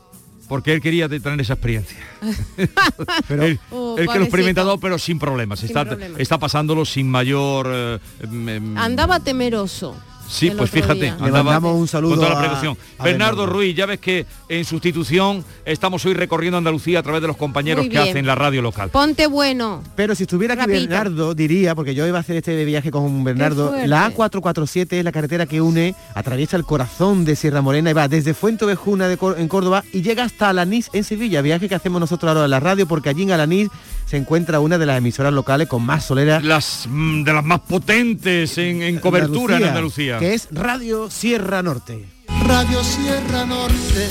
Porque 0.47 0.73
él 0.73 0.81
quería 0.81 1.07
tener 1.07 1.39
esa 1.41 1.53
experiencia. 1.53 1.97
pero 3.27 3.43
él, 3.43 3.59
Oh, 3.71 3.95
él 3.97 4.07
que 4.07 4.17
lo 4.19 4.25
experimentado, 4.25 4.77
pero 4.77 4.97
sin 4.99 5.17
problemas. 5.19 5.59
Sin 5.59 5.67
está, 5.69 5.85
problemas. 5.85 6.19
está 6.19 6.37
pasándolo 6.37 6.85
sin 6.85 7.09
mayor. 7.09 7.67
eh, 7.69 7.99
em, 8.21 8.49
em, 8.49 8.77
Andaba 8.77 9.19
temeroso. 9.19 9.95
Sí, 10.27 10.51
pues 10.51 10.69
fíjate, 10.69 10.95
día. 10.95 11.17
Le 11.19 11.25
andaba 11.25 11.43
mandamos 11.43 11.75
un 11.75 11.87
saludo 11.87 12.11
con 12.11 12.19
toda 12.19 12.33
la 12.33 12.39
precaución. 12.39 12.77
a 12.97 13.03
Bernardo 13.03 13.37
Bernardo. 13.37 13.45
Ruiz, 13.45 13.75
ya 13.75 13.85
ves 13.85 13.99
que 13.99 14.25
en 14.49 14.65
sustitución 14.65 15.43
estamos 15.65 16.05
hoy 16.05 16.13
recorriendo 16.13 16.57
Andalucía 16.57 16.99
a 16.99 17.03
través 17.03 17.21
de 17.21 17.27
los 17.27 17.37
compañeros 17.37 17.87
que 17.87 17.97
hacen 17.97 18.25
la 18.25 18.35
radio 18.35 18.61
local. 18.61 18.89
Ponte 18.89 19.27
bueno. 19.27 19.81
Pero 19.95 20.15
si 20.15 20.23
estuviera 20.23 20.55
aquí. 20.55 20.71
Bernardo, 20.71 21.35
diría, 21.35 21.75
porque 21.75 21.95
yo 21.95 22.07
iba 22.07 22.17
a 22.17 22.21
hacer 22.21 22.37
este 22.37 22.65
viaje 22.65 22.91
con 22.91 23.23
Bernardo, 23.23 23.73
la 23.85 24.11
A447 24.11 24.93
es 24.93 25.03
la 25.03 25.11
carretera 25.11 25.45
que 25.45 25.61
une, 25.61 25.95
atraviesa 26.15 26.57
el 26.57 26.63
corazón 26.63 27.25
de 27.25 27.35
Sierra 27.35 27.61
Morena 27.61 27.91
y 27.91 27.93
va 27.93 28.07
desde 28.07 28.33
Fuentevejuna 28.33 29.07
de 29.07 29.17
en 29.37 29.47
Córdoba 29.47 29.83
y 29.93 30.01
llega 30.01 30.23
hasta 30.23 30.49
Alanís 30.49 30.89
en 30.93 31.03
Sevilla, 31.03 31.41
viaje 31.41 31.69
que 31.69 31.75
hacemos 31.75 31.99
nosotros 31.99 32.29
ahora 32.29 32.45
en 32.45 32.51
la 32.51 32.59
radio, 32.59 32.87
porque 32.87 33.09
allí 33.09 33.23
en 33.23 33.31
Alanís 33.31 33.69
se 34.13 34.17
encuentra 34.17 34.59
una 34.59 34.77
de 34.77 34.85
las 34.85 34.99
emisoras 34.99 35.33
locales 35.33 35.67
con 35.67 35.81
más 35.83 36.05
solera 36.05 36.39
Las 36.39 36.85
mm, 36.87 37.23
de 37.23 37.33
las 37.33 37.43
más 37.43 37.61
potentes 37.61 38.55
en, 38.59 38.83
en 38.83 38.99
cobertura 38.99 39.57
en 39.57 39.63
Andalucía. 39.63 40.19
que 40.19 40.35
es 40.35 40.49
Radio 40.51 41.09
Sierra 41.09 41.63
Norte. 41.63 42.05
Radio 42.45 42.83
Sierra 42.83 43.43
Norte, 43.43 44.07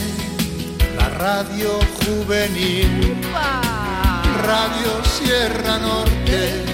la 0.97 1.09
radio 1.09 1.69
juvenil. 2.01 3.15
Radio 4.45 5.05
Sierra 5.05 5.79
Norte, 5.79 6.65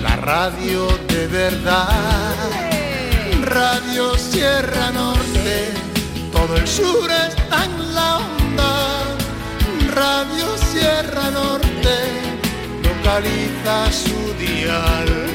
la 0.00 0.14
radio 0.14 0.86
de 1.08 1.26
verdad. 1.26 2.36
Radio 3.42 4.16
Sierra 4.16 4.92
Norte, 4.92 5.72
todo 6.30 6.56
el 6.58 6.68
sur 6.68 7.10
está 7.10 7.64
en 7.64 7.92
la 7.92 8.18
onda. 8.18 9.16
Radio 9.96 10.46
Sierra 10.70 11.28
Norte, 11.32 12.31
localiza 13.02 13.90
su 13.92 14.32
dial. 14.34 15.26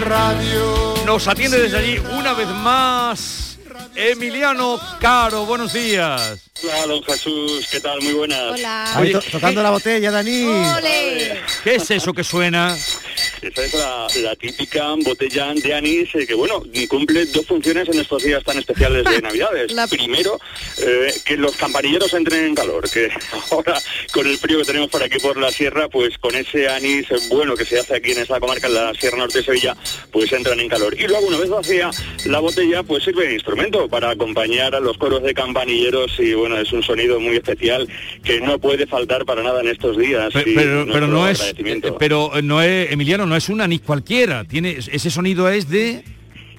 Radio 0.00 0.94
Nos 1.06 1.26
atiende 1.26 1.60
desde 1.62 1.78
allí 1.78 1.98
una 2.18 2.34
vez 2.34 2.48
más 2.48 3.58
Emiliano 3.94 4.78
Caro. 5.00 5.44
Buenos 5.46 5.72
días. 5.72 6.38
Hola, 6.62 6.86
don 6.86 7.02
Jesús, 7.04 7.66
¿qué 7.70 7.80
tal? 7.80 8.00
Muy 8.02 8.12
buenas. 8.12 8.52
Hola. 8.52 8.96
Ahí 8.96 9.12
to- 9.12 9.20
tocando 9.22 9.62
la 9.62 9.70
botella, 9.70 10.10
Dani. 10.10 10.46
¿Qué 11.64 11.74
es 11.76 11.90
eso 11.90 12.12
que 12.12 12.22
suena? 12.22 12.76
Esa 13.42 13.64
es 13.64 13.74
la, 13.74 14.06
la 14.22 14.36
típica 14.36 14.94
botella 15.04 15.52
de 15.54 15.74
anís 15.74 16.14
eh, 16.14 16.26
que, 16.26 16.34
bueno, 16.34 16.62
cumple 16.88 17.26
dos 17.26 17.46
funciones 17.46 17.88
en 17.88 18.00
estos 18.00 18.22
días 18.22 18.42
tan 18.44 18.58
especiales 18.58 19.04
de 19.04 19.22
Navidades. 19.22 19.72
Primero, 19.90 20.38
eh, 20.78 21.12
que 21.24 21.36
los 21.36 21.56
campanilleros 21.56 22.12
entren 22.14 22.46
en 22.46 22.54
calor, 22.54 22.88
que 22.90 23.10
ahora 23.50 23.80
con 24.12 24.26
el 24.26 24.38
frío 24.38 24.58
que 24.58 24.64
tenemos 24.64 24.88
por 24.88 25.02
aquí 25.02 25.18
por 25.18 25.36
la 25.36 25.50
sierra, 25.50 25.88
pues 25.88 26.18
con 26.18 26.34
ese 26.34 26.68
anís 26.68 27.06
bueno 27.28 27.54
que 27.54 27.64
se 27.64 27.78
hace 27.78 27.96
aquí 27.96 28.12
en 28.12 28.18
esta 28.18 28.40
comarca, 28.40 28.66
en 28.66 28.74
la 28.74 28.94
Sierra 28.94 29.18
Norte 29.18 29.38
de 29.38 29.44
Sevilla, 29.44 29.76
pues 30.10 30.32
entran 30.32 30.60
en 30.60 30.68
calor. 30.68 30.94
Y 30.98 31.06
luego, 31.06 31.26
una 31.26 31.38
vez 31.38 31.48
vacía 31.48 31.90
la 32.26 32.40
botella, 32.40 32.82
pues 32.82 33.04
sirve 33.04 33.28
de 33.28 33.34
instrumento 33.34 33.88
para 33.88 34.10
acompañar 34.10 34.74
a 34.74 34.80
los 34.80 34.96
coros 34.98 35.22
de 35.22 35.34
campanilleros 35.34 36.18
y, 36.18 36.34
bueno, 36.34 36.58
es 36.58 36.72
un 36.72 36.82
sonido 36.82 37.20
muy 37.20 37.36
especial 37.36 37.88
que 38.24 38.40
no 38.40 38.58
puede 38.58 38.86
faltar 38.86 39.24
para 39.24 39.42
nada 39.42 39.60
en 39.60 39.68
estos 39.68 39.96
días. 39.96 40.30
Pero, 40.32 40.86
pero 40.92 41.06
nuestro 41.06 41.06
no 41.06 41.28
es, 41.28 41.40
eh, 41.40 41.92
pero 41.98 42.30
no 42.42 42.62
es, 42.62 42.92
Emiliano, 42.92 43.26
no 43.28 43.36
es 43.36 43.48
un 43.48 43.60
anís 43.60 43.82
cualquiera. 43.82 44.44
Tiene, 44.44 44.78
ese 44.78 45.10
sonido 45.10 45.48
es 45.48 45.68
de... 45.68 46.04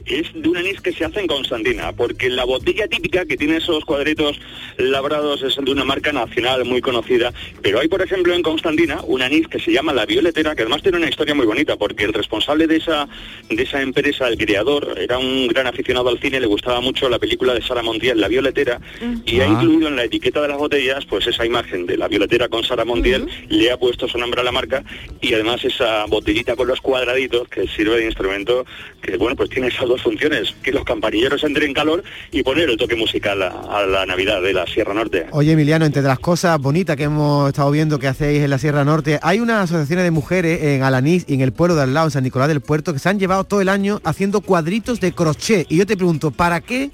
es 0.10 0.28
de 0.34 0.50
un 0.50 0.58
anís 0.58 0.82
que 0.82 0.92
se 0.92 1.06
hace 1.06 1.20
en 1.20 1.28
Constantina, 1.28 1.92
porque 1.94 2.30
la 2.30 2.44
botella 2.46 2.88
típica 2.88 3.26
que 3.26 3.38
tiene 3.38 3.58
esos 3.58 3.86
cuadritos 3.86 4.40
labrados 4.78 5.44
es 5.44 5.56
de 5.64 5.72
una 5.72 5.84
marca 5.84 6.12
nacional 6.12 6.66
muy 6.66 6.82
conocida, 6.82 7.34
pero 7.62 7.80
hay 7.80 7.88
por 7.88 8.02
ejemplo 8.02 8.34
en 8.34 8.42
Constantina 8.42 9.02
un 9.06 9.22
anís 9.22 9.48
que 9.48 9.60
se 9.60 9.72
llama 9.72 9.94
La 9.94 10.06
Violetera, 10.06 10.56
que 10.56 10.62
además 10.64 10.82
tiene 10.82 10.98
una 10.98 11.10
historia 11.10 11.36
muy 11.36 11.46
bonita, 11.46 11.76
porque 11.78 12.06
el 12.06 12.14
responsable 12.14 12.68
de 12.68 12.78
esa, 12.78 13.08
de 13.50 13.62
esa 13.64 13.82
empresa, 13.82 14.28
el 14.28 14.38
creador, 14.38 14.96
era 14.98 15.18
un 15.18 15.48
gran 15.48 15.68
aficionado 15.68 16.10
al 16.10 16.20
cine, 16.20 16.40
le 16.40 16.48
gustaba 16.48 16.82
mucho 16.82 17.10
la 17.10 17.20
película 17.20 17.54
de 17.54 17.62
Sara 17.62 17.84
Montiel, 17.84 18.20
La 18.20 18.28
Violetera, 18.28 18.80
y 19.26 19.40
ha 19.42 19.46
Ah. 19.46 19.48
incluido 19.48 19.88
en 19.88 19.96
la 19.96 20.04
etiqueta 20.06 20.42
de 20.42 20.48
las 20.48 20.58
botellas 20.58 21.06
pues 21.06 21.26
esa 21.28 21.46
imagen 21.46 21.86
de 21.86 21.98
La 21.98 22.08
Violetera 22.08 22.48
con 22.50 22.64
Sara 22.64 22.86
Montiel, 22.86 23.28
le 23.50 23.72
ha 23.72 23.78
puesto 23.78 24.08
su 24.08 24.18
nombre 24.18 24.42
a 24.42 24.44
la 24.44 24.52
marca 24.52 24.84
y 25.22 25.34
además 25.34 25.64
esa 25.66 26.06
botellita 26.06 26.56
con 26.56 26.68
los 26.68 26.82
cuadraditos 26.82 27.48
que 27.50 27.68
sirve 27.68 27.98
de 27.98 28.06
instrumento 28.06 28.66
que 29.02 29.18
bueno 29.18 29.36
pues 29.36 29.50
tiene 29.50 29.68
esas 29.68 29.88
dos 29.88 29.99
funciones, 30.02 30.56
que 30.64 30.72
los 30.72 30.84
campanilleros 30.84 31.44
entren 31.44 31.70
en 31.70 31.74
calor 31.74 32.04
y 32.32 32.44
poner 32.44 32.70
el 32.70 32.78
toque 32.78 32.96
musical 32.96 33.42
a, 33.42 33.50
a 33.50 33.86
la 33.86 34.06
Navidad 34.06 34.42
de 34.42 34.54
la 34.54 34.66
Sierra 34.66 34.94
Norte. 34.94 35.26
Oye 35.32 35.52
Emiliano, 35.52 35.86
entre 35.86 36.02
las 36.02 36.20
cosas 36.20 36.60
bonitas 36.60 36.96
que 36.96 37.04
hemos 37.04 37.50
estado 37.50 37.72
viendo 37.72 38.00
que 38.00 38.08
hacéis 38.08 38.42
en 38.42 38.50
la 38.50 38.58
Sierra 38.58 38.86
Norte, 38.86 39.20
hay 39.22 39.40
unas 39.40 39.66
asociaciones 39.66 40.06
de 40.06 40.12
mujeres 40.12 40.62
en 40.64 40.84
Alanís 40.84 41.26
y 41.28 41.34
en 41.34 41.42
el 41.42 41.52
pueblo 41.52 41.76
de 41.76 41.84
al 41.84 41.94
lado, 41.94 42.08
en 42.08 42.12
San 42.12 42.24
Nicolás 42.24 42.48
del 42.48 42.62
Puerto, 42.62 42.94
que 42.94 43.00
se 43.00 43.10
han 43.10 43.20
llevado 43.20 43.44
todo 43.44 43.62
el 43.62 43.70
año 43.70 44.00
haciendo 44.04 44.42
cuadritos 44.42 45.00
de 45.00 45.12
crochet. 45.12 45.66
Y 45.70 45.78
yo 45.78 45.86
te 45.86 45.98
pregunto, 45.98 46.32
¿para 46.32 46.62
qué 46.62 46.90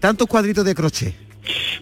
tantos 0.00 0.26
cuadritos 0.26 0.64
de 0.64 0.74
crochet? 0.74 1.14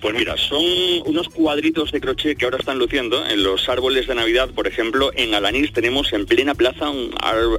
Pues 0.01 0.14
mira, 0.14 0.37
son 0.37 0.62
unos 1.07 1.29
cuadritos 1.31 1.91
de 1.91 2.01
crochet 2.01 2.37
que 2.37 2.45
ahora 2.45 2.59
están 2.59 2.79
luciendo 2.79 3.25
en 3.27 3.43
los 3.43 3.68
árboles 3.68 4.07
de 4.07 4.14
Navidad. 4.14 4.51
Por 4.55 4.66
ejemplo, 4.66 5.11
en 5.14 5.35
Alanís 5.35 5.72
tenemos 5.72 6.12
en 6.12 6.27
plena 6.27 6.55
plaza 6.55 6.91
un 6.91 7.11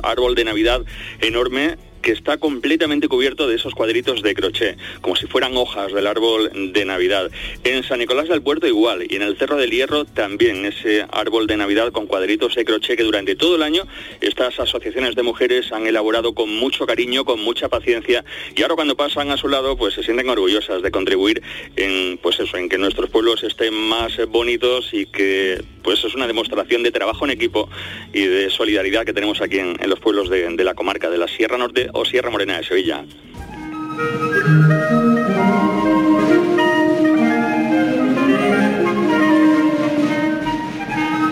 árbol 0.04 0.36
de 0.36 0.44
Navidad 0.44 0.82
enorme 1.22 1.78
que 2.06 2.12
está 2.12 2.38
completamente 2.38 3.08
cubierto 3.08 3.48
de 3.48 3.56
esos 3.56 3.74
cuadritos 3.74 4.22
de 4.22 4.36
crochet, 4.36 4.78
como 5.02 5.16
si 5.16 5.26
fueran 5.26 5.58
hojas 5.58 5.92
del 5.92 6.06
árbol 6.06 6.52
de 6.72 6.86
Navidad. 6.86 7.32
En 7.64 7.82
San 7.82 7.98
Nicolás 7.98 8.30
del 8.30 8.44
Puerto 8.44 8.68
igual, 8.68 9.08
y 9.10 9.16
en 9.16 9.24
el 9.24 9.36
Cerro 9.38 9.58
del 9.58 9.72
Hierro 9.72 10.06
también 10.06 10.68
ese 10.68 11.08
árbol 11.12 11.48
de 11.48 11.58
Navidad 11.58 11.92
con 11.92 12.06
cuadritos 12.06 12.54
de 12.54 12.64
crochet 12.64 12.96
que 12.96 13.04
durante 13.04 13.36
todo 13.36 13.56
el 13.56 13.64
año 13.64 13.88
estas 14.22 14.60
asociaciones 14.60 15.16
de 15.16 15.24
mujeres 15.24 15.72
han 15.72 15.88
elaborado 15.88 16.36
con 16.36 16.56
mucho 16.56 16.86
cariño, 16.86 17.26
con 17.26 17.40
mucha 17.40 17.70
paciencia, 17.70 18.24
y 18.56 18.62
ahora 18.62 18.76
cuando 18.76 18.96
pasan 18.96 19.32
a 19.32 19.38
su 19.38 19.48
lado, 19.48 19.76
pues 19.76 19.96
se 19.96 20.04
sienten 20.04 20.30
orgullosas 20.30 20.84
de 20.84 20.92
contribuir 20.92 21.42
en, 21.76 22.20
pues 22.20 22.40
eso, 22.40 22.56
en 22.58 22.70
que 22.70 22.78
nuestros 22.78 23.10
pueblos 23.10 23.44
estén 23.44 23.74
más 23.74 24.16
bonitos 24.28 24.94
y 24.94 25.08
que, 25.08 25.60
pues 25.82 26.04
es 26.04 26.14
una 26.14 26.28
demostración 26.28 26.84
de 26.84 26.92
trabajo 26.92 27.26
en 27.26 27.32
equipo 27.32 27.68
y 28.14 28.28
de 28.28 28.52
solidaridad 28.52 29.06
que 29.06 29.14
tenemos 29.14 29.42
aquí 29.42 29.58
en, 29.58 29.76
los 29.90 30.00
pueblos 30.00 30.30
de 30.30 30.64
la 30.64 30.76
comarca 30.76 31.10
de 31.10 31.18
la 31.18 31.28
Sierra 31.28 31.58
Norte 31.58 31.90
o 31.96 32.06
Sierra 32.06 32.30
Morena 32.30 32.58
de 32.58 32.64
Sevilla. 32.64 33.06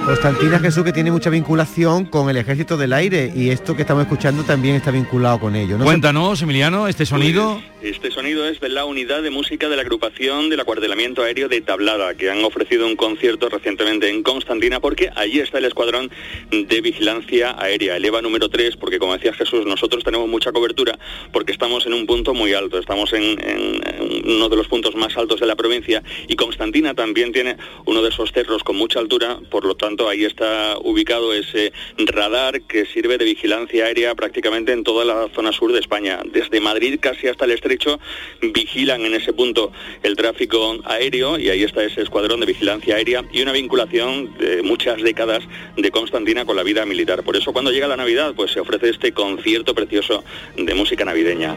Constantina 0.05 0.59
Jesús 0.59 0.83
que 0.83 0.91
tiene 0.91 1.11
mucha 1.11 1.29
vinculación 1.29 2.03
con 2.03 2.29
el 2.29 2.35
ejército 2.35 2.75
del 2.75 2.91
aire 2.91 3.31
y 3.33 3.51
esto 3.51 3.73
que 3.73 3.83
estamos 3.83 4.03
escuchando 4.03 4.43
también 4.43 4.75
está 4.75 4.91
vinculado 4.91 5.39
con 5.39 5.55
ello. 5.55 5.77
¿no? 5.77 5.85
Cuéntanos, 5.85 6.41
Emiliano, 6.41 6.89
este 6.89 7.05
sonido. 7.05 7.61
Este 7.81 8.11
sonido 8.11 8.45
es 8.47 8.59
de 8.59 8.69
la 8.69 8.85
unidad 8.85 9.23
de 9.23 9.29
música 9.29 9.69
de 9.69 9.75
la 9.77 9.81
agrupación 9.81 10.49
del 10.49 10.59
acuartelamiento 10.59 11.21
aéreo 11.21 11.47
de 11.47 11.61
Tablada, 11.61 12.15
que 12.15 12.29
han 12.29 12.43
ofrecido 12.43 12.85
un 12.85 12.95
concierto 12.95 13.49
recientemente 13.49 14.09
en 14.09 14.23
Constantina, 14.23 14.79
porque 14.79 15.09
allí 15.15 15.39
está 15.39 15.57
el 15.57 15.65
escuadrón 15.65 16.09
de 16.51 16.81
vigilancia 16.81 17.55
aérea, 17.57 17.97
el 17.97 18.05
EVA 18.05 18.21
número 18.21 18.49
3, 18.49 18.77
porque 18.77 18.99
como 18.99 19.13
decía 19.13 19.33
Jesús, 19.33 19.65
nosotros 19.65 20.03
tenemos 20.03 20.29
mucha 20.29 20.51
cobertura 20.51 20.97
porque 21.31 21.51
estamos 21.51 21.85
en 21.85 21.93
un 21.93 22.05
punto 22.05 22.33
muy 22.33 22.53
alto, 22.53 22.77
estamos 22.77 23.11
en, 23.13 23.37
en 23.41 24.23
uno 24.25 24.49
de 24.49 24.55
los 24.55 24.67
puntos 24.67 24.95
más 24.95 25.17
altos 25.17 25.39
de 25.41 25.45
la 25.45 25.55
provincia 25.55 26.03
y 26.27 26.35
Constantina 26.35 26.93
también 26.93 27.31
tiene 27.33 27.57
uno 27.85 28.01
de 28.01 28.09
esos 28.09 28.31
cerros 28.31 28.63
con 28.63 28.77
mucha 28.77 28.99
altura, 28.99 29.39
por 29.49 29.65
lo 29.65 29.75
tanto 29.75 29.92
ahí 30.09 30.25
está 30.25 30.77
ubicado 30.79 31.33
ese 31.33 31.71
radar 31.97 32.61
que 32.61 32.85
sirve 32.85 33.17
de 33.17 33.25
vigilancia 33.25 33.85
aérea 33.85 34.15
prácticamente 34.15 34.71
en 34.71 34.83
toda 34.83 35.05
la 35.05 35.29
zona 35.33 35.51
sur 35.51 35.71
de 35.71 35.79
España, 35.79 36.19
desde 36.31 36.59
Madrid 36.59 36.99
casi 36.99 37.27
hasta 37.27 37.45
el 37.45 37.51
estrecho, 37.51 37.99
vigilan 38.41 39.05
en 39.05 39.13
ese 39.13 39.33
punto 39.33 39.71
el 40.01 40.15
tráfico 40.15 40.77
aéreo 40.85 41.37
y 41.37 41.49
ahí 41.49 41.63
está 41.63 41.83
ese 41.83 42.01
escuadrón 42.01 42.39
de 42.39 42.47
vigilancia 42.47 42.95
aérea 42.95 43.23
y 43.31 43.41
una 43.41 43.51
vinculación 43.51 44.35
de 44.37 44.63
muchas 44.63 45.01
décadas 45.01 45.43
de 45.77 45.91
Constantina 45.91 46.45
con 46.45 46.55
la 46.55 46.63
vida 46.63 46.85
militar. 46.85 47.23
Por 47.23 47.37
eso 47.37 47.53
cuando 47.53 47.71
llega 47.71 47.87
la 47.87 47.97
Navidad 47.97 48.33
pues 48.35 48.51
se 48.51 48.59
ofrece 48.59 48.89
este 48.89 49.11
concierto 49.13 49.75
precioso 49.75 50.23
de 50.57 50.73
música 50.73 51.05
navideña. 51.05 51.55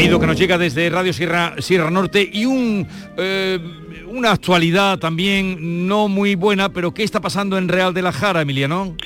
Sonido 0.00 0.18
que 0.18 0.26
nos 0.26 0.38
llega 0.38 0.56
desde 0.56 0.88
Radio 0.88 1.12
Sierra, 1.12 1.56
Sierra 1.58 1.90
Norte 1.90 2.26
y 2.32 2.46
un, 2.46 2.88
eh, 3.18 3.58
una 4.06 4.32
actualidad 4.32 4.98
también 4.98 5.86
no 5.86 6.08
muy 6.08 6.34
buena, 6.34 6.72
pero 6.72 6.92
¿qué 6.92 7.02
está 7.02 7.20
pasando 7.20 7.58
en 7.58 7.68
Real 7.68 7.94
de 7.94 8.02
la 8.02 8.12
Jara, 8.12 8.42
Emiliano? 8.42 8.96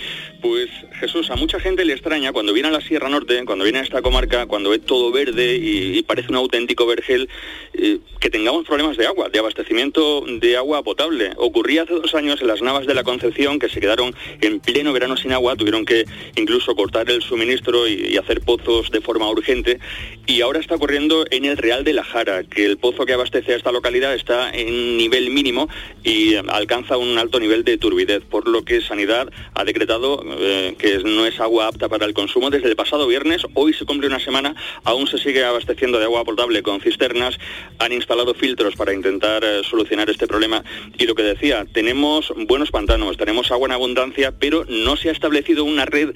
Pues 0.40 0.68
Jesús, 1.00 1.30
a 1.30 1.36
mucha 1.36 1.58
gente 1.58 1.84
le 1.84 1.94
extraña 1.94 2.32
cuando 2.32 2.52
viene 2.52 2.68
a 2.68 2.72
la 2.72 2.80
Sierra 2.80 3.08
Norte, 3.08 3.42
cuando 3.46 3.64
viene 3.64 3.78
a 3.78 3.82
esta 3.82 4.02
comarca, 4.02 4.46
cuando 4.46 4.70
ve 4.70 4.78
todo 4.78 5.10
verde 5.10 5.56
y, 5.56 6.02
parece 6.02 6.28
un 6.28 6.36
auténtico 6.36 6.86
vergel, 6.86 7.30
eh, 7.72 7.98
que 8.20 8.28
tengamos 8.28 8.66
problemas 8.66 8.98
de 8.98 9.06
agua, 9.06 9.30
de 9.30 9.38
abastecimiento 9.38 10.24
de 10.26 10.56
agua 10.56 10.82
potable. 10.82 11.32
Ocurría 11.36 11.82
hace 11.82 11.94
dos 11.94 12.14
años 12.14 12.42
en 12.42 12.48
las 12.48 12.60
Navas 12.60 12.86
de 12.86 12.94
la 12.94 13.04
Concepción 13.04 13.58
que 13.58 13.70
se 13.70 13.80
quedaron 13.80 14.14
en 14.42 14.60
pleno 14.60 14.92
verano 14.92 15.16
sin 15.16 15.32
agua, 15.32 15.56
tuvieron 15.56 15.86
que 15.86 16.04
incluso 16.36 16.76
cortar 16.76 17.10
el 17.10 17.22
suministro 17.22 17.88
y, 17.88 18.12
y 18.12 18.16
hacer 18.18 18.42
pozos 18.42 18.90
de 18.90 19.00
forma 19.00 19.28
urgente. 19.30 19.80
Y 20.26 20.42
ahora 20.42 20.60
está 20.60 20.74
ocurriendo 20.74 21.24
en 21.30 21.46
el 21.46 21.56
Real 21.56 21.84
de 21.84 21.94
la 21.94 22.04
Jara, 22.04 22.44
que 22.44 22.66
el 22.66 22.76
pozo 22.76 23.06
que 23.06 23.14
abastece 23.14 23.54
a 23.54 23.56
esta 23.56 23.72
localidad 23.72 24.14
está 24.14 24.50
en 24.50 24.73
nivel 24.74 25.30
mínimo 25.30 25.68
y 26.02 26.34
eh, 26.34 26.42
alcanza 26.48 26.96
un 26.96 27.18
alto 27.18 27.40
nivel 27.40 27.64
de 27.64 27.78
turbidez, 27.78 28.22
por 28.24 28.48
lo 28.48 28.64
que 28.64 28.80
Sanidad 28.80 29.30
ha 29.54 29.64
decretado 29.64 30.22
eh, 30.38 30.74
que 30.78 30.98
no 30.98 31.26
es 31.26 31.40
agua 31.40 31.68
apta 31.68 31.88
para 31.88 32.06
el 32.06 32.14
consumo 32.14 32.50
desde 32.50 32.68
el 32.68 32.76
pasado 32.76 33.06
viernes. 33.06 33.42
Hoy 33.54 33.72
se 33.72 33.84
cumple 33.84 34.08
una 34.08 34.20
semana, 34.20 34.54
aún 34.84 35.06
se 35.06 35.18
sigue 35.18 35.44
abasteciendo 35.44 35.98
de 35.98 36.04
agua 36.04 36.24
potable 36.24 36.62
con 36.62 36.80
cisternas. 36.80 37.38
Han 37.78 37.92
instalado 37.92 38.34
filtros 38.34 38.76
para 38.76 38.92
intentar 38.92 39.44
eh, 39.44 39.62
solucionar 39.68 40.10
este 40.10 40.26
problema. 40.26 40.64
Y 40.98 41.06
lo 41.06 41.14
que 41.14 41.22
decía, 41.22 41.66
tenemos 41.72 42.32
buenos 42.46 42.70
pantanos, 42.70 43.16
tenemos 43.16 43.50
agua 43.50 43.68
en 43.68 43.72
abundancia, 43.72 44.32
pero 44.38 44.64
no 44.68 44.96
se 44.96 45.08
ha 45.08 45.12
establecido 45.12 45.64
una 45.64 45.84
red 45.84 46.14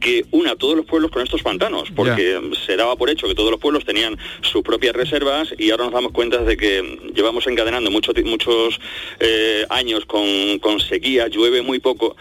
que 0.00 0.24
una 0.30 0.52
a 0.52 0.56
todos 0.56 0.76
los 0.76 0.86
pueblos 0.86 1.10
con 1.10 1.22
estos 1.22 1.42
pantanos, 1.42 1.90
porque 1.94 2.40
se 2.66 2.76
daba 2.76 2.96
por 2.96 3.10
hecho 3.10 3.28
que 3.28 3.34
todos 3.34 3.50
los 3.50 3.60
pueblos 3.60 3.84
tenían 3.84 4.18
sus 4.40 4.62
propias 4.62 4.96
reservas 4.96 5.54
y 5.58 5.70
ahora 5.70 5.84
nos 5.84 5.92
damos 5.92 6.12
cuenta 6.12 6.38
de 6.38 6.56
que 6.56 6.98
llevamos 7.14 7.46
encadenando 7.46 7.90
muchos 7.90 8.14
muchos 8.24 8.80
eh, 9.20 9.64
años 9.68 10.04
con, 10.06 10.58
con 10.58 10.80
sequía, 10.80 11.28
llueve 11.28 11.62
muy 11.62 11.78
poco 11.78 12.16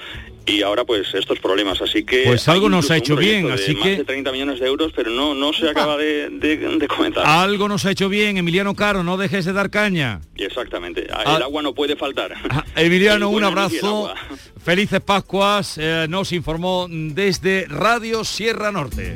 y 0.49 0.61
ahora 0.63 0.83
pues 0.85 1.13
estos 1.13 1.39
problemas 1.39 1.81
así 1.81 2.03
que 2.03 2.23
Pues 2.25 2.47
algo 2.47 2.69
nos 2.69 2.89
ha 2.91 2.97
hecho 2.97 3.15
bien, 3.15 3.49
así 3.51 3.73
que- 3.75 3.89
más 3.89 3.97
de 3.99 4.03
30 4.05 4.31
millones 4.31 4.59
de 4.59 4.67
euros 4.67 4.91
pero 4.95 5.09
no 5.11 5.33
no 5.33 5.53
se 5.53 5.69
acaba 5.69 5.95
de, 5.97 6.29
de- 6.29 6.57
de 6.57 6.87
comentar 6.87 7.25
Algo 7.25 7.67
nos 7.67 7.85
ha 7.85 7.91
hecho 7.91 8.09
bien, 8.09 8.37
Emiliano 8.37 8.75
Caro, 8.75 9.03
no 9.03 9.17
dejes 9.17 9.45
de 9.45 9.53
dar 9.53 9.69
caña. 9.69 10.21
exactamente 10.35 11.01
el 11.05 11.11
Ah. 11.13 11.37
agua 11.43 11.61
no 11.61 11.73
puede 11.73 11.95
faltar 11.95 12.33
Emiliano, 12.75 13.29
El 13.29 13.35
un 13.35 13.43
el 13.43 13.49
abrazo. 13.49 14.13
Felices 14.63 14.99
Pascuas, 15.01 15.77
eh, 15.77 16.05
nos 16.09 16.31
informó 16.33 16.87
desde 16.89 17.65
Radio 17.67 18.23
Sierra 18.23 18.71
Norte. 18.71 19.15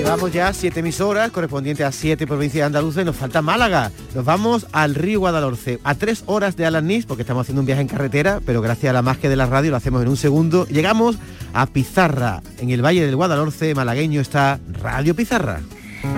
Llevamos 0.00 0.32
ya 0.32 0.50
siete 0.54 0.80
emisoras 0.80 1.30
correspondientes 1.30 1.84
a 1.84 1.92
siete 1.92 2.26
provincias 2.26 2.64
andaluces 2.66 3.02
y 3.02 3.04
nos 3.04 3.16
falta 3.16 3.42
Málaga. 3.42 3.92
Nos 4.14 4.24
vamos 4.24 4.66
al 4.72 4.94
río 4.94 5.20
Guadalhorce, 5.20 5.78
a 5.84 5.94
tres 5.94 6.24
horas 6.24 6.56
de 6.56 6.64
Alanís, 6.64 7.04
porque 7.04 7.20
estamos 7.20 7.42
haciendo 7.42 7.60
un 7.60 7.66
viaje 7.66 7.82
en 7.82 7.86
carretera, 7.86 8.40
pero 8.46 8.62
gracias 8.62 8.88
a 8.88 8.94
la 8.94 9.02
magia 9.02 9.28
de 9.28 9.36
la 9.36 9.44
radio 9.44 9.72
lo 9.72 9.76
hacemos 9.76 10.00
en 10.00 10.08
un 10.08 10.16
segundo. 10.16 10.66
Llegamos 10.68 11.18
a 11.52 11.66
Pizarra, 11.66 12.40
en 12.60 12.70
el 12.70 12.82
Valle 12.82 13.04
del 13.04 13.14
Guadalhorce 13.14 13.74
malagueño 13.74 14.22
está 14.22 14.58
Radio 14.80 15.14
Pizarra. 15.14 15.60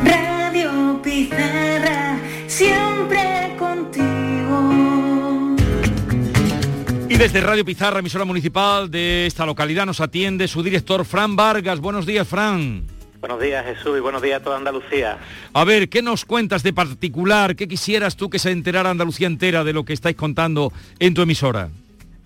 Radio 0.05 1.03
Pizarra, 1.03 2.21
siempre 2.47 3.57
contigo. 3.59 5.57
Y 7.09 7.17
desde 7.17 7.41
Radio 7.41 7.65
Pizarra, 7.65 7.99
emisora 7.99 8.25
municipal 8.25 8.89
de 8.93 9.27
esta 9.27 9.45
localidad, 9.45 9.87
nos 9.87 10.01
atiende 10.01 10.47
su 10.47 10.63
director 10.63 11.05
Fran 11.05 11.35
Vargas. 11.35 11.81
Buenos 11.81 12.07
días, 12.07 12.29
Fran. 12.29 13.02
Buenos 13.23 13.41
días 13.41 13.65
Jesús 13.65 13.97
y 13.97 14.01
buenos 14.01 14.21
días 14.21 14.41
a 14.41 14.43
toda 14.43 14.57
Andalucía. 14.57 15.17
A 15.55 15.65
ver, 15.65 15.89
¿qué 15.89 16.03
nos 16.03 16.25
cuentas 16.25 16.65
de 16.65 16.73
particular? 16.73 17.55
¿Qué 17.55 17.69
quisieras 17.69 18.17
tú 18.17 18.29
que 18.29 18.41
se 18.41 18.51
enterara 18.51 18.91
Andalucía 18.91 19.29
entera 19.29 19.63
de 19.63 19.73
lo 19.73 19.85
que 19.85 19.93
estáis 19.93 20.17
contando 20.17 20.73
en 20.99 21.15
tu 21.15 21.23
emisora? 21.23 21.69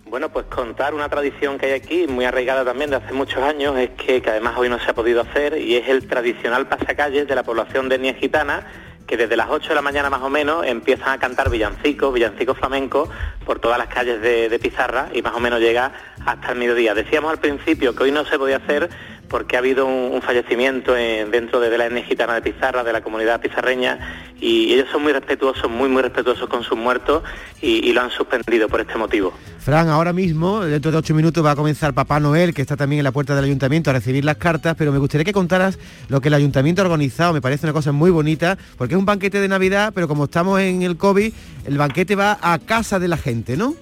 Bueno, 0.07 0.31
pues 0.31 0.47
contar 0.47 0.95
una 0.95 1.11
tradición 1.11 1.59
que 1.59 1.67
hay 1.67 1.73
aquí, 1.73 2.07
muy 2.07 2.25
arraigada 2.25 2.65
también 2.65 2.89
de 2.89 2.97
hace 2.97 3.13
muchos 3.13 3.43
años, 3.43 3.77
es 3.77 3.91
que, 3.91 4.23
que 4.23 4.31
además 4.31 4.55
hoy 4.57 4.71
no 4.71 4.79
se 4.79 4.91
ha 4.91 4.95
podido 4.95 5.21
hacer, 5.21 5.61
y 5.61 5.77
es 5.77 5.87
el 5.87 6.09
tradicional 6.09 6.67
pasacalles 6.67 7.29
de 7.29 7.35
la 7.35 7.43
población 7.43 7.91
de 7.91 7.97
etnia 7.97 8.15
gitana, 8.15 8.67
que 9.07 9.19
desde 9.19 9.37
las 9.37 9.51
8 9.51 9.69
de 9.69 9.75
la 9.75 9.83
mañana 9.83 10.09
más 10.09 10.23
o 10.23 10.31
menos 10.31 10.67
empiezan 10.67 11.11
a 11.11 11.19
cantar 11.19 11.51
villancicos, 11.51 12.15
villancicos 12.15 12.57
flamencos, 12.57 13.11
por 13.45 13.59
todas 13.59 13.77
las 13.77 13.89
calles 13.89 14.23
de, 14.23 14.49
de 14.49 14.59
Pizarra, 14.59 15.11
y 15.13 15.21
más 15.21 15.35
o 15.35 15.41
menos 15.41 15.61
llega 15.61 15.93
hasta 16.25 16.53
el 16.53 16.59
mediodía. 16.59 16.95
Decíamos 16.95 17.31
al 17.31 17.39
principio 17.39 17.95
que 17.95 18.05
hoy 18.05 18.13
no 18.13 18.25
se 18.25 18.39
podía 18.39 18.57
hacer 18.57 18.89
porque 19.29 19.57
ha 19.57 19.59
habido 19.61 19.87
un, 19.87 20.23
fallecimiento 20.23 20.97
en- 20.97 21.31
dentro 21.31 21.61
de, 21.61 21.77
la 21.77 21.87
etnia 21.87 22.05
gitana 22.05 22.35
de 22.35 22.43
Pizarra, 22.43 22.85
de 22.85 22.93
la 22.93 23.03
comunidad 23.03 23.41
pizarreña, 23.41 24.33
y 24.41 24.73
ellos 24.75 24.89
son 24.93 25.03
muy 25.03 25.13
respetuosos, 25.13 25.71
muy, 25.71 25.89
muy 25.89 26.03
respetuosos 26.03 26.49
con 26.49 26.63
sus 26.63 26.77
muertos, 26.77 27.23
y 27.61 27.93
lo 27.93 28.03
han 28.03 28.11
suspendido 28.11 28.69
por 28.69 28.81
este 28.81 28.97
motivo. 28.97 29.33
Fran, 29.59 29.89
ahora 29.89 30.13
mismo, 30.13 30.61
dentro 30.61 30.93
de 30.93 30.99
ocho 30.99 31.13
minutos, 31.15 31.45
va 31.45 31.51
a 31.53 31.57
comenzar 31.57 31.93
Papá 31.93 32.21
Noel, 32.21 32.55
que 32.55 32.63
está 32.63 32.77
también 32.77 33.01
en 33.01 33.05
la 33.05 33.11
puerta 33.11 33.35
del 33.35 33.45
ayuntamiento 33.47 33.91
a 33.91 33.95
recibir 33.95 34.25
las 34.25 34.37
cartas, 34.37 34.77
pero 34.79 34.93
me 34.93 34.99
gustaría 34.99 35.25
que 35.25 35.33
contaras 35.33 35.79
lo 36.09 36.21
que 36.21 36.29
el 36.29 36.35
ayuntamiento 36.35 36.83
ha 36.83 36.85
organizado. 36.85 37.33
Me 37.33 37.41
parece 37.41 37.67
una 37.67 37.73
cosa 37.73 37.91
muy 37.91 38.11
bonita, 38.11 38.57
porque 38.79 38.95
es 38.95 38.99
un 38.99 39.07
banquete 39.07 39.41
de 39.41 39.49
Navidad, 39.49 39.93
pero 39.93 40.07
como 40.07 40.25
estamos 40.27 40.61
en 40.61 40.83
el 40.83 40.97
COVID, 40.97 41.33
el 41.67 41.79
banquete 41.79 42.15
va 42.15 42.39
a 42.43 42.59
casa 42.61 43.01
de 43.01 43.09
la 43.09 43.17
gente, 43.17 43.57
¿no? 43.57 43.75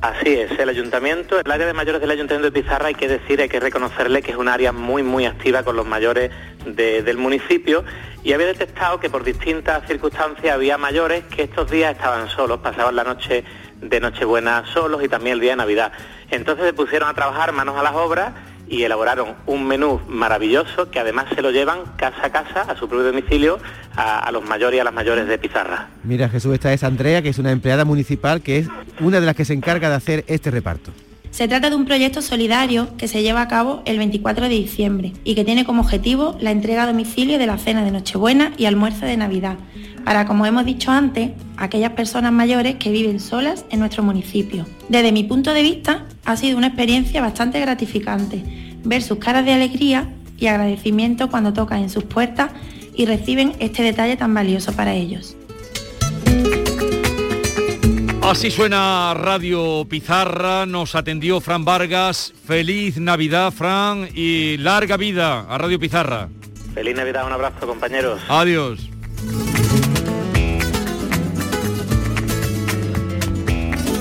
Así 0.00 0.32
es, 0.34 0.56
el 0.60 0.68
ayuntamiento, 0.68 1.40
el 1.40 1.50
área 1.50 1.66
de 1.66 1.72
mayores 1.72 2.00
del 2.00 2.12
ayuntamiento 2.12 2.52
de 2.52 2.62
Pizarra 2.62 2.86
hay 2.86 2.94
que 2.94 3.08
decir, 3.08 3.40
hay 3.40 3.48
que 3.48 3.58
reconocerle 3.58 4.22
que 4.22 4.30
es 4.30 4.36
un 4.36 4.46
área 4.46 4.70
muy, 4.70 5.02
muy 5.02 5.26
activa 5.26 5.64
con 5.64 5.74
los 5.74 5.86
mayores 5.86 6.30
de- 6.64 7.02
del 7.02 7.16
municipio 7.16 7.82
y 8.22 8.32
había 8.32 8.46
detectado 8.46 9.00
que 9.00 9.10
por 9.10 9.24
distintas 9.24 9.84
circunstancias 9.88 10.54
había 10.54 10.78
mayores 10.78 11.24
que 11.24 11.42
estos 11.42 11.68
días 11.68 11.96
estaban 11.96 12.28
solos, 12.28 12.60
pasaban 12.60 12.94
la 12.94 13.02
noche 13.02 13.42
de 13.80 13.98
Nochebuena 14.00 14.64
solos 14.72 15.02
y 15.02 15.08
también 15.08 15.34
el 15.34 15.40
día 15.40 15.50
de 15.50 15.56
Navidad. 15.56 15.92
Entonces 16.30 16.66
se 16.66 16.72
pusieron 16.74 17.08
a 17.08 17.14
trabajar 17.14 17.50
manos 17.50 17.76
a 17.76 17.82
las 17.82 17.94
obras 17.94 18.34
y 18.68 18.82
elaboraron 18.82 19.34
un 19.46 19.66
menú 19.66 20.00
maravilloso 20.08 20.90
que 20.90 20.98
además 20.98 21.26
se 21.34 21.42
lo 21.42 21.50
llevan 21.50 21.80
casa 21.96 22.26
a 22.26 22.30
casa, 22.30 22.62
a 22.62 22.76
su 22.76 22.88
propio 22.88 23.06
domicilio, 23.06 23.58
a, 23.96 24.20
a 24.20 24.32
los 24.32 24.44
mayores 24.44 24.78
y 24.78 24.80
a 24.80 24.84
las 24.84 24.94
mayores 24.94 25.26
de 25.26 25.38
Pizarra. 25.38 25.88
Mira, 26.04 26.28
Jesús, 26.28 26.54
esta 26.54 26.72
es 26.72 26.84
Andrea, 26.84 27.22
que 27.22 27.30
es 27.30 27.38
una 27.38 27.50
empleada 27.50 27.84
municipal, 27.84 28.42
que 28.42 28.58
es 28.58 28.68
una 29.00 29.20
de 29.20 29.26
las 29.26 29.34
que 29.34 29.44
se 29.44 29.54
encarga 29.54 29.88
de 29.88 29.94
hacer 29.94 30.24
este 30.28 30.50
reparto. 30.50 30.92
Se 31.30 31.46
trata 31.46 31.70
de 31.70 31.76
un 31.76 31.84
proyecto 31.84 32.22
solidario 32.22 32.88
que 32.96 33.06
se 33.06 33.22
lleva 33.22 33.42
a 33.42 33.48
cabo 33.48 33.82
el 33.84 33.98
24 33.98 34.48
de 34.48 34.54
diciembre 34.54 35.12
y 35.24 35.34
que 35.34 35.44
tiene 35.44 35.64
como 35.64 35.82
objetivo 35.82 36.36
la 36.40 36.50
entrega 36.50 36.84
a 36.84 36.86
domicilio 36.86 37.38
de 37.38 37.46
la 37.46 37.58
cena 37.58 37.84
de 37.84 37.90
Nochebuena 37.90 38.52
y 38.56 38.64
almuerzo 38.64 39.06
de 39.06 39.16
Navidad, 39.16 39.56
para, 40.04 40.26
como 40.26 40.46
hemos 40.46 40.64
dicho 40.64 40.90
antes, 40.90 41.30
aquellas 41.56 41.92
personas 41.92 42.32
mayores 42.32 42.76
que 42.76 42.90
viven 42.90 43.20
solas 43.20 43.66
en 43.70 43.80
nuestro 43.80 44.02
municipio. 44.02 44.66
Desde 44.88 45.12
mi 45.12 45.24
punto 45.24 45.52
de 45.52 45.62
vista, 45.62 46.06
ha 46.28 46.36
sido 46.36 46.58
una 46.58 46.66
experiencia 46.66 47.22
bastante 47.22 47.58
gratificante 47.58 48.44
ver 48.84 49.02
sus 49.02 49.16
caras 49.16 49.46
de 49.46 49.54
alegría 49.54 50.10
y 50.36 50.46
agradecimiento 50.46 51.30
cuando 51.30 51.54
tocan 51.54 51.80
en 51.80 51.88
sus 51.88 52.04
puertas 52.04 52.50
y 52.94 53.06
reciben 53.06 53.54
este 53.60 53.82
detalle 53.82 54.14
tan 54.18 54.34
valioso 54.34 54.74
para 54.74 54.92
ellos. 54.92 55.36
Así 58.20 58.50
suena 58.50 59.14
Radio 59.14 59.86
Pizarra, 59.88 60.66
nos 60.66 60.94
atendió 60.94 61.40
Fran 61.40 61.64
Vargas. 61.64 62.34
Feliz 62.46 62.98
Navidad, 62.98 63.50
Fran, 63.50 64.10
y 64.14 64.58
larga 64.58 64.98
vida 64.98 65.46
a 65.48 65.56
Radio 65.56 65.78
Pizarra. 65.80 66.28
Feliz 66.74 66.94
Navidad, 66.94 67.26
un 67.26 67.32
abrazo 67.32 67.66
compañeros. 67.66 68.20
Adiós. 68.28 68.90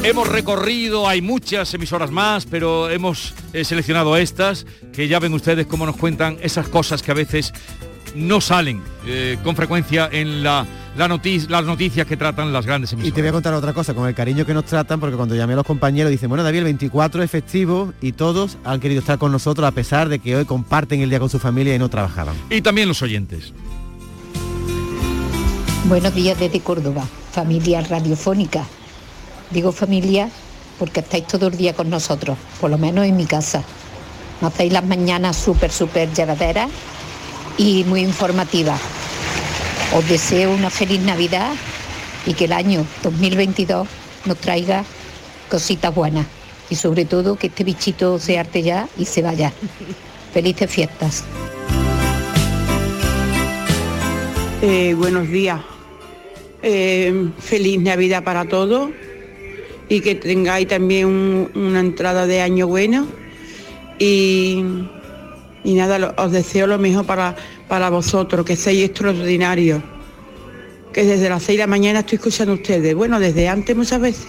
Hemos 0.04 0.28
recorrido, 0.30 1.08
hay 1.08 1.22
muchas 1.22 1.74
emisoras 1.74 2.12
más, 2.12 2.46
pero 2.46 2.90
hemos 2.90 3.34
eh, 3.52 3.66
seleccionado 3.66 4.16
estas, 4.16 4.66
que 4.94 5.08
ya 5.08 5.20
ven 5.20 5.34
ustedes 5.34 5.66
cómo 5.68 5.86
nos 5.86 5.98
cuentan 5.98 6.38
esas 6.42 6.70
cosas 6.70 7.02
que 7.02 7.12
a 7.12 7.14
veces 7.14 7.54
no 8.16 8.40
salen 8.40 8.82
eh, 9.06 9.38
con 9.44 9.56
frecuencia 9.56 10.08
en 10.10 10.44
la, 10.44 10.66
las 10.96 11.66
noticias 11.66 12.08
que 12.08 12.16
tratan 12.16 12.54
las 12.54 12.66
grandes 12.66 12.92
Y 12.94 12.96
emisoras. 12.96 13.16
te 13.16 13.22
voy 13.22 13.30
a 13.30 13.32
contar 13.34 13.54
otra 13.54 13.74
cosa, 13.74 13.94
con 13.94 14.08
el 14.08 14.16
cariño 14.16 14.46
que 14.46 14.54
nos 14.54 14.64
tratan, 14.66 15.00
porque 15.02 15.18
cuando 15.18 15.36
llamé 15.36 15.54
a 15.54 15.58
los 15.58 15.66
compañeros 15.66 16.10
dicen, 16.10 16.30
bueno, 16.30 16.44
David, 16.44 16.60
el 16.60 16.64
24 16.66 17.22
es 17.24 17.30
festivo 17.30 17.94
y 18.02 18.14
todos 18.14 18.58
han 18.64 18.80
querido 18.80 19.02
estar 19.02 19.18
con 19.18 19.34
nosotros 19.34 19.68
a 19.68 19.72
pesar 19.72 20.08
de 20.08 20.20
que 20.20 20.38
hoy 20.38 20.46
comparten 20.46 21.02
el 21.02 21.10
día 21.10 21.20
con 21.20 21.30
su 21.30 21.38
familia 21.40 21.76
y 21.76 21.80
no 21.80 21.90
trabajaban. 21.90 22.36
Y 22.50 22.62
también 22.62 22.88
los 22.88 23.02
oyentes. 23.02 23.52
Buenos 25.86 26.16
días 26.16 26.40
desde 26.40 26.62
Córdoba, 26.62 27.06
familia 27.34 27.82
radiofónica. 27.82 28.66
Digo 29.52 29.72
familia 29.72 30.30
porque 30.78 31.00
estáis 31.00 31.26
todo 31.26 31.48
el 31.48 31.58
día 31.58 31.74
con 31.74 31.90
nosotros, 31.90 32.38
por 32.60 32.70
lo 32.70 32.78
menos 32.78 33.06
en 33.06 33.16
mi 33.16 33.26
casa. 33.26 33.64
Nos 34.42 34.54
hacéis 34.54 34.74
las 34.74 34.86
mañanas 34.86 35.36
súper, 35.36 35.72
súper 35.72 36.14
llevaderas 36.14 36.70
y 37.58 37.84
muy 37.86 38.02
informativas. 38.02 38.80
Os 39.96 40.08
deseo 40.08 40.54
una 40.54 40.70
feliz 40.70 41.02
Navidad 41.02 41.54
y 42.26 42.34
que 42.34 42.46
el 42.46 42.54
año 42.54 42.86
2022 43.04 43.88
nos 44.26 44.38
traiga 44.38 44.84
cositas 45.50 45.96
buenas. 45.96 46.28
Y 46.70 46.76
sobre 46.76 47.06
todo 47.06 47.38
que 47.38 47.48
este 47.48 47.64
bichito 47.64 48.20
se 48.20 48.38
arte 48.38 48.62
ya 48.62 48.90
y 48.98 49.06
se 49.06 49.22
vaya. 49.22 49.54
Felices 50.34 50.70
fiestas. 50.70 51.24
Eh, 54.62 54.94
buenos 54.96 55.30
días. 55.30 55.62
Eh, 56.62 57.30
feliz 57.40 57.80
Navidad 57.80 58.24
para 58.24 58.46
todos 58.46 58.90
y 59.90 60.02
que 60.02 60.16
tengáis 60.16 60.68
también 60.68 61.06
un- 61.08 61.52
una 61.56 61.80
entrada 61.80 62.28
de 62.28 62.42
año 62.42 62.68
bueno. 62.68 63.08
Y, 64.00 64.64
y 65.64 65.74
nada, 65.74 66.14
os 66.18 66.32
deseo 66.32 66.68
lo 66.68 66.78
mejor 66.78 67.06
para, 67.06 67.36
para 67.68 67.90
vosotros, 67.90 68.46
que 68.46 68.56
seáis 68.56 68.86
extraordinarios. 68.86 69.82
Que 70.94 71.04
desde 71.04 71.30
las 71.30 71.44
6 71.44 71.58
de 71.58 71.64
la 71.64 71.68
mañana 71.68 72.00
estoy 72.00 72.18
escuchando 72.18 72.54
a 72.54 72.56
ustedes. 72.56 72.96
Bueno, 72.96 73.20
desde 73.20 73.48
antes 73.50 73.76
muchas 73.76 74.00
veces. 74.02 74.28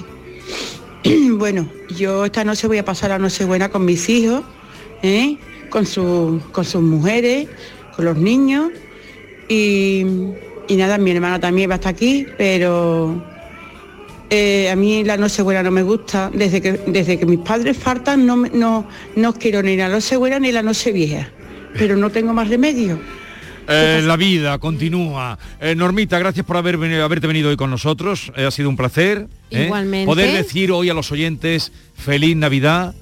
bueno, 1.33 1.69
yo 1.97 2.25
esta 2.25 2.45
noche 2.45 2.67
voy 2.67 2.79
a 2.79 2.85
pasar 2.85 3.11
la 3.11 3.19
noche 3.19 3.45
buena 3.45 3.69
con 3.69 3.85
mis 3.85 4.09
hijos, 4.09 4.43
¿eh? 5.03 5.37
con, 5.71 5.87
su- 5.87 6.41
con 6.53 6.65
sus 6.65 6.83
mujeres, 6.83 7.49
con 7.97 8.05
los 8.05 8.17
niños. 8.17 8.71
Y, 9.49 10.05
y 10.69 10.77
nada, 10.77 10.99
mi 10.99 11.11
hermana 11.11 11.41
también 11.41 11.71
va 11.71 11.75
a 11.75 11.77
estar 11.77 11.93
aquí, 11.95 12.27
pero 12.37 13.23
eh, 14.31 14.71
a 14.71 14.77
mí 14.77 15.05
la 15.05 15.17
Nochebuena 15.17 15.63
no 15.63 15.71
me 15.71 15.83
gusta. 15.83 16.31
Desde 16.33 16.61
que, 16.61 16.73
desde 16.87 17.19
que 17.19 17.27
mis 17.27 17.41
padres 17.41 17.77
faltan 17.77 18.27
no, 18.27 18.37
me- 18.37 18.51
no, 18.51 18.87
no 19.17 19.33
quiero 19.35 19.63
ni 19.63 19.77
la 19.77 19.89
Nochebuena 19.89 20.39
ni 20.39 20.53
la 20.53 20.63
Nochevieja. 20.63 21.29
Pero 21.79 21.97
no 21.97 22.11
tengo 22.11 22.33
más 22.33 22.49
remedio. 22.49 22.99
Eh, 23.71 24.01
la 24.03 24.17
vida 24.17 24.59
continúa. 24.59 25.39
Eh, 25.61 25.75
Normita, 25.75 26.19
gracias 26.19 26.47
por 26.47 26.57
haber 26.57 26.79
veni- 26.79 27.01
haberte 27.01 27.27
venido 27.27 27.51
hoy 27.51 27.57
con 27.57 27.71
nosotros. 27.71 28.33
Eh, 28.37 28.45
ha 28.47 28.51
sido 28.51 28.69
un 28.71 28.77
placer. 28.77 29.27
¿eh? 29.51 29.65
Igualmente. 29.67 30.07
Poder 30.07 30.33
decir 30.35 30.73
hoy 30.73 30.89
a 30.89 30.95
los 30.95 31.13
oyentes 31.13 31.71
feliz 31.95 32.35
Navidad, 32.37 32.95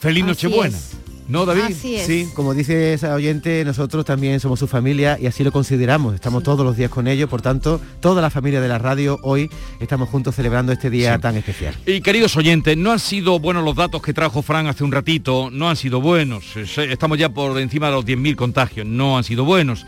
feliz 0.00 0.24
Así 0.24 0.28
Nochebuena. 0.46 0.76
es. 0.76 0.89
¿No, 1.30 1.46
David? 1.46 1.62
Así 1.62 1.96
es. 1.96 2.06
Sí, 2.06 2.28
como 2.34 2.54
dice 2.54 2.92
esa 2.92 3.14
oyente, 3.14 3.64
nosotros 3.64 4.04
también 4.04 4.40
somos 4.40 4.58
su 4.58 4.66
familia 4.66 5.16
y 5.20 5.26
así 5.26 5.44
lo 5.44 5.52
consideramos. 5.52 6.14
Estamos 6.14 6.42
todos 6.42 6.64
los 6.66 6.76
días 6.76 6.90
con 6.90 7.06
ellos, 7.06 7.30
por 7.30 7.40
tanto, 7.40 7.80
toda 8.00 8.20
la 8.20 8.30
familia 8.30 8.60
de 8.60 8.68
la 8.68 8.78
radio 8.78 9.18
hoy 9.22 9.48
estamos 9.78 10.08
juntos 10.08 10.34
celebrando 10.34 10.72
este 10.72 10.90
día 10.90 11.18
tan 11.18 11.36
especial. 11.36 11.74
Y 11.86 12.00
queridos 12.00 12.36
oyentes, 12.36 12.76
no 12.76 12.90
han 12.92 12.98
sido 12.98 13.38
buenos 13.38 13.64
los 13.64 13.76
datos 13.76 14.02
que 14.02 14.12
trajo 14.12 14.42
Fran 14.42 14.66
hace 14.66 14.82
un 14.82 14.90
ratito, 14.92 15.50
no 15.52 15.70
han 15.70 15.76
sido 15.76 16.00
buenos. 16.00 16.56
Es- 16.56 16.76
Estamos 16.78 17.16
ya 17.18 17.28
por 17.28 17.58
encima 17.60 17.86
de 17.86 17.92
los 17.92 18.04
10.000 18.04 18.34
contagios, 18.36 18.86
no 18.86 19.16
han 19.16 19.24
sido 19.24 19.44
buenos. 19.44 19.86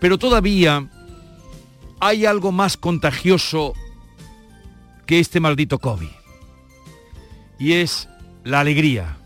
Pero 0.00 0.18
todavía 0.18 0.88
hay 1.98 2.26
algo 2.26 2.52
más 2.52 2.76
contagioso 2.76 3.72
que 5.06 5.18
este 5.18 5.40
maldito 5.40 5.78
COVID. 5.78 6.08
Y 7.58 7.72
es 7.72 8.08
la 8.44 8.60
alegría, 8.60 9.16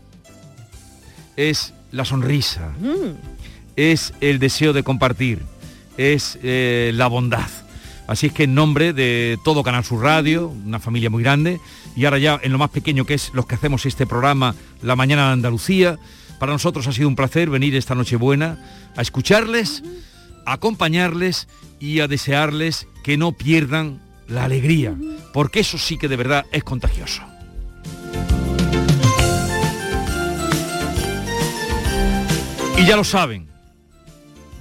es 1.35 1.73
la 1.91 2.05
sonrisa, 2.05 2.71
es 3.75 4.13
el 4.21 4.39
deseo 4.39 4.73
de 4.73 4.83
compartir, 4.83 5.39
es 5.97 6.39
eh, 6.43 6.91
la 6.93 7.07
bondad. 7.07 7.47
Así 8.07 8.27
es 8.27 8.33
que 8.33 8.43
en 8.43 8.55
nombre 8.55 8.93
de 8.93 9.37
todo 9.43 9.63
Canal 9.63 9.85
Sur 9.85 10.03
Radio, 10.03 10.47
una 10.47 10.79
familia 10.79 11.09
muy 11.09 11.23
grande, 11.23 11.59
y 11.95 12.05
ahora 12.05 12.17
ya 12.17 12.39
en 12.43 12.51
lo 12.51 12.57
más 12.57 12.69
pequeño 12.69 13.05
que 13.05 13.13
es 13.13 13.31
los 13.33 13.45
que 13.45 13.55
hacemos 13.55 13.85
este 13.85 14.05
programa, 14.05 14.55
La 14.81 14.95
Mañana 14.95 15.27
de 15.27 15.33
Andalucía, 15.33 15.97
para 16.39 16.53
nosotros 16.53 16.87
ha 16.87 16.91
sido 16.91 17.07
un 17.07 17.15
placer 17.15 17.49
venir 17.49 17.75
esta 17.75 17.95
Nochebuena 17.95 18.57
a 18.97 19.01
escucharles, 19.01 19.83
a 20.45 20.53
acompañarles 20.53 21.47
y 21.79 21.99
a 21.99 22.07
desearles 22.07 22.87
que 23.03 23.15
no 23.15 23.31
pierdan 23.31 24.01
la 24.27 24.45
alegría, 24.45 24.95
porque 25.33 25.59
eso 25.59 25.77
sí 25.77 25.97
que 25.97 26.07
de 26.07 26.17
verdad 26.17 26.45
es 26.51 26.63
contagioso. 26.63 27.30
Y 32.77 32.85
ya 32.85 32.95
lo 32.95 33.03
saben, 33.03 33.47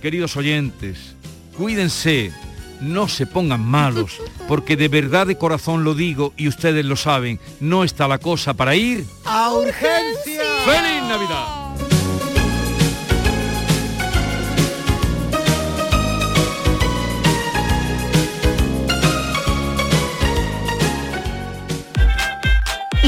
queridos 0.02 0.36
oyentes, 0.36 1.14
cuídense, 1.56 2.32
no 2.80 3.08
se 3.08 3.26
pongan 3.26 3.64
malos, 3.64 4.20
porque 4.48 4.76
de 4.76 4.88
verdad 4.88 5.26
de 5.26 5.38
corazón 5.38 5.84
lo 5.84 5.94
digo 5.94 6.32
y 6.36 6.48
ustedes 6.48 6.84
lo 6.84 6.96
saben, 6.96 7.40
no 7.60 7.84
está 7.84 8.08
la 8.08 8.18
cosa 8.18 8.54
para 8.54 8.74
ir. 8.74 9.06
¡A 9.24 9.52
urgencia! 9.52 10.42
¡Feliz 10.64 11.02
Navidad! 11.08 11.60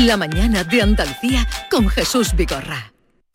La 0.06 0.16
mañana 0.16 0.64
de 0.64 0.82
Andalucía 0.82 1.46
con 1.70 1.88
Jesús 1.88 2.34
Vigorra. 2.34 2.91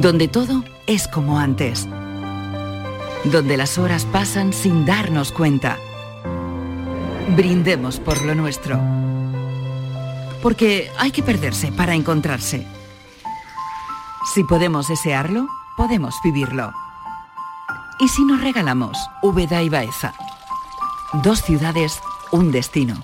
Donde 0.00 0.28
todo 0.28 0.62
es 0.86 1.08
como 1.08 1.38
antes. 1.38 1.88
Donde 3.24 3.56
las 3.56 3.78
horas 3.78 4.04
pasan 4.04 4.52
sin 4.52 4.84
darnos 4.84 5.32
cuenta. 5.32 5.78
Brindemos 7.34 7.98
por 7.98 8.22
lo 8.22 8.34
nuestro. 8.34 8.78
Porque 10.42 10.90
hay 10.98 11.12
que 11.12 11.22
perderse 11.22 11.72
para 11.72 11.94
encontrarse. 11.94 12.66
Si 14.34 14.44
podemos 14.44 14.86
desearlo, 14.86 15.48
podemos 15.78 16.14
vivirlo. 16.22 16.74
¿Y 17.98 18.08
si 18.08 18.22
nos 18.26 18.42
regalamos 18.42 18.98
Úbeda 19.22 19.62
y 19.62 19.70
Baeza? 19.70 20.12
Dos 21.22 21.40
ciudades, 21.40 22.00
un 22.32 22.52
destino. 22.52 23.02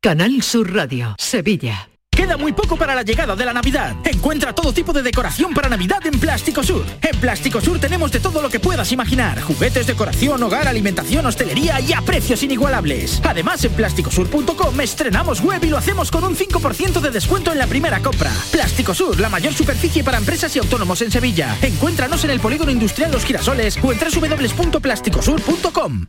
Canal 0.00 0.40
Sur 0.42 0.72
Radio, 0.72 1.14
Sevilla. 1.18 1.90
Queda 2.16 2.38
muy 2.38 2.52
poco 2.52 2.76
para 2.76 2.94
la 2.94 3.02
llegada 3.02 3.36
de 3.36 3.44
la 3.44 3.52
Navidad. 3.52 3.94
Encuentra 4.02 4.54
todo 4.54 4.72
tipo 4.72 4.94
de 4.94 5.02
decoración 5.02 5.52
para 5.52 5.68
Navidad 5.68 6.00
en 6.06 6.18
Plástico 6.18 6.62
Sur. 6.62 6.86
En 7.02 7.20
Plástico 7.20 7.60
Sur 7.60 7.78
tenemos 7.78 8.10
de 8.10 8.20
todo 8.20 8.40
lo 8.40 8.48
que 8.48 8.58
puedas 8.58 8.90
imaginar. 8.90 9.42
Juguetes, 9.42 9.86
decoración, 9.86 10.42
hogar, 10.42 10.66
alimentación, 10.66 11.26
hostelería 11.26 11.78
y 11.80 11.92
a 11.92 12.00
precios 12.00 12.42
inigualables. 12.42 13.20
Además, 13.22 13.62
en 13.64 13.74
plásticosur.com 13.74 14.80
estrenamos 14.80 15.42
web 15.42 15.62
y 15.62 15.68
lo 15.68 15.76
hacemos 15.76 16.10
con 16.10 16.24
un 16.24 16.34
5% 16.34 17.00
de 17.00 17.10
descuento 17.10 17.52
en 17.52 17.58
la 17.58 17.66
primera 17.66 18.00
compra. 18.00 18.32
Plástico 18.50 18.94
Sur, 18.94 19.20
la 19.20 19.28
mayor 19.28 19.52
superficie 19.52 20.02
para 20.02 20.16
empresas 20.16 20.56
y 20.56 20.58
autónomos 20.58 21.02
en 21.02 21.12
Sevilla. 21.12 21.54
Encuéntranos 21.60 22.24
en 22.24 22.30
el 22.30 22.40
Polígono 22.40 22.70
Industrial 22.70 23.12
Los 23.12 23.26
Girasoles 23.26 23.76
o 23.82 23.92
en 23.92 23.98
www.plásticosur.com. 23.98 26.06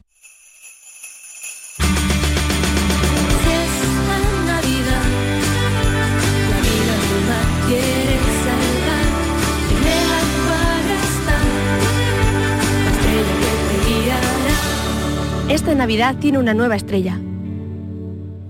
Esta 15.58 15.74
Navidad 15.74 16.18
tiene 16.18 16.38
una 16.38 16.53
nueva 16.53 16.76
estrella. 16.76 17.20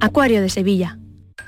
Acuario 0.01 0.41
de 0.41 0.49
Sevilla. 0.49 0.99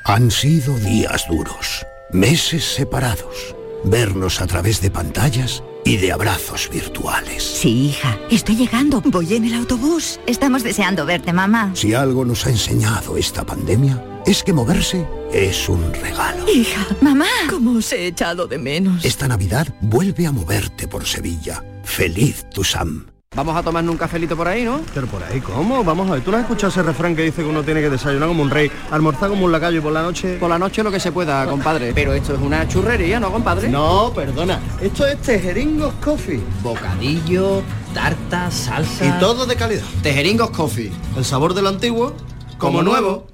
Han 0.06 0.32
sido 0.32 0.80
días 0.80 1.26
duros, 1.28 1.86
meses 2.14 2.64
separados, 2.64 3.54
vernos 3.84 4.40
a 4.40 4.48
través 4.48 4.80
de 4.80 4.90
pantallas 4.90 5.62
y 5.84 5.98
de 5.98 6.14
abrazos 6.14 6.70
virtuales. 6.72 7.44
Sí, 7.44 7.88
hija, 7.88 8.18
estoy 8.32 8.56
llegando. 8.56 9.02
Voy 9.02 9.34
en 9.36 9.44
el 9.44 9.54
autobús. 9.54 10.22
Estamos 10.28 10.64
deseando 10.64 11.06
verte, 11.06 11.34
mamá. 11.34 11.72
Si 11.74 11.94
algo 11.94 12.24
nos 12.24 12.46
ha 12.46 12.52
enseñado 12.52 13.18
esta 13.18 13.46
pandemia, 13.46 14.02
es 14.26 14.44
que 14.44 14.54
moverse 14.54 15.06
es 15.34 15.68
un 15.68 15.94
regalo. 15.94 16.50
Hija, 16.50 16.88
mamá. 17.02 17.28
¿Cómo 17.50 17.80
os 17.80 17.92
he 17.92 18.08
echado 18.08 18.48
de 18.48 18.58
menos? 18.60 19.04
Esta 19.04 19.28
Navidad 19.28 19.68
vuelve 19.82 20.26
a 20.26 20.32
moverte 20.32 20.88
por 20.88 21.06
Sevilla. 21.06 21.62
Feliz 21.84 22.46
tu 22.50 22.64
Sam. 22.64 23.08
Vamos 23.36 23.56
a 23.56 23.62
tomarnos 23.62 23.92
un 23.92 23.98
cafelito 23.98 24.36
por 24.36 24.48
ahí, 24.48 24.66
¿no? 24.66 24.82
Pero 24.94 25.06
por 25.06 25.24
ahí, 25.24 25.40
¿cómo? 25.40 25.84
Vamos 25.84 26.10
a 26.10 26.14
ver, 26.16 26.24
¿tú 26.24 26.32
no 26.32 26.38
has 26.38 26.44
escuchado 26.44 26.72
ese 26.72 26.82
refrán 26.82 27.16
que 27.16 27.22
dice 27.22 27.44
que 27.44 27.48
uno 27.48 27.64
tiene 27.64 27.80
que 27.80 27.90
desayunar 27.90 28.28
como 28.28 28.42
un 28.42 28.50
rey, 28.50 28.72
almorzar 28.90 29.30
como 29.30 29.46
un 29.46 29.52
lacayo 29.52 29.78
y 29.78 29.82
por 29.82 29.94
la 29.94 30.02
noche... 30.02 30.38
Por 30.40 30.50
la 30.50 30.58
noche 30.58 30.84
lo 30.84 30.92
que 30.92 31.00
se 31.00 31.12
pueda, 31.12 31.46
compadre. 31.46 31.94
Pero 31.94 32.12
esto 32.14 32.34
es 32.34 32.42
una 32.42 32.68
churrería, 32.68 33.20
¿no, 33.20 33.32
compadre? 33.32 33.70
No, 33.70 34.12
perdona. 34.14 34.60
Esto 34.82 35.06
es 35.06 35.22
Tejeringos 35.22 35.94
Coffee. 36.04 36.42
Bocadillo, 36.64 37.62
tarta, 37.94 38.50
salsa... 38.50 39.06
Y 39.06 39.20
todo 39.20 39.46
de 39.46 39.56
calidad. 39.56 39.84
Tejeringos 40.02 40.50
Coffee. 40.50 40.92
El 41.16 41.24
sabor 41.24 41.54
del 41.54 41.68
antiguo, 41.68 42.14
como 42.58 42.82
nuevo. 42.82 43.28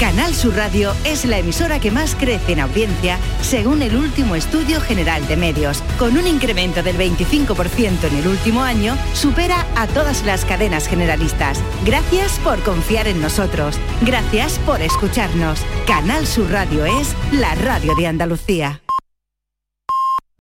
Canal 0.00 0.34
Sur 0.34 0.56
Radio 0.56 0.94
es 1.04 1.26
la 1.26 1.36
emisora 1.36 1.78
que 1.78 1.90
más 1.90 2.14
crece 2.14 2.52
en 2.52 2.60
audiencia 2.60 3.18
según 3.42 3.82
el 3.82 3.94
último 3.94 4.34
estudio 4.34 4.80
general 4.80 5.28
de 5.28 5.36
medios. 5.36 5.82
Con 5.98 6.16
un 6.16 6.26
incremento 6.26 6.82
del 6.82 6.96
25% 6.96 8.04
en 8.04 8.16
el 8.16 8.26
último 8.26 8.62
año, 8.62 8.96
supera 9.12 9.66
a 9.76 9.86
todas 9.88 10.24
las 10.24 10.46
cadenas 10.46 10.88
generalistas. 10.88 11.62
Gracias 11.84 12.38
por 12.38 12.62
confiar 12.62 13.08
en 13.08 13.20
nosotros. 13.20 13.78
Gracias 14.00 14.58
por 14.60 14.80
escucharnos. 14.80 15.60
Canal 15.86 16.26
Sur 16.26 16.50
Radio 16.50 16.86
es 16.86 17.14
la 17.32 17.54
radio 17.56 17.94
de 17.94 18.06
Andalucía. 18.06 18.80